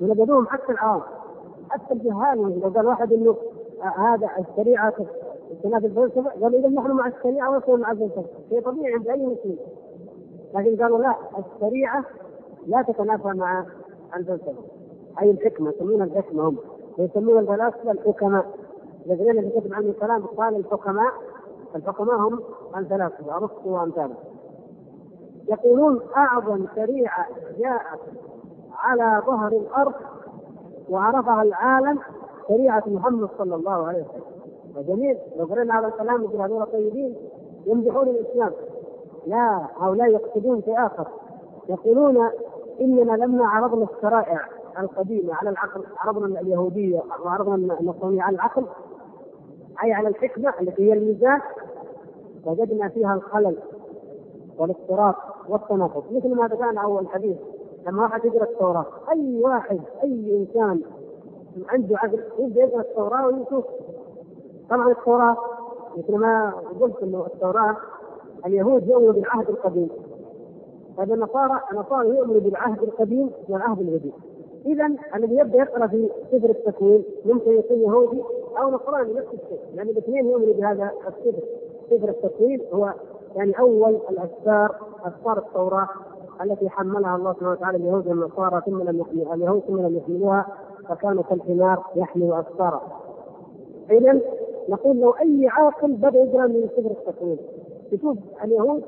ونجدوهم 0.00 0.46
حتى 0.46 0.72
العوام. 0.72 1.02
حتى 1.70 1.94
الجهال 1.94 2.60
لو 2.60 2.68
قال 2.68 2.86
واحد 2.86 3.12
إنه 3.12 3.36
هذا 3.96 4.28
الشريعة 4.38 4.94
تنافي 5.62 5.86
الفلسفه 5.86 6.30
قالوا 6.30 6.60
اذا 6.60 6.68
نحن 6.68 6.90
مع 6.90 7.06
الشريعة 7.06 7.50
ونحن 7.50 7.80
مع 7.80 7.90
الفلسفه 7.90 8.24
شيء 8.48 8.60
طبيعي 8.60 8.94
عند 8.94 9.08
أي 9.08 9.26
مسلم. 9.26 9.56
لكن 10.54 10.82
قالوا 10.82 10.98
لا 10.98 11.14
الشريعة 11.38 12.04
لا 12.66 12.82
تتنافى 12.82 13.28
مع 13.28 13.64
الفلسفه 14.16 14.54
اي 15.20 15.30
الحكمة 15.30 15.70
يسمونها 15.70 16.04
الحكمة 16.04 16.48
هم. 16.48 16.56
ويسمون 16.98 17.38
الفلاسفه 17.38 17.90
الحكماء. 17.90 18.46
الذين 19.06 19.30
اللي 19.30 19.50
كتب 19.60 19.74
عنه 19.74 19.88
الكلام 19.88 20.22
قال 20.22 20.56
الحكماء 20.56 21.12
الحكماء 21.76 22.16
هم 22.16 22.40
الفلاسفه 22.76 23.36
ارسطو 23.36 23.70
وامثاله 23.70 24.14
يقولون 25.48 26.00
أعظم 26.16 26.66
شريعة 26.76 27.26
جاءت 27.58 28.00
على 28.78 29.22
ظهر 29.26 29.48
الأرض 29.48 29.92
وعرفها 30.88 31.42
العالم 31.42 31.98
شريعة 32.48 32.82
محمد 32.86 33.28
صلى 33.38 33.54
الله 33.54 33.86
عليه 33.86 34.04
وسلم. 34.04 34.22
وجميل. 34.76 35.18
لو 35.36 35.44
قرينا 35.44 35.80
هذا 35.80 35.86
الكلام 35.86 36.24
مثل 36.24 36.36
هذول 36.36 36.62
الطيبين 36.62 37.16
يمدحون 37.66 38.08
الإسلام. 38.08 38.52
لا 39.26 39.66
هؤلاء 39.78 40.08
يقصدون 40.08 40.62
شيء 40.62 40.86
آخر. 40.86 41.06
يقولون 41.68 42.30
إننا 42.80 43.12
لما 43.12 43.46
عرضنا 43.46 43.86
الشرائع 43.96 44.40
القديمة 44.78 45.34
على 45.34 45.50
العقل 45.50 45.84
عرضنا 45.98 46.40
اليهودية 46.40 47.02
وعرضنا 47.24 47.54
النصرانية 47.80 48.22
على 48.22 48.34
العقل 48.34 48.64
أي 49.84 49.92
على 49.92 50.08
الحكمة 50.08 50.52
التي 50.60 50.82
هي 50.82 50.92
الميزان 50.92 51.40
وجدنا 52.46 52.88
فيها 52.88 53.14
الخلل 53.14 53.56
والاضطراب 54.58 55.14
والتناقض 55.48 56.04
مثل 56.12 56.34
ما 56.34 56.46
بدانا 56.46 56.80
أول 56.80 57.08
حديث 57.08 57.36
لما 57.86 58.02
واحد 58.02 58.24
يقرأ 58.24 58.44
التوراة 58.44 58.86
أي 59.12 59.40
واحد 59.42 59.80
أي 60.02 60.36
إنسان 60.38 60.80
عنده 61.68 61.98
عقل 61.98 62.24
يبدأ 62.38 62.60
يقرأ 62.60 62.80
التوراة 62.80 63.26
ويشوف. 63.26 63.64
طبعا 64.70 64.90
التوراة 64.90 65.36
مثل 65.96 66.16
ما 66.16 66.52
قلت 66.80 67.02
إنه 67.02 67.26
التوراة 67.26 67.76
اليهود 68.46 68.88
يؤمنوا 68.88 69.12
بالعهد 69.12 69.48
القديم. 69.48 69.88
طيب 70.96 71.12
النصارى 71.12 71.60
النصارى 71.72 72.08
يؤمنوا 72.08 72.40
بالعهد 72.40 72.82
القديم 72.82 73.30
والعهد 73.48 73.80
الجديد. 73.80 74.12
اذا 74.66 74.90
الذي 75.14 75.36
يبدأ 75.36 75.58
يقرأ 75.58 75.86
في 75.86 76.08
سفر 76.32 76.50
التكوين 76.50 77.04
ممكن 77.24 77.58
يكون 77.58 77.80
يهودي 77.80 78.22
أو 78.58 78.70
نصراني 78.70 79.12
نفس 79.12 79.26
الشيء. 79.34 79.60
يعني 79.74 79.90
الاثنين 79.90 80.26
يؤمنوا 80.26 80.54
بهذا 80.54 80.90
السفر 81.08 81.42
سفر 81.90 82.08
التكوين 82.08 82.60
هو 82.72 82.94
يعني 83.36 83.58
أول 83.58 83.98
الاسفار 84.10 84.76
اسفار 85.04 85.38
التوراة 85.38 85.88
التي 86.42 86.68
حملها 86.68 87.16
الله 87.16 87.32
سبحانه 87.32 87.50
وتعالى 87.50 87.76
اليهود 87.76 88.08
والنصارى 88.08 88.62
ثم 88.66 88.82
لم 88.82 88.98
يحمل 89.00 89.34
اليهود 89.34 89.62
ثم 89.68 89.78
لم 89.80 89.96
يحملوها 89.96 90.46
فكانوا 90.88 91.22
كالحمار 91.22 91.84
يحمل 91.96 92.32
اسفارا. 92.32 92.82
اذا 93.90 94.20
نقول 94.68 94.96
لو 94.96 95.10
أي 95.10 95.48
عاقل 95.48 95.92
بدأ 95.92 96.18
يقرأ 96.18 96.46
من 96.46 96.68
سفر 96.76 96.90
التكوين. 96.90 97.38
يشوف 97.92 98.18
اليهود 98.44 98.82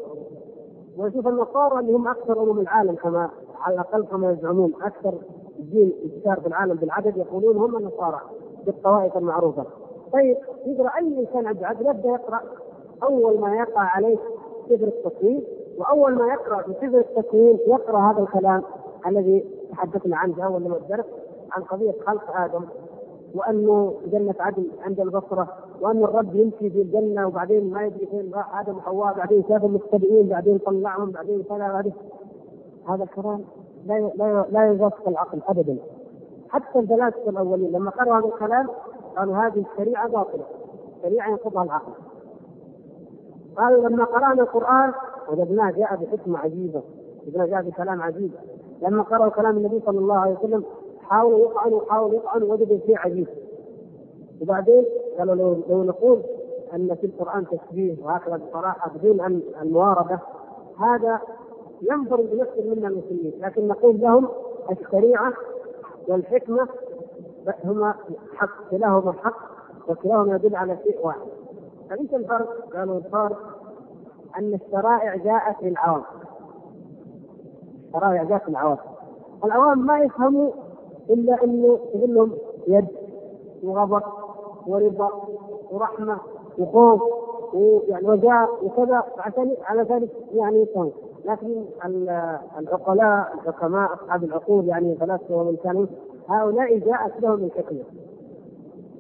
ويشوف 0.99 1.29
النصارى 1.29 1.81
اللي 1.81 1.93
هم 1.93 2.09
أكثر 2.09 2.43
أمم 2.43 2.61
العالم 2.61 2.95
كما 2.95 3.31
على 3.61 3.75
الأقل 3.75 4.05
كما 4.05 4.33
يزعمون 4.33 4.73
أكثر 4.83 5.15
دين 5.59 5.93
انتشار 6.05 6.41
في 6.41 6.47
العالم 6.47 6.75
بالعدد 6.75 7.17
يقولون 7.17 7.57
هم 7.57 7.77
النصارى 7.77 8.21
بالطوائف 8.67 9.17
المعروفة. 9.17 9.65
طيب 10.13 10.37
يقرأ 10.67 10.91
أي 10.97 11.19
إنسان 11.21 11.47
عنده 11.47 11.67
عدد 11.67 11.81
يبدأ 11.81 12.09
يقرأ 12.09 12.41
أول 13.03 13.41
ما 13.41 13.57
يقع 13.57 13.81
عليه 13.81 14.17
سفر 14.69 14.87
التكوين 14.87 15.45
وأول 15.79 16.15
ما 16.15 16.27
يقرأ 16.27 16.63
في 16.63 16.73
سفر 16.73 16.99
التكوين 16.99 17.59
يقرأ 17.67 17.99
هذا 18.13 18.23
الكلام 18.23 18.63
الذي 19.07 19.45
تحدثنا 19.71 20.17
عنه 20.17 20.35
في 20.35 20.45
اول 20.45 20.75
الدرس 20.75 21.05
عن 21.53 21.63
قضية 21.63 21.95
خلق 22.07 22.37
آدم 22.37 22.65
وأنه 23.35 23.95
جنة 24.13 24.35
عدن 24.41 24.67
عند 24.83 25.01
البصرة 25.01 25.49
وأن 25.81 26.05
الرب 26.05 26.35
يمشي 26.35 26.71
في 26.71 26.83
الجنة 26.83 27.27
وبعدين 27.27 27.71
ما 27.71 27.83
يدري 27.87 28.07
فين 28.07 28.31
راح 28.35 28.61
آدم 28.61 28.77
وحواء 28.77 29.15
بعدين 29.15 29.45
شاف 29.49 29.65
المتبعين 29.65 30.29
بعدين 30.29 30.59
طلعهم 30.59 31.11
بعدين 31.11 31.43
كذا 31.43 31.93
هذا 32.89 33.05
الكلام 33.05 33.45
لا 33.87 34.11
لا 34.15 34.47
لا 34.51 34.67
يوافق 34.67 35.09
العقل 35.09 35.41
ابدا. 35.49 35.77
حتى 36.49 36.79
الفلاسفه 36.79 37.31
الأولين 37.31 37.73
لما 37.73 37.91
قرأوا 37.91 38.19
هذا 38.19 38.27
الكلام 38.27 38.69
قالوا 39.17 39.37
هذه 39.37 39.65
الشريعة 39.73 40.09
باطلة. 40.09 40.45
شريعة 41.03 41.31
ينقضها 41.31 41.63
العقل. 41.63 41.93
قالوا 43.57 43.89
لما 43.89 44.05
قرأنا 44.05 44.43
القرآن 44.43 44.93
وجدناه 45.29 45.71
جاء 45.71 45.97
بحكمه 45.97 46.39
عجيبة. 46.39 46.83
وجدناه 47.27 47.47
جاء 47.47 47.63
بكلام 47.63 48.03
عجيب. 48.03 48.31
لما 48.83 49.03
قرأوا 49.03 49.31
كلام 49.31 49.57
النبي 49.57 49.81
صلى 49.87 49.99
الله 49.99 50.17
عليه 50.17 50.39
وسلم 50.39 50.65
حاولوا 51.01 51.51
يطعنوا 51.51 51.81
حاولوا 51.91 52.19
يطعنوا 52.19 52.53
وجدوا 52.53 52.79
شيء 52.87 52.99
عجيب. 52.99 53.29
وبعدين 54.43 54.85
قالوا 55.19 55.35
لو, 55.35 55.57
لو 55.69 55.83
نقول 55.83 56.23
أن 56.75 56.95
في 57.01 57.07
القرآن 57.07 57.45
تشبيه 57.47 57.97
وهكذا 58.05 58.37
بصراحه 58.37 58.91
بدون 58.95 59.43
الموارده 59.63 60.19
هذا 60.79 61.21
ينفرد 61.83 62.31
بنفس 62.31 62.59
منا 62.59 62.89
المسلمين 62.89 63.33
لكن 63.41 63.69
نقول 63.69 64.01
لهم 64.01 64.29
الشريعة 64.71 65.33
والحكمة 66.09 66.69
هما 67.65 67.95
حق 68.35 68.71
كلاهما 68.71 69.13
حق 69.13 69.37
وكلاهما 69.89 70.35
يدل 70.37 70.57
على 70.57 70.79
شيء 70.85 71.07
واحد. 71.07 71.27
فليس 71.91 72.15
الفرق؟ 72.15 72.77
قالوا 72.77 72.97
الفرق 72.99 73.39
أن 74.39 74.55
الشرائع 74.55 75.17
جاءت 75.17 75.63
للعوام. 75.63 76.03
الشرائع 77.89 78.23
جاءت 78.23 78.49
للعوام. 78.49 78.79
العوام 79.45 79.87
ما 79.87 79.99
يفهموا 79.99 80.51
إلا 81.11 81.45
انه 81.45 81.79
يقول 81.95 82.15
لهم 82.15 82.33
يد 82.69 82.87
وغضب 83.63 84.03
ورضا 84.67 85.11
ورحمة 85.71 86.19
وخوف 86.59 87.03
ويعني 87.55 88.07
رجاء 88.09 88.65
وكذا 88.65 89.05
عشان 89.19 89.57
على 89.65 89.83
ذلك 89.83 90.11
يعني 90.33 90.63
يفهم 90.63 90.93
لكن 91.25 91.65
العقلاء 92.59 93.35
الحكماء 93.35 93.95
أصحاب 93.95 94.25
العقول 94.25 94.69
يعني 94.69 94.93
الفلاسفه 94.93 95.35
ومن 95.35 95.57
كانوا 95.65 95.87
هؤلاء 96.29 96.79
جاءت 96.79 97.13
لهم 97.23 97.45
الحكمه 97.45 97.83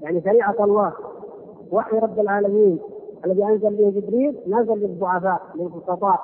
يعني 0.02 0.20
شريعة 0.22 0.54
الله 0.60 0.92
وحي 1.72 1.98
رب 1.98 2.20
العالمين 2.20 2.78
الذي 3.24 3.44
أنزل 3.44 3.76
به 3.76 4.00
جبريل 4.00 4.36
نزل 4.46 4.74
للضعفاء 4.78 5.40
للبسطاء 5.54 6.20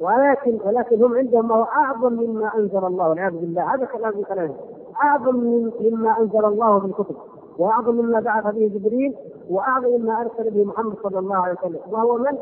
ولكن 0.00 0.58
ولكن 0.64 1.02
هم 1.04 1.14
عندهم 1.14 1.48
ما 1.48 1.54
هو 1.54 1.62
أعظم 1.62 2.12
مما 2.12 2.54
أنزل 2.58 2.84
الله 2.84 3.08
والعياذ 3.08 3.32
بالله. 3.32 3.74
هذا 3.74 3.84
كلام 3.84 4.16
من 4.16 4.22
كلامهم 4.24 4.56
أعظم 5.04 5.36
مما 5.80 6.18
أنزل 6.20 6.44
الله 6.44 6.78
في 6.80 6.86
الكتب 6.86 7.16
وأعظم 7.58 7.94
مما 7.94 8.20
بعث 8.20 8.54
به 8.54 8.70
جبريل 8.74 9.16
وأعظم 9.50 9.88
مما 9.88 10.20
أرسل 10.20 10.50
به 10.50 10.64
محمد 10.64 10.94
صلى 11.02 11.18
الله 11.18 11.36
عليه 11.36 11.56
وسلم. 11.62 11.80
وهو 11.90 12.18
من؟ 12.18 12.38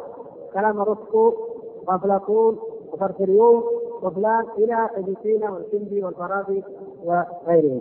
كلام 0.55 0.81
ارسطو 0.81 1.33
وافلاطون 1.89 2.59
وفرفريون 2.93 3.63
وفلان 4.03 4.45
إلى 4.59 4.89
ابن 4.97 5.15
سينا 5.23 5.51
والكندي 5.51 6.05
والفارابي 6.05 6.65
وغيرهم. 7.05 7.81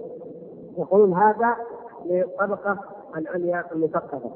يقولون 0.78 1.14
هذا 1.14 1.56
للطبقه 2.06 2.78
العليا 3.18 3.64
المثقفة. 3.72 4.32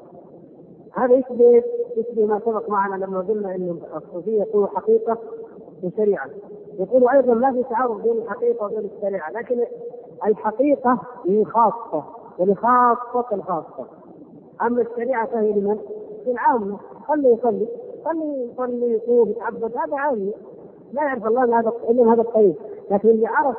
هذا 0.93 1.13
يشبه 1.13 1.63
يشبه 1.97 2.25
ما 2.25 2.39
سبق 2.39 2.69
معنا 2.69 3.05
لما 3.05 3.19
قلنا 3.19 3.55
إن 3.55 3.79
الصوفية 3.95 4.41
يقولوا 4.41 4.67
حقيقة 4.67 5.17
وشريعه 5.83 6.29
يقولوا 6.79 7.11
أيضا 7.11 7.33
ما 7.33 7.51
في 7.51 7.63
تعارض 7.63 8.03
بين 8.03 8.11
الحقيقة 8.11 8.65
وبين 8.65 8.89
الشريعة 8.97 9.31
لكن 9.31 9.65
الحقيقة 10.25 10.97
هي 11.25 11.45
خاصة 11.45 12.03
ولخاصه 12.39 13.25
الخاصة. 13.31 13.87
أما 14.61 14.81
الشريعة 14.81 15.25
فهي 15.27 15.51
لمن؟ 15.51 15.79
للعامه 16.27 16.77
خليه 17.07 17.33
يصلي. 17.37 17.67
خليه 18.05 18.51
يصلي 18.51 18.93
يصوم 18.93 19.29
يتعبد 19.29 19.77
هذا 19.77 19.97
عامي 19.97 20.33
لا 20.93 21.03
يعرف 21.03 21.27
الله 21.27 21.59
هذا 21.59 21.73
إلا 21.89 22.13
هذا 22.13 22.21
الطريق. 22.21 22.55
لكن 22.91 23.09
اللي 23.09 23.27
عرف 23.27 23.57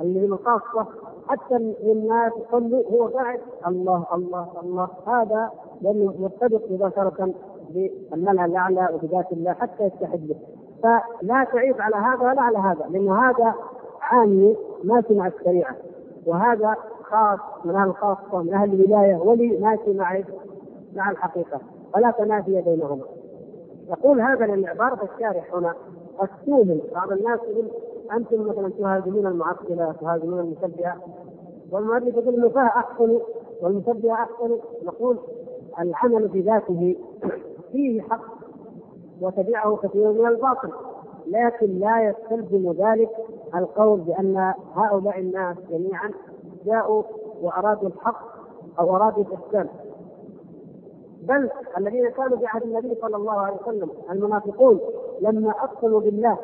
اللي 0.00 0.26
من 0.26 0.32
الخاصه 0.32 0.86
حتى 1.28 1.56
الناس 1.56 2.32
يصلوا 2.48 2.82
هو 2.92 3.06
قاعد 3.06 3.40
الله 3.66 4.06
الله 4.14 4.48
الله. 4.62 4.88
هذا 5.06 5.50
لأنه 5.82 6.14
مرتبط 6.18 6.62
مباشرة 6.70 7.34
بالملأ 7.70 8.44
الأعلى 8.44 8.88
وبذات 8.94 9.32
الله 9.32 9.52
حتى 9.52 9.84
يستحد 9.84 10.20
به. 10.28 10.36
فلا 10.82 11.44
تعيب 11.52 11.80
على 11.80 11.96
هذا 11.96 12.30
ولا 12.30 12.42
على 12.42 12.58
هذا 12.58 12.86
لأنه 12.90 13.30
هذا 13.30 13.54
عامي 14.00 14.56
ماشي 14.84 15.14
مع 15.14 15.26
الشريعة. 15.26 15.76
وهذا 16.26 16.76
خاص 17.02 17.38
من 17.64 17.74
أهل 17.74 17.88
الخاصة 17.88 18.42
من 18.42 18.54
أهل 18.54 18.72
الولاية 18.74 19.16
ولي 19.16 19.58
ماشي 19.60 19.92
مع 19.92 20.20
مع 20.96 21.10
الحقيقة. 21.10 21.60
ولا 21.94 22.10
تنافي 22.10 22.60
بينهما. 22.60 23.04
يقول 23.88 24.20
هذا 24.20 24.46
لأن 24.46 24.66
عباره 24.66 25.08
الشارح 25.14 25.54
هنا 25.54 25.74
السوهم 26.22 26.80
بعض 26.94 27.12
الناس 27.12 27.40
يقول 27.48 27.70
أنتم 28.12 28.48
مثلا 28.48 28.70
تهاجمون 28.78 29.26
المعطله 29.26 29.94
تهاجمون 30.00 30.40
المشبهه 30.40 30.96
والمؤلف 31.70 32.16
يقول 32.16 32.34
النفاه 32.34 32.66
أحسن 32.66 33.18
والمشبهه 33.62 34.14
أحسن. 34.14 34.58
نقول 34.84 35.18
العمل 35.78 36.28
في 36.28 36.40
ذاته 36.40 36.96
فيه 37.72 38.02
حق 38.02 38.24
وتبعه 39.20 39.76
كثير 39.76 40.12
من 40.12 40.26
الباطل 40.26 40.72
لكن 41.26 41.78
لا 41.78 42.08
يستلزم 42.08 42.72
ذلك 42.72 43.10
القول 43.54 44.00
بأن 44.00 44.54
هؤلاء 44.74 45.20
الناس 45.20 45.56
جميعا 45.70 46.10
جاءوا 46.66 47.02
وأرادوا 47.42 47.88
الحق 47.88 48.32
أو 48.78 48.96
أرادوا 48.96 49.24
الإحسان. 49.24 49.68
بل 51.22 51.50
الذين 51.78 52.10
كانوا 52.10 52.36
في 52.38 52.46
عهد 52.46 52.62
النبي 52.62 52.94
صلى 53.02 53.16
الله 53.16 53.40
عليه 53.40 53.56
وسلم 53.62 53.90
المنافقون 54.10 54.80
لما 55.20 55.50
اقسموا 55.50 56.00
بالله 56.00 56.38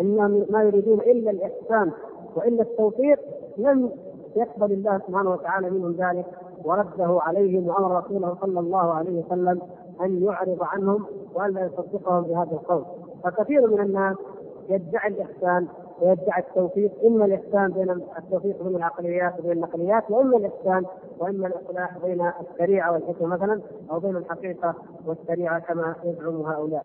إن 0.00 0.46
ما 0.50 0.62
يريدون 0.62 1.00
إلا 1.00 1.30
الإحسان 1.30 1.90
وإلا 2.36 2.62
التوفيق 2.62 3.18
لم 3.58 3.90
يقبل 4.36 4.72
الله 4.72 4.98
سبحانه 5.08 5.30
وتعالى 5.30 5.70
منهم 5.70 5.92
ذلك 5.92 6.26
ورده 6.64 7.18
عليهم 7.22 7.68
وأمر 7.68 7.98
رسوله 8.04 8.36
صلى 8.40 8.60
الله 8.60 8.92
عليه 8.94 9.22
وسلم 9.24 9.60
أن 10.00 10.22
يعرض 10.22 10.58
عنهم 10.62 11.04
والا 11.34 11.66
يصدقهم 11.66 12.22
بهذا 12.22 12.52
القول. 12.52 12.84
فكثير 13.24 13.70
من 13.70 13.80
الناس 13.80 14.16
يدعي 14.68 15.08
الإحسان 15.08 15.66
ويدعي 16.02 16.40
التوفيق 16.42 16.92
إما 17.04 17.24
الإحسان 17.24 17.70
بين 17.72 17.90
التوفيق 17.90 18.62
بين 18.62 18.76
العقليات 18.76 19.38
وبين 19.38 19.52
النقليات 19.52 20.10
وإما 20.10 20.36
الإحسان 20.36 20.84
وإما 21.18 21.46
الإصلاح 21.46 21.98
بين 21.98 22.30
الشريعة 22.40 22.92
والحكمة 22.92 23.28
مثلا 23.28 23.60
أو 23.90 24.00
بين 24.00 24.16
الحقيقة 24.16 24.74
والشريعة 25.06 25.58
كما 25.58 25.94
يزعم 26.04 26.40
هؤلاء. 26.42 26.82